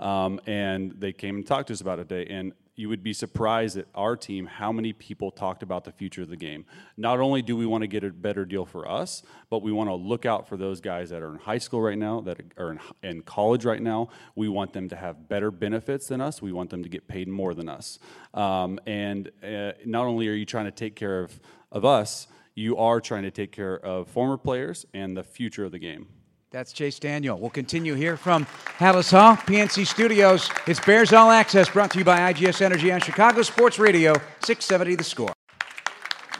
um, 0.00 0.40
and 0.46 0.92
they 0.98 1.12
came 1.12 1.36
and 1.36 1.46
talked 1.46 1.68
to 1.68 1.72
us 1.72 1.80
about 1.80 2.00
it 2.00 2.08
today. 2.08 2.32
And 2.32 2.52
you 2.76 2.88
would 2.88 3.02
be 3.02 3.12
surprised 3.12 3.76
at 3.76 3.86
our 3.94 4.16
team 4.16 4.46
how 4.46 4.72
many 4.72 4.92
people 4.92 5.30
talked 5.30 5.62
about 5.62 5.84
the 5.84 5.92
future 5.92 6.22
of 6.22 6.28
the 6.28 6.36
game. 6.36 6.64
Not 6.96 7.20
only 7.20 7.40
do 7.40 7.56
we 7.56 7.66
want 7.66 7.82
to 7.82 7.86
get 7.86 8.02
a 8.02 8.10
better 8.10 8.44
deal 8.44 8.64
for 8.64 8.88
us, 8.88 9.22
but 9.48 9.62
we 9.62 9.70
want 9.70 9.90
to 9.90 9.94
look 9.94 10.26
out 10.26 10.48
for 10.48 10.56
those 10.56 10.80
guys 10.80 11.10
that 11.10 11.22
are 11.22 11.32
in 11.32 11.38
high 11.38 11.58
school 11.58 11.80
right 11.80 11.98
now, 11.98 12.20
that 12.22 12.40
are 12.58 12.72
in, 12.72 12.80
in 13.02 13.22
college 13.22 13.64
right 13.64 13.82
now. 13.82 14.08
We 14.34 14.48
want 14.48 14.72
them 14.72 14.88
to 14.88 14.96
have 14.96 15.28
better 15.28 15.50
benefits 15.50 16.08
than 16.08 16.20
us. 16.20 16.42
We 16.42 16.52
want 16.52 16.70
them 16.70 16.82
to 16.82 16.88
get 16.88 17.06
paid 17.06 17.28
more 17.28 17.54
than 17.54 17.68
us. 17.68 17.98
Um, 18.32 18.80
and 18.86 19.30
uh, 19.42 19.72
not 19.84 20.06
only 20.06 20.28
are 20.28 20.34
you 20.34 20.46
trying 20.46 20.66
to 20.66 20.72
take 20.72 20.96
care 20.96 21.20
of, 21.22 21.38
of 21.70 21.84
us, 21.84 22.26
you 22.56 22.76
are 22.76 23.00
trying 23.00 23.22
to 23.22 23.30
take 23.30 23.52
care 23.52 23.78
of 23.78 24.08
former 24.08 24.36
players 24.36 24.86
and 24.94 25.16
the 25.16 25.24
future 25.24 25.64
of 25.64 25.72
the 25.72 25.78
game. 25.78 26.08
That's 26.54 26.72
Chase 26.72 27.00
Daniel. 27.00 27.36
We'll 27.36 27.50
continue 27.50 27.94
here 27.94 28.16
from 28.16 28.46
Halas 28.78 29.10
Hall, 29.10 29.34
PNC 29.34 29.84
Studios. 29.88 30.48
It's 30.68 30.78
Bears 30.78 31.12
All 31.12 31.32
Access 31.32 31.68
brought 31.68 31.90
to 31.90 31.98
you 31.98 32.04
by 32.04 32.32
IGS 32.32 32.62
Energy 32.62 32.92
on 32.92 33.00
Chicago 33.00 33.42
Sports 33.42 33.80
Radio, 33.80 34.12
670 34.44 34.94
The 34.94 35.02
Score. 35.02 35.32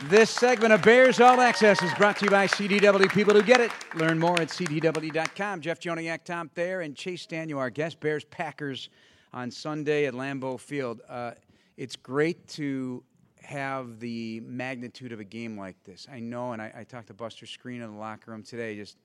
This 0.04 0.30
segment 0.30 0.72
of 0.72 0.82
Bears 0.82 1.18
All 1.18 1.40
Access 1.40 1.82
is 1.82 1.92
brought 1.94 2.16
to 2.18 2.26
you 2.26 2.30
by 2.30 2.46
CDW. 2.46 3.10
People 3.10 3.34
who 3.34 3.42
get 3.42 3.60
it. 3.60 3.72
Learn 3.96 4.20
more 4.20 4.40
at 4.40 4.50
CDW.com. 4.50 5.60
Jeff 5.60 5.80
Joniak, 5.80 6.22
Tom 6.22 6.48
Thayer, 6.48 6.82
and 6.82 6.94
Chase 6.94 7.26
Daniel, 7.26 7.58
our 7.58 7.70
guest. 7.70 7.98
Bears 7.98 8.22
Packers 8.22 8.90
on 9.32 9.50
Sunday 9.50 10.06
at 10.06 10.14
Lambeau 10.14 10.60
Field. 10.60 11.00
Uh, 11.08 11.32
it's 11.76 11.96
great 11.96 12.46
to 12.50 13.02
have 13.42 13.98
the 13.98 14.38
magnitude 14.46 15.10
of 15.10 15.18
a 15.18 15.24
game 15.24 15.58
like 15.58 15.82
this. 15.82 16.06
I 16.08 16.20
know, 16.20 16.52
and 16.52 16.62
I, 16.62 16.72
I 16.72 16.84
talked 16.84 17.08
to 17.08 17.14
Buster 17.14 17.46
Skrine 17.46 17.82
in 17.82 17.90
the 17.90 17.98
locker 17.98 18.30
room 18.30 18.44
today, 18.44 18.76
just– 18.76 18.96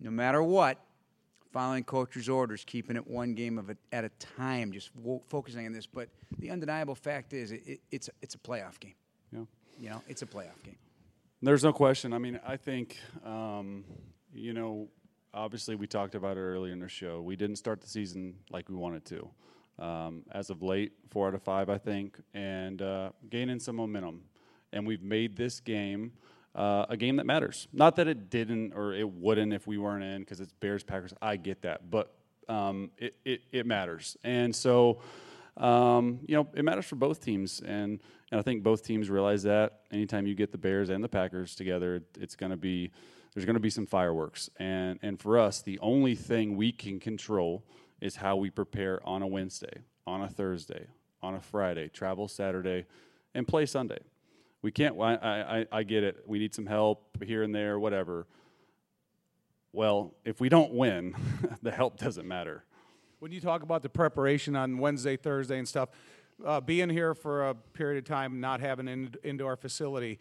no 0.00 0.10
matter 0.10 0.42
what, 0.42 0.78
following 1.52 1.84
coach's 1.84 2.28
orders, 2.28 2.64
keeping 2.64 2.96
it 2.96 3.06
one 3.06 3.34
game 3.34 3.58
of 3.58 3.70
a, 3.70 3.76
at 3.92 4.04
a 4.04 4.10
time, 4.36 4.72
just 4.72 4.90
focusing 5.28 5.66
on 5.66 5.72
this. 5.72 5.86
But 5.86 6.08
the 6.38 6.50
undeniable 6.50 6.94
fact 6.94 7.32
is, 7.32 7.52
it, 7.52 7.62
it, 7.66 7.80
it's 7.90 8.10
it's 8.20 8.34
a 8.34 8.38
playoff 8.38 8.78
game. 8.78 8.94
Yeah, 9.32 9.40
you 9.80 9.90
know, 9.90 10.02
it's 10.08 10.22
a 10.22 10.26
playoff 10.26 10.62
game. 10.62 10.76
There's 11.42 11.64
no 11.64 11.72
question. 11.72 12.12
I 12.12 12.18
mean, 12.18 12.40
I 12.46 12.56
think 12.56 12.98
um, 13.24 13.84
you 14.34 14.52
know, 14.52 14.88
obviously 15.32 15.76
we 15.76 15.86
talked 15.86 16.14
about 16.14 16.36
it 16.36 16.40
earlier 16.40 16.72
in 16.72 16.80
the 16.80 16.88
show. 16.88 17.20
We 17.20 17.36
didn't 17.36 17.56
start 17.56 17.80
the 17.80 17.88
season 17.88 18.34
like 18.50 18.68
we 18.68 18.74
wanted 18.74 19.04
to. 19.06 19.30
Um, 19.78 20.24
as 20.32 20.48
of 20.48 20.62
late, 20.62 20.92
four 21.10 21.28
out 21.28 21.34
of 21.34 21.42
five, 21.42 21.68
I 21.68 21.76
think, 21.76 22.18
and 22.32 22.80
uh, 22.80 23.10
gaining 23.28 23.60
some 23.60 23.76
momentum. 23.76 24.22
And 24.72 24.86
we've 24.86 25.02
made 25.02 25.36
this 25.36 25.60
game 25.60 26.12
uh, 26.56 26.86
a 26.88 26.96
game 26.96 27.16
that 27.16 27.26
matters. 27.26 27.68
Not 27.72 27.96
that 27.96 28.08
it 28.08 28.30
didn't 28.30 28.72
or 28.72 28.94
it 28.94 29.08
wouldn't 29.08 29.52
if 29.52 29.66
we 29.66 29.76
weren't 29.76 30.02
in 30.02 30.20
because 30.20 30.40
it's 30.40 30.52
Bears 30.54 30.82
Packers. 30.82 31.12
I 31.20 31.36
get 31.36 31.62
that, 31.62 31.90
but 31.90 32.14
um, 32.48 32.90
it, 32.96 33.14
it, 33.24 33.42
it 33.52 33.66
matters, 33.66 34.16
and 34.24 34.54
so 34.54 35.00
um, 35.58 36.20
you 36.26 36.34
know 36.34 36.48
it 36.54 36.64
matters 36.64 36.86
for 36.86 36.96
both 36.96 37.22
teams, 37.22 37.60
and 37.60 38.00
and 38.30 38.40
I 38.40 38.42
think 38.42 38.62
both 38.62 38.82
teams 38.82 39.10
realize 39.10 39.42
that. 39.42 39.80
Anytime 39.92 40.26
you 40.26 40.34
get 40.34 40.50
the 40.50 40.58
Bears 40.58 40.88
and 40.88 41.04
the 41.04 41.08
Packers 41.08 41.54
together, 41.54 42.02
it's 42.18 42.34
going 42.36 42.50
to 42.50 42.56
be 42.56 42.90
there's 43.34 43.44
going 43.44 43.54
to 43.54 43.60
be 43.60 43.70
some 43.70 43.86
fireworks, 43.86 44.48
and 44.56 44.98
and 45.02 45.20
for 45.20 45.38
us, 45.38 45.60
the 45.60 45.78
only 45.80 46.14
thing 46.14 46.56
we 46.56 46.72
can 46.72 46.98
control 46.98 47.64
is 48.00 48.16
how 48.16 48.36
we 48.36 48.48
prepare 48.48 49.06
on 49.06 49.22
a 49.22 49.26
Wednesday, 49.26 49.82
on 50.06 50.22
a 50.22 50.28
Thursday, 50.28 50.86
on 51.22 51.34
a 51.34 51.40
Friday, 51.40 51.88
travel 51.88 52.28
Saturday, 52.28 52.86
and 53.34 53.46
play 53.46 53.66
Sunday. 53.66 53.98
We 54.62 54.72
can't, 54.72 55.00
I, 55.00 55.66
I, 55.72 55.78
I 55.78 55.82
get 55.82 56.02
it. 56.02 56.24
We 56.26 56.38
need 56.38 56.54
some 56.54 56.66
help 56.66 57.22
here 57.24 57.42
and 57.42 57.54
there, 57.54 57.78
whatever. 57.78 58.26
Well, 59.72 60.14
if 60.24 60.40
we 60.40 60.48
don't 60.48 60.72
win, 60.72 61.14
the 61.62 61.70
help 61.70 61.98
doesn't 61.98 62.26
matter. 62.26 62.64
When 63.18 63.32
you 63.32 63.40
talk 63.40 63.62
about 63.62 63.82
the 63.82 63.88
preparation 63.88 64.56
on 64.56 64.78
Wednesday, 64.78 65.16
Thursday, 65.16 65.58
and 65.58 65.68
stuff, 65.68 65.90
uh, 66.44 66.60
being 66.60 66.90
here 66.90 67.14
for 67.14 67.48
a 67.48 67.54
period 67.54 67.98
of 67.98 68.04
time, 68.04 68.40
not 68.40 68.60
having 68.60 68.88
an 68.88 69.14
indoor 69.22 69.56
facility, 69.56 70.18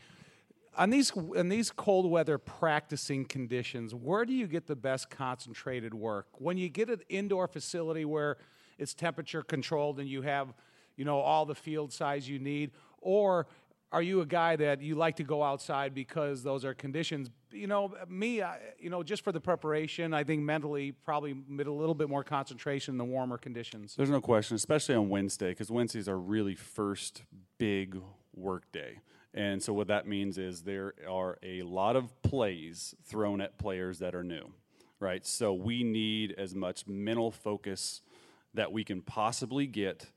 on 0.77 0.89
these 0.89 1.11
in 1.35 1.49
these 1.49 1.71
cold 1.71 2.09
weather 2.09 2.37
practicing 2.37 3.25
conditions, 3.25 3.95
where 3.95 4.25
do 4.25 4.33
you 4.33 4.47
get 4.47 4.67
the 4.67 4.75
best 4.75 5.09
concentrated 5.09 5.93
work? 5.93 6.27
When 6.33 6.57
you 6.57 6.69
get 6.69 6.89
an 6.89 7.01
indoor 7.09 7.47
facility 7.47 8.05
where 8.05 8.37
it's 8.77 8.93
temperature 8.93 9.41
controlled 9.41 9.99
and 9.99 10.09
you 10.09 10.21
have, 10.23 10.53
you 10.97 11.05
know, 11.05 11.19
all 11.19 11.45
the 11.45 11.55
field 11.55 11.93
size 11.93 12.27
you 12.27 12.39
need, 12.39 12.71
or 12.99 13.47
are 13.91 14.01
you 14.01 14.21
a 14.21 14.25
guy 14.25 14.55
that 14.55 14.81
you 14.81 14.95
like 14.95 15.15
to 15.17 15.23
go 15.23 15.43
outside 15.43 15.93
because 15.93 16.43
those 16.43 16.65
are 16.65 16.73
conditions? 16.73 17.29
You 17.51 17.67
know, 17.67 17.93
me, 18.09 18.41
I, 18.41 18.57
you 18.79 18.89
know, 18.89 19.03
just 19.03 19.23
for 19.23 19.31
the 19.31 19.39
preparation, 19.39 20.13
I 20.13 20.23
think 20.23 20.41
mentally 20.41 20.91
probably 20.91 21.31
a 21.31 21.63
little 21.63 21.95
bit 21.95 22.09
more 22.09 22.23
concentration 22.23 22.93
in 22.93 22.97
the 22.97 23.05
warmer 23.05 23.37
conditions. 23.37 23.95
There's 23.95 24.09
no 24.09 24.21
question, 24.21 24.55
especially 24.55 24.95
on 24.95 25.09
Wednesday, 25.09 25.49
because 25.49 25.71
Wednesdays 25.71 26.09
are 26.09 26.19
really 26.19 26.55
first 26.55 27.23
big 27.57 27.97
work 28.35 28.69
day. 28.71 28.99
And 29.33 29.61
so 29.61 29.73
what 29.73 29.87
that 29.87 30.07
means 30.07 30.37
is 30.37 30.63
there 30.63 30.93
are 31.09 31.37
a 31.43 31.61
lot 31.63 31.95
of 31.95 32.21
plays 32.21 32.95
thrown 33.03 33.41
at 33.41 33.57
players 33.57 33.99
that 33.99 34.15
are 34.15 34.23
new, 34.23 34.51
right? 34.99 35.25
So 35.25 35.53
we 35.53 35.83
need 35.83 36.33
as 36.37 36.55
much 36.55 36.87
mental 36.87 37.31
focus 37.31 38.01
that 38.53 38.71
we 38.71 38.83
can 38.83 39.01
possibly 39.01 39.67
get, 39.67 40.07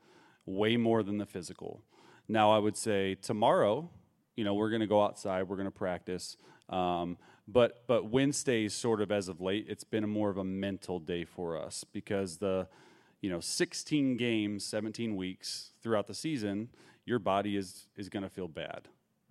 way 0.46 0.76
more 0.76 1.02
than 1.02 1.18
the 1.18 1.26
physical. 1.26 1.82
Now, 2.28 2.50
I 2.50 2.58
would 2.58 2.76
say 2.76 3.14
tomorrow, 3.14 3.88
you 4.36 4.44
know, 4.44 4.54
we're 4.54 4.70
going 4.70 4.80
to 4.80 4.86
go 4.86 5.02
outside, 5.02 5.48
we're 5.48 5.56
going 5.56 5.66
to 5.66 5.70
practice. 5.70 6.36
Um, 6.68 7.16
but 7.48 7.84
but 7.86 8.10
Wednesdays, 8.10 8.74
sort 8.74 9.00
of 9.00 9.10
as 9.10 9.28
of 9.28 9.40
late, 9.40 9.66
it's 9.68 9.84
been 9.84 10.04
a 10.04 10.08
more 10.08 10.28
of 10.28 10.36
a 10.36 10.44
mental 10.44 10.98
day 10.98 11.24
for 11.24 11.56
us 11.56 11.84
because 11.92 12.36
the, 12.36 12.68
you 13.22 13.30
know, 13.30 13.40
16 13.40 14.18
games, 14.18 14.64
17 14.64 15.16
weeks 15.16 15.70
throughout 15.82 16.06
the 16.06 16.14
season, 16.14 16.68
your 17.06 17.18
body 17.18 17.56
is 17.56 17.86
is 17.96 18.10
going 18.10 18.22
to 18.22 18.28
feel 18.28 18.48
bad, 18.48 18.82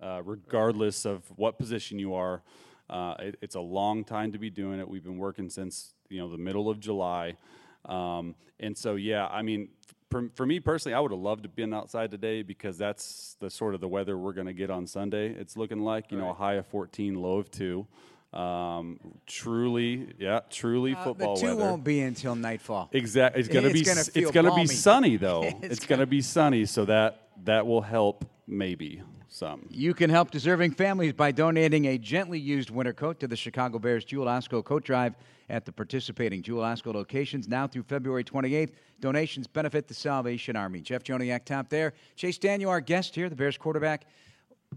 uh, 0.02 0.20
regardless 0.24 1.04
of 1.04 1.22
what 1.36 1.58
position 1.58 1.98
you 2.00 2.14
are. 2.14 2.42
Uh, 2.90 3.14
it, 3.20 3.38
it's 3.40 3.54
a 3.54 3.60
long 3.60 4.02
time 4.02 4.32
to 4.32 4.38
be 4.38 4.50
doing 4.50 4.80
it. 4.80 4.88
We've 4.88 5.04
been 5.04 5.18
working 5.18 5.48
since 5.48 5.94
you 6.08 6.18
know 6.18 6.28
the 6.28 6.38
middle 6.38 6.68
of 6.68 6.80
July, 6.80 7.36
um, 7.84 8.34
and 8.58 8.76
so 8.76 8.96
yeah, 8.96 9.28
I 9.28 9.42
mean, 9.42 9.68
for, 10.10 10.30
for 10.34 10.46
me 10.46 10.60
personally, 10.60 10.94
I 10.94 11.00
would 11.00 11.10
have 11.10 11.20
loved 11.20 11.42
to 11.42 11.48
been 11.48 11.74
outside 11.74 12.10
today 12.10 12.42
because 12.42 12.78
that's 12.78 13.36
the 13.40 13.50
sort 13.50 13.74
of 13.74 13.80
the 13.80 13.88
weather 13.88 14.16
we're 14.16 14.32
going 14.32 14.46
to 14.46 14.52
get 14.54 14.70
on 14.70 14.86
Sunday. 14.86 15.28
It's 15.30 15.56
looking 15.56 15.80
like 15.80 16.10
you 16.10 16.18
know 16.18 16.30
a 16.30 16.34
high 16.34 16.54
of 16.54 16.66
14, 16.66 17.14
low 17.14 17.38
of 17.38 17.50
two. 17.50 17.86
Um, 18.32 19.00
truly, 19.26 20.08
yeah, 20.18 20.40
truly 20.50 20.94
Uh, 20.94 21.02
football 21.04 21.34
the 21.34 21.40
two 21.40 21.46
weather. 21.48 21.60
won't 21.60 21.82
be 21.84 22.00
until 22.00 22.34
nightfall. 22.34 22.90
Exactly. 22.92 23.40
It's 23.40 23.48
gonna 23.48 23.68
It's 23.68 23.72
be 23.80 23.84
gonna 23.84 24.00
it's 24.14 24.30
gonna 24.30 24.48
balmy. 24.50 24.62
be 24.64 24.66
sunny 24.68 25.16
though. 25.16 25.42
It's 25.44 25.78
it's, 25.78 25.86
gonna 25.86 26.06
be 26.06 26.20
sunny, 26.20 26.66
so 26.66 26.84
that 26.84 27.28
that 27.44 27.66
will 27.66 27.80
help 27.80 28.24
maybe 28.46 29.02
some. 29.38 29.66
You 29.70 29.94
can 29.94 30.10
help 30.10 30.30
deserving 30.30 30.72
families 30.72 31.12
by 31.12 31.30
donating 31.30 31.86
a 31.86 31.96
gently 31.96 32.40
used 32.40 32.70
winter 32.70 32.92
coat 32.92 33.20
to 33.20 33.28
the 33.28 33.36
Chicago 33.36 33.78
Bears 33.78 34.04
Jewel 34.04 34.26
Osco 34.26 34.64
Coat 34.64 34.84
Drive 34.84 35.14
at 35.48 35.64
the 35.64 35.72
participating 35.72 36.42
Jewel 36.42 36.62
Osco 36.62 36.92
locations 36.92 37.48
now 37.48 37.66
through 37.66 37.84
February 37.84 38.24
28th. 38.24 38.72
Donations 39.00 39.46
benefit 39.46 39.86
the 39.86 39.94
Salvation 39.94 40.56
Army. 40.56 40.80
Jeff 40.80 41.04
Joniak, 41.04 41.44
Tom 41.44 41.64
Thayer. 41.64 41.94
Chase 42.16 42.36
Daniel, 42.36 42.70
our 42.70 42.80
guest 42.80 43.14
here, 43.14 43.28
the 43.28 43.36
Bears 43.36 43.56
quarterback. 43.56 44.06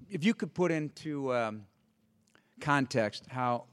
If 0.09 0.24
you 0.24 0.34
could 0.34 0.53
put 0.53 0.72
into 0.72 1.34
um, 1.34 1.64
context 2.62 3.26
how 3.28 3.66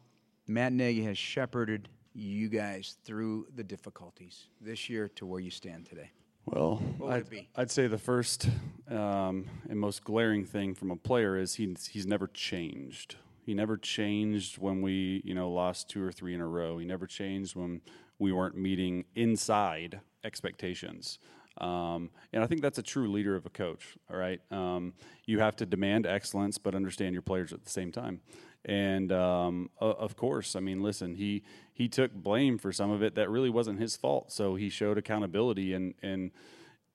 Matt 0.48 0.72
Nagy 0.72 1.04
has 1.04 1.18
shepherded 1.18 1.88
you 2.14 2.48
guys 2.48 2.96
through 3.04 3.46
the 3.54 3.62
difficulties 3.62 4.46
this 4.60 4.88
year 4.88 5.08
to 5.16 5.26
where 5.26 5.40
you 5.40 5.50
stand 5.50 5.86
today. 5.86 6.10
Well, 6.52 6.82
I'd. 7.08 7.28
I'd 7.56 7.70
say 7.70 7.86
the 7.86 7.98
first 7.98 8.48
um, 8.90 9.46
and 9.68 9.78
most 9.78 10.02
glaring 10.04 10.44
thing 10.44 10.74
from 10.74 10.90
a 10.90 10.96
player 10.96 11.36
is 11.36 11.54
he's 11.54 11.86
he's 11.86 12.06
never 12.06 12.26
changed. 12.26 13.16
He 13.44 13.54
never 13.54 13.76
changed 13.76 14.58
when 14.58 14.80
we 14.82 15.22
you 15.24 15.34
know 15.34 15.50
lost 15.50 15.88
two 15.88 16.02
or 16.02 16.12
three 16.12 16.34
in 16.34 16.40
a 16.40 16.46
row. 16.46 16.78
He 16.78 16.86
never 16.86 17.06
changed 17.06 17.54
when 17.54 17.80
we 18.18 18.32
weren't 18.32 18.56
meeting 18.56 19.04
inside 19.14 20.00
expectations. 20.24 21.18
Um, 21.58 22.10
and 22.32 22.42
I 22.42 22.46
think 22.46 22.62
that's 22.62 22.78
a 22.78 22.82
true 22.82 23.10
leader 23.10 23.34
of 23.34 23.44
a 23.44 23.50
coach. 23.50 23.96
All 24.10 24.16
right, 24.16 24.40
um, 24.50 24.94
you 25.26 25.40
have 25.40 25.56
to 25.56 25.66
demand 25.66 26.06
excellence, 26.06 26.56
but 26.56 26.74
understand 26.74 27.14
your 27.14 27.22
players 27.22 27.52
at 27.52 27.64
the 27.64 27.70
same 27.70 27.92
time. 27.92 28.20
And 28.64 29.12
um, 29.12 29.70
of 29.80 30.16
course, 30.16 30.56
I 30.56 30.60
mean, 30.60 30.82
listen, 30.82 31.14
he 31.14 31.42
he 31.72 31.88
took 31.88 32.12
blame 32.12 32.58
for 32.58 32.72
some 32.72 32.90
of 32.90 33.02
it 33.02 33.14
that 33.14 33.30
really 33.30 33.50
wasn't 33.50 33.78
his 33.78 33.96
fault. 33.96 34.32
So 34.32 34.56
he 34.56 34.68
showed 34.68 34.98
accountability 34.98 35.74
and 35.74 35.94
and 36.02 36.32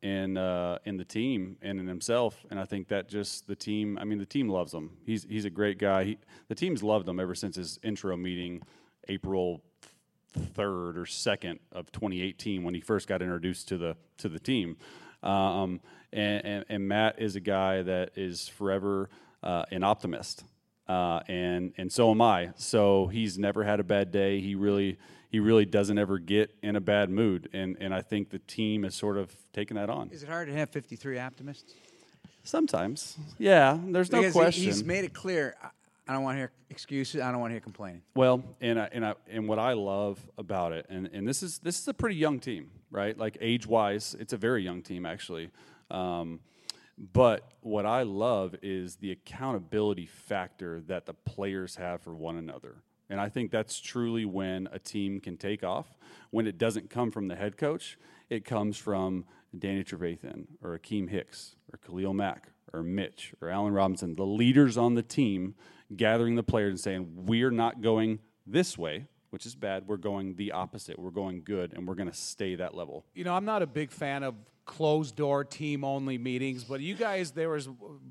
in 0.02 0.38
uh, 0.38 0.80
in 0.86 0.98
the 0.98 1.06
team 1.06 1.58
and 1.62 1.80
in 1.80 1.88
himself. 1.88 2.46
And 2.52 2.60
I 2.60 2.66
think 2.66 2.90
that 2.90 3.08
just 3.08 3.48
the 3.48 3.56
team. 3.56 3.98
I 3.98 4.04
mean, 4.04 4.20
the 4.20 4.26
team 4.26 4.50
loves 4.50 4.74
him. 4.74 4.92
He's 5.06 5.26
he's 5.28 5.46
a 5.46 5.50
great 5.50 5.80
guy. 5.80 6.04
He, 6.04 6.18
the 6.50 6.56
team's 6.56 6.84
loved 6.84 7.08
him 7.08 7.20
ever 7.20 7.34
since 7.34 7.56
his 7.56 7.80
intro 7.82 8.16
meeting, 8.18 8.62
April 9.08 9.64
third 10.34 10.98
or 10.98 11.06
second 11.06 11.60
of 11.72 11.92
2018 11.92 12.64
when 12.64 12.74
he 12.74 12.82
first 12.82 13.08
got 13.08 13.22
introduced 13.22 13.70
to 13.70 13.78
the 13.78 13.96
to 14.18 14.30
the 14.30 14.40
team. 14.40 14.78
Um, 15.24 15.80
and, 16.12 16.46
and, 16.46 16.66
and 16.70 16.88
Matt 16.88 17.20
is 17.20 17.36
a 17.36 17.40
guy 17.40 17.82
that 17.82 18.12
is 18.18 18.48
forever 18.48 19.10
uh, 19.42 19.64
an 19.72 19.84
optimist, 19.84 20.44
uh, 20.88 21.22
and 21.28 21.74
and 21.78 21.92
so 21.92 22.12
am 22.12 22.22
I. 22.22 22.52
So 22.56 23.08
he's 23.08 23.38
never 23.38 23.64
had 23.64 23.80
a 23.80 23.84
bad 23.84 24.12
day. 24.12 24.40
He 24.40 24.56
really 24.56 24.98
he 25.30 25.40
really 25.40 25.66
doesn't 25.66 25.98
ever 25.98 26.20
get 26.20 26.54
in 26.62 26.76
a 26.76 26.82
bad 26.82 27.10
mood, 27.10 27.50
and 27.54 27.78
and 27.80 27.94
I 27.94 28.02
think 28.02 28.30
the 28.30 28.40
team 28.40 28.84
has 28.84 28.96
sort 28.96 29.18
of 29.18 29.36
taken 29.54 29.76
that 29.78 29.90
on. 29.90 30.10
Is 30.12 30.24
it 30.24 30.30
hard 30.30 30.48
to 30.48 30.54
have 30.54 30.70
53 30.70 31.20
optimists? 31.20 31.74
Sometimes, 32.44 33.18
yeah. 33.40 33.78
There's 33.86 34.12
no 34.12 34.20
Because 34.20 34.34
question. 34.34 34.64
he's 34.66 34.84
made 34.84 35.06
it 35.06 35.14
clear. 35.14 35.56
I- 35.64 35.70
don't 36.14 36.24
want 36.24 36.36
to 36.36 36.40
hear 36.40 36.52
excuses. 36.70 37.22
I 37.22 37.32
don't 37.32 37.40
want 37.40 37.52
to 37.52 37.54
hear 37.54 37.62
complaining. 37.62 38.02
Well, 38.14 38.44
and 38.60 38.78
I, 38.78 38.90
and 38.92 39.06
I, 39.06 39.14
and 39.30 39.48
what 39.48 39.58
I 39.58 39.72
love 39.74 40.20
about 40.38 40.74
it, 40.74 40.86
and, 40.90 41.08
and 41.14 41.26
this 41.26 41.42
is 41.42 41.60
this 41.60 41.80
is 41.80 41.88
a 41.88 41.94
pretty 41.94 42.18
young 42.18 42.40
team, 42.42 42.70
right? 42.92 43.18
Like 43.18 43.38
age 43.40 43.66
wise, 43.66 44.14
it's 44.20 44.34
a 44.34 44.38
very 44.38 44.62
young 44.64 44.82
team 44.82 45.06
actually. 45.06 45.50
Um, 45.90 46.42
but 46.98 47.52
what 47.62 47.86
I 47.86 48.04
love 48.04 48.56
is 48.62 48.98
the 48.98 49.12
accountability 49.12 50.06
factor 50.06 50.82
that 50.88 51.06
the 51.06 51.14
players 51.14 51.76
have 51.76 52.02
for 52.02 52.16
one 52.16 52.38
another. 52.38 52.84
And 53.10 53.20
I 53.20 53.30
think 53.30 53.52
that's 53.52 53.80
truly 53.80 54.26
when 54.26 54.68
a 54.72 54.80
team 54.80 55.20
can 55.20 55.38
take 55.38 55.64
off. 55.64 55.98
When 56.32 56.48
it 56.48 56.58
doesn't 56.58 56.90
come 56.90 57.12
from 57.12 57.28
the 57.28 57.36
head 57.36 57.58
coach, 57.58 57.98
it 58.30 58.46
comes 58.46 58.78
from 58.78 59.26
Danny 59.58 59.84
Trevathan 59.84 60.46
or 60.62 60.78
Akiem 60.78 61.10
Hicks 61.10 61.56
or 61.72 61.78
Khalil 61.80 62.14
Mack 62.14 62.50
or 62.74 62.82
Mitch 62.82 63.34
or 63.42 63.50
Allen 63.50 63.74
Robinson, 63.74 64.16
the 64.16 64.26
leaders 64.26 64.78
on 64.78 64.96
the 64.96 65.04
team 65.04 65.56
gathering 65.96 66.36
the 66.36 66.44
players 66.44 66.72
and 66.72 66.80
saying, 66.80 67.26
We're 67.26 67.52
not 67.52 67.82
going 67.82 68.20
this 68.48 68.78
way, 68.78 69.06
which 69.30 69.46
is 69.46 69.56
bad. 69.56 69.88
We're 69.88 69.98
going 69.98 70.36
the 70.36 70.52
opposite. 70.52 70.98
We're 70.98 71.12
going 71.12 71.44
good, 71.44 71.74
and 71.74 71.88
we're 71.88 71.96
going 71.96 72.10
to 72.10 72.18
stay 72.18 72.56
that 72.56 72.76
level. 72.76 73.06
You 73.14 73.24
know, 73.24 73.36
I'm 73.36 73.46
not 73.46 73.62
a 73.62 73.68
big 73.68 73.92
fan 73.92 74.24
of 74.24 74.36
closed 74.66 75.16
door 75.16 75.44
team 75.44 75.84
only 75.84 76.18
meetings, 76.18 76.64
but 76.64 76.80
you 76.80 76.96
guys, 76.96 77.32
there 77.32 77.50
was 77.50 77.68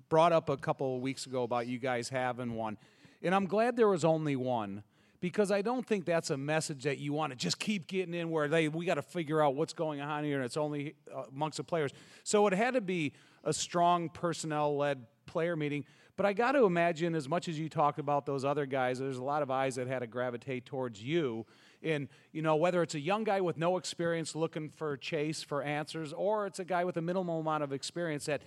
brought 0.08 0.32
up 0.32 0.48
a 0.48 0.56
couple 0.56 0.96
of 0.96 1.02
weeks 1.02 1.26
ago 1.26 1.42
about 1.42 1.66
you 1.66 1.78
guys 1.78 2.08
having 2.08 2.54
one. 2.54 2.76
And 3.22 3.34
I'm 3.34 3.46
glad 3.46 3.76
there 3.76 3.88
was 3.88 4.04
only 4.04 4.36
one 4.36 4.82
because 5.20 5.52
I 5.52 5.62
don't 5.62 5.86
think 5.86 6.04
that's 6.04 6.30
a 6.30 6.36
message 6.36 6.82
that 6.82 6.98
you 6.98 7.12
want 7.12 7.30
to 7.30 7.36
just 7.36 7.58
keep 7.58 7.86
getting 7.86 8.12
in 8.12 8.30
where 8.30 8.48
they 8.48 8.68
we 8.68 8.84
got 8.84 8.94
to 8.94 9.02
figure 9.02 9.40
out 9.40 9.54
what's 9.54 9.72
going 9.72 10.00
on 10.00 10.24
here 10.24 10.36
and 10.36 10.44
it's 10.44 10.56
only 10.56 10.94
uh, 11.14 11.22
amongst 11.32 11.56
the 11.56 11.64
players. 11.64 11.92
So 12.24 12.46
it 12.48 12.52
had 12.52 12.74
to 12.74 12.80
be 12.80 13.12
a 13.44 13.52
strong 13.52 14.08
personnel 14.08 14.76
led 14.76 15.06
player 15.26 15.56
meeting. 15.56 15.84
But 16.16 16.26
I 16.26 16.34
got 16.34 16.52
to 16.52 16.64
imagine, 16.64 17.14
as 17.14 17.28
much 17.28 17.48
as 17.48 17.58
you 17.58 17.70
talked 17.70 17.98
about 17.98 18.26
those 18.26 18.44
other 18.44 18.66
guys, 18.66 18.98
there's 18.98 19.16
a 19.16 19.24
lot 19.24 19.42
of 19.42 19.50
eyes 19.50 19.76
that 19.76 19.86
had 19.86 20.00
to 20.00 20.06
gravitate 20.06 20.66
towards 20.66 21.02
you. 21.02 21.46
And, 21.82 22.08
you 22.32 22.42
know, 22.42 22.56
whether 22.56 22.82
it's 22.82 22.94
a 22.94 23.00
young 23.00 23.24
guy 23.24 23.40
with 23.40 23.56
no 23.56 23.76
experience 23.76 24.34
looking 24.34 24.70
for 24.70 24.96
Chase 24.96 25.42
for 25.42 25.62
answers, 25.62 26.12
or 26.12 26.46
it's 26.46 26.58
a 26.58 26.64
guy 26.64 26.84
with 26.84 26.96
a 26.96 27.02
minimal 27.02 27.40
amount 27.40 27.64
of 27.64 27.72
experience 27.72 28.26
that 28.26 28.42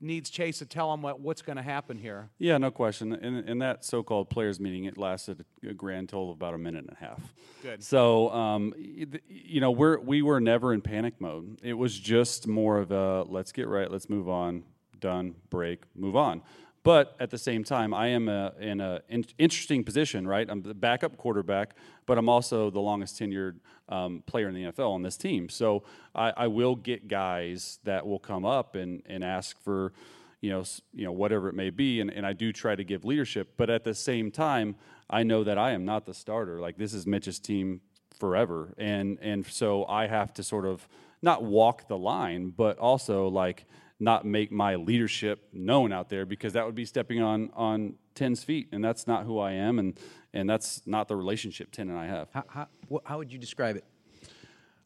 needs 0.00 0.28
Chase 0.28 0.58
to 0.58 0.66
tell 0.66 0.92
him 0.92 1.00
what, 1.00 1.20
what's 1.20 1.40
going 1.40 1.56
to 1.56 1.62
happen 1.62 1.96
here. 1.96 2.28
Yeah, 2.38 2.58
no 2.58 2.70
question. 2.70 3.12
And, 3.12 3.48
and 3.48 3.62
that 3.62 3.84
so-called 3.84 4.28
players 4.28 4.60
meeting, 4.60 4.84
it 4.84 4.98
lasted 4.98 5.44
a 5.66 5.72
grand 5.72 6.10
total 6.10 6.30
of 6.30 6.36
about 6.36 6.52
a 6.52 6.58
minute 6.58 6.84
and 6.86 6.96
a 7.00 7.04
half. 7.04 7.20
Good. 7.62 7.82
So, 7.82 8.28
um, 8.30 8.74
you 8.76 9.60
know, 9.60 9.70
we're 9.70 9.98
we 9.98 10.20
were 10.20 10.40
never 10.40 10.74
in 10.74 10.82
panic 10.82 11.20
mode. 11.20 11.58
It 11.62 11.74
was 11.74 11.98
just 11.98 12.46
more 12.46 12.78
of 12.78 12.90
a 12.90 13.22
let's 13.22 13.52
get 13.52 13.66
right, 13.66 13.90
let's 13.90 14.10
move 14.10 14.28
on, 14.28 14.64
done, 15.00 15.36
break, 15.48 15.84
move 15.94 16.16
on. 16.16 16.42
But 16.84 17.16
at 17.18 17.30
the 17.30 17.38
same 17.38 17.64
time, 17.64 17.94
I 17.94 18.08
am 18.08 18.28
a, 18.28 18.52
in 18.60 18.80
an 18.80 19.00
in 19.08 19.24
interesting 19.38 19.84
position, 19.84 20.28
right? 20.28 20.46
I'm 20.48 20.60
the 20.60 20.74
backup 20.74 21.16
quarterback, 21.16 21.74
but 22.04 22.18
I'm 22.18 22.28
also 22.28 22.70
the 22.70 22.78
longest 22.78 23.18
tenured 23.18 23.56
um, 23.88 24.22
player 24.26 24.48
in 24.48 24.54
the 24.54 24.64
NFL 24.64 24.90
on 24.90 25.02
this 25.02 25.16
team. 25.16 25.48
So 25.48 25.82
I, 26.14 26.32
I 26.36 26.46
will 26.46 26.76
get 26.76 27.08
guys 27.08 27.78
that 27.84 28.06
will 28.06 28.18
come 28.18 28.44
up 28.44 28.74
and, 28.74 29.02
and 29.06 29.24
ask 29.24 29.58
for, 29.64 29.94
you 30.42 30.50
know, 30.50 30.62
you 30.92 31.06
know 31.06 31.12
whatever 31.12 31.48
it 31.48 31.54
may 31.54 31.70
be, 31.70 32.00
and, 32.00 32.10
and 32.10 32.26
I 32.26 32.34
do 32.34 32.52
try 32.52 32.76
to 32.76 32.84
give 32.84 33.06
leadership. 33.06 33.54
But 33.56 33.70
at 33.70 33.84
the 33.84 33.94
same 33.94 34.30
time, 34.30 34.76
I 35.08 35.22
know 35.22 35.42
that 35.42 35.56
I 35.56 35.70
am 35.70 35.86
not 35.86 36.04
the 36.04 36.14
starter. 36.14 36.60
Like 36.60 36.76
this 36.76 36.92
is 36.92 37.06
Mitch's 37.06 37.38
team 37.38 37.80
forever, 38.20 38.74
and 38.76 39.18
and 39.22 39.46
so 39.46 39.86
I 39.86 40.06
have 40.06 40.34
to 40.34 40.42
sort 40.42 40.66
of 40.66 40.86
not 41.22 41.42
walk 41.42 41.88
the 41.88 41.96
line, 41.96 42.50
but 42.50 42.76
also 42.76 43.28
like 43.28 43.64
not 44.00 44.24
make 44.24 44.50
my 44.50 44.74
leadership 44.76 45.48
known 45.52 45.92
out 45.92 46.08
there 46.08 46.26
because 46.26 46.52
that 46.54 46.66
would 46.66 46.74
be 46.74 46.84
stepping 46.84 47.22
on 47.22 47.50
on 47.54 47.94
Ten's 48.14 48.44
feet, 48.44 48.68
and 48.72 48.84
that's 48.84 49.06
not 49.06 49.24
who 49.24 49.38
I 49.38 49.52
am, 49.52 49.78
and 49.78 49.98
and 50.32 50.48
that's 50.48 50.82
not 50.86 51.08
the 51.08 51.16
relationship 51.16 51.70
Ten 51.70 51.88
and 51.88 51.98
I 51.98 52.06
have. 52.06 52.28
How, 52.32 52.44
how, 52.48 52.68
how 53.04 53.18
would 53.18 53.32
you 53.32 53.38
describe 53.38 53.76
it? 53.76 53.84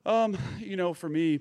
Um, 0.07 0.37
you 0.59 0.77
know, 0.77 0.95
for 0.95 1.09
me, 1.09 1.41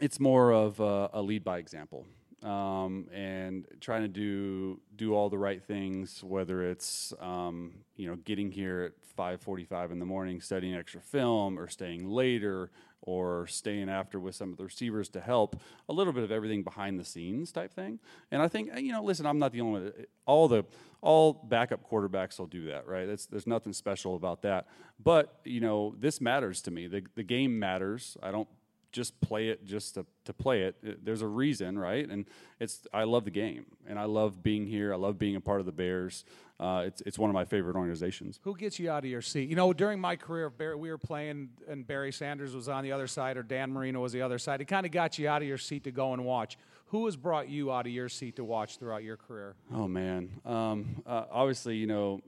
it's 0.00 0.20
more 0.20 0.52
of 0.52 0.80
a, 0.80 1.10
a 1.14 1.22
lead 1.22 1.44
by 1.44 1.58
example, 1.58 2.06
um, 2.42 3.08
and 3.12 3.66
trying 3.80 4.02
to 4.02 4.08
do 4.08 4.80
do 4.96 5.14
all 5.14 5.30
the 5.30 5.38
right 5.38 5.62
things. 5.62 6.22
Whether 6.22 6.70
it's 6.70 7.12
um, 7.20 7.74
you 7.96 8.08
know 8.08 8.16
getting 8.16 8.50
here 8.50 8.82
at 8.82 8.92
five 9.16 9.40
forty 9.40 9.64
five 9.64 9.92
in 9.92 9.98
the 9.98 10.06
morning, 10.06 10.40
studying 10.40 10.74
extra 10.74 11.00
film, 11.00 11.58
or 11.58 11.68
staying 11.68 12.08
later, 12.08 12.70
or 13.06 13.46
staying 13.46 13.88
after 13.88 14.18
with 14.18 14.34
some 14.34 14.50
of 14.50 14.56
the 14.56 14.64
receivers 14.64 15.08
to 15.10 15.20
help 15.20 15.60
a 15.88 15.92
little 15.92 16.12
bit 16.12 16.24
of 16.24 16.32
everything 16.32 16.62
behind 16.62 16.98
the 16.98 17.04
scenes 17.04 17.52
type 17.52 17.72
thing. 17.72 17.98
And 18.30 18.40
I 18.42 18.48
think 18.48 18.70
you 18.78 18.92
know, 18.92 19.04
listen, 19.04 19.26
I'm 19.26 19.38
not 19.38 19.52
the 19.52 19.60
only 19.60 19.80
one. 19.80 19.92
All 20.26 20.48
the 20.48 20.64
all 21.02 21.34
backup 21.34 21.88
quarterbacks 21.88 22.38
will 22.38 22.46
do 22.46 22.64
that, 22.66 22.86
right? 22.86 23.04
That's, 23.04 23.26
there's 23.26 23.46
nothing 23.46 23.74
special 23.74 24.16
about 24.16 24.40
that. 24.42 24.66
But 25.02 25.38
you 25.44 25.60
know, 25.60 25.94
this 25.98 26.20
matters 26.20 26.62
to 26.62 26.70
me. 26.70 26.86
The 26.86 27.04
the 27.14 27.22
game 27.22 27.58
matters. 27.58 28.16
I 28.22 28.30
don't 28.30 28.48
just 28.94 29.20
play 29.20 29.48
it 29.48 29.64
just 29.64 29.94
to, 29.94 30.06
to 30.24 30.32
play 30.32 30.62
it. 30.62 31.04
There's 31.04 31.20
a 31.20 31.26
reason, 31.26 31.76
right? 31.76 32.08
And 32.08 32.26
it's 32.60 32.86
I 32.94 33.04
love 33.04 33.24
the 33.24 33.32
game, 33.32 33.66
and 33.88 33.98
I 33.98 34.04
love 34.04 34.42
being 34.42 34.66
here. 34.66 34.92
I 34.92 34.96
love 34.96 35.18
being 35.18 35.34
a 35.34 35.40
part 35.40 35.58
of 35.58 35.66
the 35.66 35.72
Bears. 35.72 36.24
Uh, 36.60 36.84
it's 36.86 37.02
it's 37.04 37.18
one 37.18 37.28
of 37.28 37.34
my 37.34 37.44
favorite 37.44 37.74
organizations. 37.74 38.38
Who 38.44 38.56
gets 38.56 38.78
you 38.78 38.88
out 38.90 39.04
of 39.04 39.10
your 39.10 39.20
seat? 39.20 39.50
You 39.50 39.56
know, 39.56 39.72
during 39.72 40.00
my 40.00 40.14
career, 40.14 40.48
Barry, 40.48 40.76
we 40.76 40.90
were 40.90 40.98
playing, 40.98 41.50
and 41.68 41.84
Barry 41.84 42.12
Sanders 42.12 42.54
was 42.54 42.68
on 42.68 42.84
the 42.84 42.92
other 42.92 43.08
side, 43.08 43.36
or 43.36 43.42
Dan 43.42 43.72
Marino 43.72 44.00
was 44.00 44.12
the 44.12 44.22
other 44.22 44.38
side. 44.38 44.60
It 44.60 44.66
kind 44.66 44.86
of 44.86 44.92
got 44.92 45.18
you 45.18 45.28
out 45.28 45.42
of 45.42 45.48
your 45.48 45.58
seat 45.58 45.82
to 45.84 45.90
go 45.90 46.12
and 46.12 46.24
watch. 46.24 46.56
Who 46.88 47.06
has 47.06 47.16
brought 47.16 47.48
you 47.48 47.72
out 47.72 47.86
of 47.86 47.92
your 47.92 48.08
seat 48.08 48.36
to 48.36 48.44
watch 48.44 48.78
throughout 48.78 49.02
your 49.02 49.16
career? 49.16 49.56
Oh 49.72 49.88
man, 49.88 50.30
um, 50.44 51.02
uh, 51.06 51.24
obviously 51.30 51.76
you 51.76 51.86
know, 51.86 52.20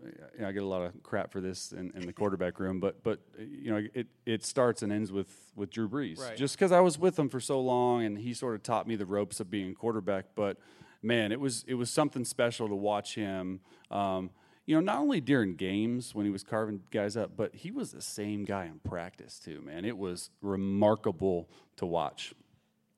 I 0.44 0.50
get 0.52 0.62
a 0.62 0.66
lot 0.66 0.82
of 0.82 1.02
crap 1.02 1.30
for 1.30 1.40
this 1.40 1.72
in, 1.72 1.92
in, 1.94 2.06
the 2.06 2.12
quarterback 2.12 2.58
room, 2.58 2.80
but 2.80 3.02
but 3.04 3.20
you 3.38 3.70
know 3.70 3.86
it, 3.94 4.08
it 4.24 4.44
starts 4.44 4.82
and 4.82 4.92
ends 4.92 5.12
with 5.12 5.28
with 5.54 5.70
Drew 5.70 5.88
Brees. 5.88 6.20
Right. 6.20 6.36
Just 6.36 6.56
because 6.56 6.72
I 6.72 6.80
was 6.80 6.98
with 6.98 7.18
him 7.18 7.28
for 7.28 7.38
so 7.38 7.60
long 7.60 8.04
and 8.04 8.18
he 8.18 8.34
sort 8.34 8.54
of 8.54 8.62
taught 8.62 8.88
me 8.88 8.96
the 8.96 9.06
ropes 9.06 9.38
of 9.40 9.50
being 9.50 9.70
a 9.70 9.74
quarterback, 9.74 10.26
but 10.34 10.56
man, 11.02 11.32
it 11.32 11.40
was 11.40 11.64
it 11.68 11.74
was 11.74 11.90
something 11.90 12.24
special 12.24 12.68
to 12.68 12.74
watch 12.74 13.14
him. 13.14 13.60
Um, 13.90 14.30
you 14.66 14.74
know, 14.74 14.80
not 14.80 14.98
only 14.98 15.20
during 15.20 15.54
games 15.54 16.14
when 16.14 16.26
he 16.26 16.32
was 16.32 16.42
carving 16.42 16.82
guys 16.90 17.16
up, 17.16 17.36
but 17.36 17.54
he 17.54 17.70
was 17.70 17.92
the 17.92 18.02
same 18.02 18.44
guy 18.44 18.64
in 18.64 18.80
practice 18.80 19.38
too, 19.38 19.62
man. 19.64 19.84
It 19.84 19.96
was 19.96 20.30
remarkable 20.42 21.48
to 21.76 21.86
watch. 21.86 22.34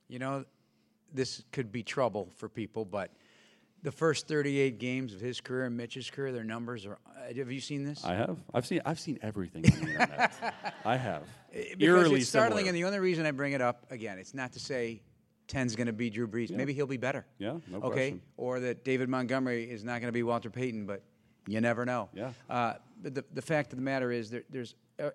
You 0.09 0.19
know, 0.19 0.47
this 1.13 1.43
could 1.53 1.73
be 1.73 1.83
trouble 1.83 2.31
for 2.37 2.49
people, 2.49 2.85
but 2.85 3.11
the 3.83 3.93
first 3.93 4.27
38 4.27 4.79
games 4.79 5.15
of 5.15 5.21
his 5.21 5.41
career 5.41 5.65
and 5.65 5.77
Mitch's 5.77 6.11
career, 6.11 6.33
their 6.33 6.45
numbers 6.45 6.85
are. 6.87 6.99
Uh, 7.07 7.35
have 7.37 7.51
you 7.51 7.61
seen 7.61 7.85
this? 7.85 8.05
I 8.05 8.15
have. 8.15 8.39
I've 8.53 8.67
seen. 8.67 8.81
I've 8.85 8.99
seen 9.01 9.19
everything 9.23 9.65
on 9.67 9.81
the 9.81 9.87
internet. 9.93 10.75
I 10.85 10.97
have. 10.97 11.23
Eh, 11.51 11.75
because 11.79 12.13
it's 12.13 12.29
startling, 12.29 12.67
similar. 12.67 12.69
and 12.69 12.77
the 12.77 12.85
only 12.85 12.99
reason 12.99 13.25
I 13.25 13.31
bring 13.31 13.55
it 13.55 13.63
up 13.63 13.91
again, 13.91 14.19
it's 14.19 14.35
not 14.35 14.53
to 14.53 14.61
say 14.61 15.01
10's 15.49 15.77
going 15.77 15.87
to 15.87 15.95
be 15.95 16.11
Drew 16.11 16.29
Brees. 16.29 16.51
Yeah. 16.51 16.59
Maybe 16.59 16.75
he'll 16.75 16.87
be 16.87 16.99
better. 16.99 17.25
Yeah, 17.39 17.57
no 17.69 17.79
okay? 17.79 17.89
question. 17.89 18.21
Or 18.37 18.61
that 18.61 18.85
David 18.85 19.09
Montgomery 19.09 19.65
is 19.65 19.83
not 19.83 20.03
going 20.03 20.09
to 20.09 20.13
be 20.13 20.23
Walter 20.23 20.51
Payton, 20.51 20.85
but 20.85 21.03
you 21.47 21.61
never 21.63 21.87
know. 21.87 22.11
Yeah. 22.13 22.33
Uh, 22.51 22.75
but 23.03 23.15
the, 23.15 23.25
the 23.33 23.41
fact 23.41 23.73
of 23.73 23.79
the 23.79 23.83
matter 23.83 24.13
is, 24.13 24.29
there, 24.31 24.43
there's 24.51 24.75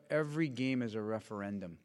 every 0.10 0.48
game 0.50 0.82
is 0.82 0.96
a 0.96 1.02
referendum 1.02 1.78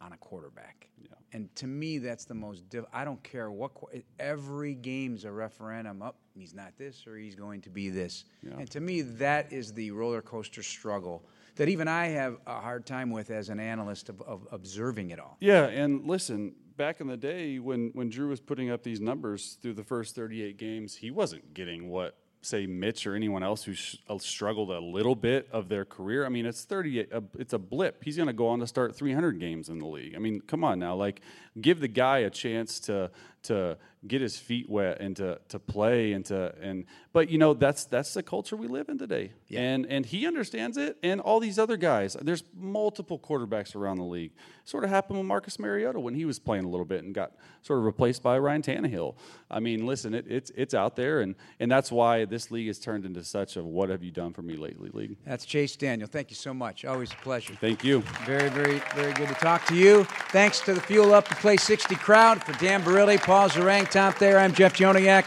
on 0.00 0.12
a 0.12 0.16
quarterback. 0.16 0.88
Yeah. 1.02 1.08
And 1.32 1.54
to 1.56 1.66
me, 1.66 1.98
that's 1.98 2.24
the 2.24 2.34
most. 2.34 2.68
Diff- 2.70 2.84
I 2.92 3.04
don't 3.04 3.22
care 3.22 3.50
what. 3.50 3.72
Every 4.18 4.74
game's 4.74 5.24
a 5.24 5.32
referendum. 5.32 6.02
Up, 6.02 6.16
oh, 6.18 6.40
he's 6.40 6.54
not 6.54 6.72
this, 6.78 7.06
or 7.06 7.16
he's 7.16 7.34
going 7.34 7.60
to 7.62 7.70
be 7.70 7.90
this. 7.90 8.24
Yeah. 8.42 8.58
And 8.58 8.70
to 8.70 8.80
me, 8.80 9.02
that 9.02 9.52
is 9.52 9.72
the 9.72 9.90
roller 9.90 10.22
coaster 10.22 10.62
struggle 10.62 11.24
that 11.58 11.68
even 11.68 11.88
I 11.88 12.06
have 12.06 12.38
a 12.46 12.60
hard 12.60 12.86
time 12.86 13.10
with 13.10 13.30
as 13.30 13.48
an 13.48 13.60
analyst 13.60 14.08
of, 14.08 14.22
of 14.22 14.46
observing 14.52 15.10
it 15.10 15.18
all. 15.18 15.36
Yeah, 15.40 15.66
and 15.66 16.06
listen, 16.06 16.54
back 16.76 17.00
in 17.00 17.08
the 17.08 17.16
day 17.16 17.58
when 17.58 17.90
when 17.92 18.08
Drew 18.08 18.28
was 18.28 18.40
putting 18.40 18.70
up 18.70 18.82
these 18.82 19.00
numbers 19.00 19.58
through 19.60 19.74
the 19.74 19.84
first 19.84 20.14
38 20.14 20.56
games, 20.56 20.94
he 20.96 21.10
wasn't 21.10 21.52
getting 21.52 21.90
what 21.90 22.16
say 22.40 22.66
Mitch 22.66 23.06
or 23.06 23.14
anyone 23.14 23.42
else 23.42 23.64
who 23.64 23.74
uh, 24.08 24.18
struggled 24.18 24.70
a 24.70 24.78
little 24.78 25.14
bit 25.14 25.48
of 25.50 25.68
their 25.68 25.84
career. 25.84 26.24
I 26.24 26.28
mean, 26.28 26.46
it's 26.46 26.64
30 26.64 27.12
uh, 27.12 27.20
it's 27.38 27.52
a 27.52 27.58
blip. 27.58 28.04
He's 28.04 28.16
going 28.16 28.28
to 28.28 28.32
go 28.32 28.48
on 28.48 28.60
to 28.60 28.66
start 28.66 28.94
300 28.94 29.40
games 29.40 29.68
in 29.68 29.78
the 29.78 29.86
league. 29.86 30.14
I 30.14 30.18
mean, 30.18 30.40
come 30.40 30.64
on 30.64 30.78
now, 30.78 30.94
like 30.94 31.20
give 31.60 31.80
the 31.80 31.88
guy 31.88 32.18
a 32.18 32.30
chance 32.30 32.80
to 32.80 33.10
to 33.48 33.78
get 34.06 34.20
his 34.20 34.38
feet 34.38 34.68
wet 34.68 35.00
and 35.00 35.16
to, 35.16 35.40
to 35.48 35.58
play 35.58 36.12
and 36.12 36.24
to 36.24 36.54
and 36.62 36.84
but 37.12 37.28
you 37.28 37.38
know 37.38 37.52
that's 37.52 37.84
that's 37.86 38.14
the 38.14 38.22
culture 38.22 38.56
we 38.56 38.68
live 38.68 38.88
in 38.88 38.96
today. 38.98 39.32
Yeah. 39.48 39.60
and 39.60 39.86
and 39.86 40.06
he 40.06 40.26
understands 40.26 40.76
it 40.76 40.96
and 41.02 41.20
all 41.20 41.40
these 41.40 41.58
other 41.58 41.76
guys. 41.76 42.16
There's 42.20 42.44
multiple 42.54 43.18
quarterbacks 43.18 43.74
around 43.74 43.96
the 43.96 44.04
league. 44.04 44.32
Sort 44.64 44.84
of 44.84 44.90
happened 44.90 45.18
with 45.18 45.26
Marcus 45.26 45.58
Mariota 45.58 45.98
when 45.98 46.14
he 46.14 46.26
was 46.26 46.38
playing 46.38 46.64
a 46.64 46.68
little 46.68 46.84
bit 46.84 47.02
and 47.02 47.14
got 47.14 47.32
sort 47.62 47.78
of 47.80 47.86
replaced 47.86 48.22
by 48.22 48.38
Ryan 48.38 48.62
Tannehill. 48.62 49.16
I 49.50 49.58
mean 49.58 49.86
listen 49.86 50.14
it, 50.14 50.26
it's 50.28 50.52
it's 50.54 50.74
out 50.74 50.94
there 50.94 51.20
and 51.20 51.34
and 51.58 51.70
that's 51.70 51.90
why 51.90 52.24
this 52.24 52.50
league 52.50 52.68
has 52.68 52.78
turned 52.78 53.04
into 53.04 53.24
such 53.24 53.56
a 53.56 53.64
what 53.64 53.88
have 53.88 54.04
you 54.04 54.12
done 54.12 54.32
for 54.32 54.42
me 54.42 54.56
lately 54.56 54.90
league. 54.92 55.16
That's 55.26 55.44
Chase 55.44 55.74
Daniel. 55.74 56.08
Thank 56.08 56.30
you 56.30 56.36
so 56.36 56.54
much. 56.54 56.84
Always 56.84 57.10
a 57.12 57.16
pleasure. 57.16 57.54
Thank 57.60 57.82
you. 57.82 58.02
Very 58.24 58.50
very 58.50 58.80
very 58.94 59.14
good 59.14 59.28
to 59.28 59.34
talk 59.34 59.66
to 59.66 59.74
you. 59.74 60.04
Thanks 60.30 60.60
to 60.60 60.74
the 60.74 60.80
Fuel 60.82 61.14
Up 61.14 61.26
to 61.28 61.34
Play 61.36 61.56
60 61.56 61.96
crowd 61.96 62.44
for 62.44 62.52
Dan 62.64 62.82
Barilli 62.82 63.18
Paul 63.18 63.37
Zarang 63.46 63.88
Tom 63.90 64.12
Thayer 64.12 64.38
I'm 64.38 64.52
Jeff 64.52 64.74
Joniak 64.74 65.26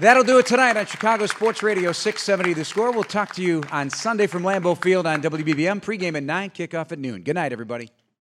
That'll 0.00 0.24
do 0.24 0.38
it 0.38 0.46
tonight 0.46 0.78
on 0.78 0.86
Chicago 0.86 1.26
Sports 1.26 1.62
Radio 1.62 1.92
670 1.92 2.54
The 2.54 2.64
Score. 2.64 2.90
We'll 2.90 3.04
talk 3.04 3.34
to 3.34 3.42
you 3.42 3.62
on 3.70 3.90
Sunday 3.90 4.26
from 4.26 4.42
Lambeau 4.42 4.82
Field 4.82 5.06
on 5.06 5.20
WBBM. 5.20 5.82
Pregame 5.82 6.16
at 6.16 6.22
9, 6.22 6.50
kickoff 6.50 6.90
at 6.90 6.98
noon. 6.98 7.22
Good 7.22 7.34
night, 7.34 7.52
everybody. 7.52 7.90